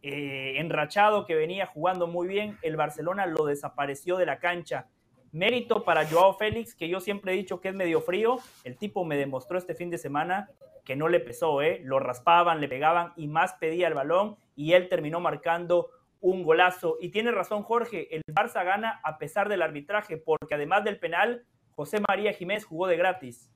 eh, 0.07 0.61
enrachado 0.61 1.25
que 1.25 1.35
venía 1.35 1.65
jugando 1.65 2.07
muy 2.07 2.29
bien, 2.29 2.59
el 2.61 2.77
Barcelona 2.77 3.25
lo 3.25 3.47
desapareció 3.47 4.19
de 4.19 4.27
la 4.27 4.39
cancha. 4.39 4.89
Mérito 5.35 5.85
para 5.85 6.07
Joao 6.07 6.35
Félix, 6.35 6.77
que 6.77 6.89
yo 6.89 7.01
siempre 7.01 7.33
he 7.33 7.37
dicho 7.37 7.61
que 7.61 7.69
es 7.69 7.75
medio 7.75 8.01
frío. 8.01 8.39
El 8.63 8.77
tipo 8.77 9.05
me 9.05 9.17
demostró 9.17 9.59
este 9.59 9.75
fin 9.75 9.91
de 9.91 9.99
semana 9.99 10.49
que 10.85 10.95
no 10.95 11.09
le 11.09 11.19
pesó, 11.19 11.61
¿eh? 11.61 11.81
lo 11.83 11.99
raspaban, 11.99 12.61
le 12.61 12.69
pegaban 12.69 13.13
y 13.17 13.27
más 13.27 13.55
pedía 13.55 13.89
el 13.89 13.95
balón 13.95 14.37
y 14.55 14.75
él 14.75 14.89
terminó 14.89 15.19
marcando 15.19 15.91
un 16.21 16.45
golazo. 16.45 16.99
Y 17.01 17.09
tiene 17.09 17.33
razón 17.33 17.65
Jorge, 17.65 18.15
el 18.15 18.23
Barça 18.33 18.65
gana 18.65 19.01
a 19.03 19.19
pesar 19.19 19.49
del 19.49 19.63
arbitraje, 19.63 20.19
porque 20.19 20.55
además 20.55 20.85
del 20.85 21.01
penal, 21.01 21.45
José 21.75 21.99
María 22.09 22.33
Jiménez 22.33 22.65
jugó 22.65 22.87
de 22.87 22.97
gratis. 22.97 23.51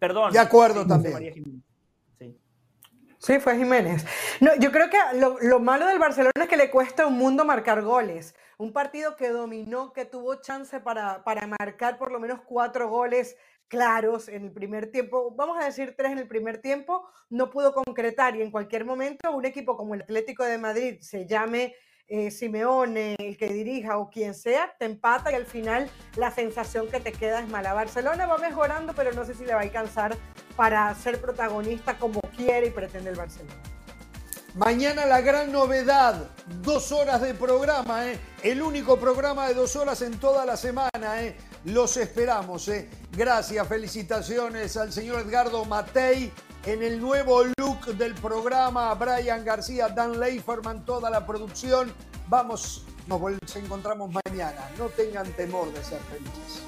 Perdón. 0.00 0.32
De 0.32 0.40
acuerdo 0.40 0.84
también. 0.84 1.62
Sí, 3.18 3.38
fue 3.38 3.56
Jiménez. 3.56 4.04
No, 4.40 4.50
yo 4.58 4.72
creo 4.72 4.90
que 4.90 4.98
lo, 5.46 5.60
malo 5.60 5.86
del 5.86 6.00
Barcelona 6.00 6.32
es 6.34 6.48
que 6.48 6.56
le 6.56 6.72
cuesta 6.72 7.06
un 7.06 7.16
mundo 7.16 7.44
marcar 7.44 7.80
goles. 7.82 8.34
Un 8.62 8.72
partido 8.72 9.16
que 9.16 9.30
dominó, 9.30 9.92
que 9.92 10.04
tuvo 10.04 10.36
chance 10.36 10.78
para, 10.78 11.24
para 11.24 11.48
marcar 11.48 11.98
por 11.98 12.12
lo 12.12 12.20
menos 12.20 12.42
cuatro 12.46 12.88
goles 12.88 13.36
claros 13.66 14.28
en 14.28 14.44
el 14.44 14.52
primer 14.52 14.92
tiempo, 14.92 15.34
vamos 15.34 15.60
a 15.60 15.64
decir 15.64 15.96
tres 15.96 16.12
en 16.12 16.18
el 16.18 16.28
primer 16.28 16.58
tiempo, 16.58 17.04
no 17.28 17.50
pudo 17.50 17.74
concretar 17.74 18.36
y 18.36 18.40
en 18.40 18.52
cualquier 18.52 18.84
momento 18.84 19.32
un 19.32 19.44
equipo 19.46 19.76
como 19.76 19.96
el 19.96 20.02
Atlético 20.02 20.44
de 20.44 20.58
Madrid 20.58 20.98
se 21.00 21.26
llame 21.26 21.74
eh, 22.06 22.30
Simeone, 22.30 23.16
el 23.18 23.36
que 23.36 23.48
dirija 23.48 23.98
o 23.98 24.08
quien 24.08 24.32
sea, 24.32 24.72
te 24.78 24.84
empata 24.84 25.32
y 25.32 25.34
al 25.34 25.46
final 25.46 25.90
la 26.14 26.30
sensación 26.30 26.88
que 26.88 27.00
te 27.00 27.10
queda 27.10 27.40
es 27.40 27.48
mala. 27.48 27.74
Barcelona 27.74 28.26
va 28.26 28.38
mejorando, 28.38 28.92
pero 28.94 29.10
no 29.12 29.24
sé 29.24 29.34
si 29.34 29.44
le 29.44 29.54
va 29.54 29.58
a 29.58 29.64
alcanzar 29.64 30.16
para 30.54 30.94
ser 30.94 31.20
protagonista 31.20 31.98
como 31.98 32.20
quiere 32.36 32.68
y 32.68 32.70
pretende 32.70 33.10
el 33.10 33.16
Barcelona. 33.16 33.81
Mañana 34.54 35.06
la 35.06 35.22
gran 35.22 35.50
novedad, 35.50 36.28
dos 36.62 36.92
horas 36.92 37.22
de 37.22 37.32
programa, 37.32 38.06
¿eh? 38.06 38.20
el 38.42 38.60
único 38.60 38.98
programa 38.98 39.48
de 39.48 39.54
dos 39.54 39.76
horas 39.76 40.02
en 40.02 40.20
toda 40.20 40.44
la 40.44 40.58
semana. 40.58 41.22
¿eh? 41.22 41.38
Los 41.64 41.96
esperamos. 41.96 42.68
¿eh? 42.68 42.90
Gracias, 43.12 43.66
felicitaciones 43.66 44.76
al 44.76 44.92
señor 44.92 45.20
Edgardo 45.20 45.64
Matei 45.64 46.30
en 46.66 46.82
el 46.82 47.00
nuevo 47.00 47.44
look 47.56 47.96
del 47.96 48.14
programa. 48.14 48.92
Brian 48.94 49.42
García, 49.42 49.88
Dan 49.88 50.20
Leiferman, 50.20 50.84
toda 50.84 51.08
la 51.08 51.26
producción. 51.26 51.90
Vamos, 52.28 52.84
nos 53.06 53.56
encontramos 53.56 54.10
mañana. 54.26 54.70
No 54.76 54.86
tengan 54.90 55.32
temor 55.32 55.72
de 55.72 55.82
ser 55.82 56.00
felices. 56.10 56.62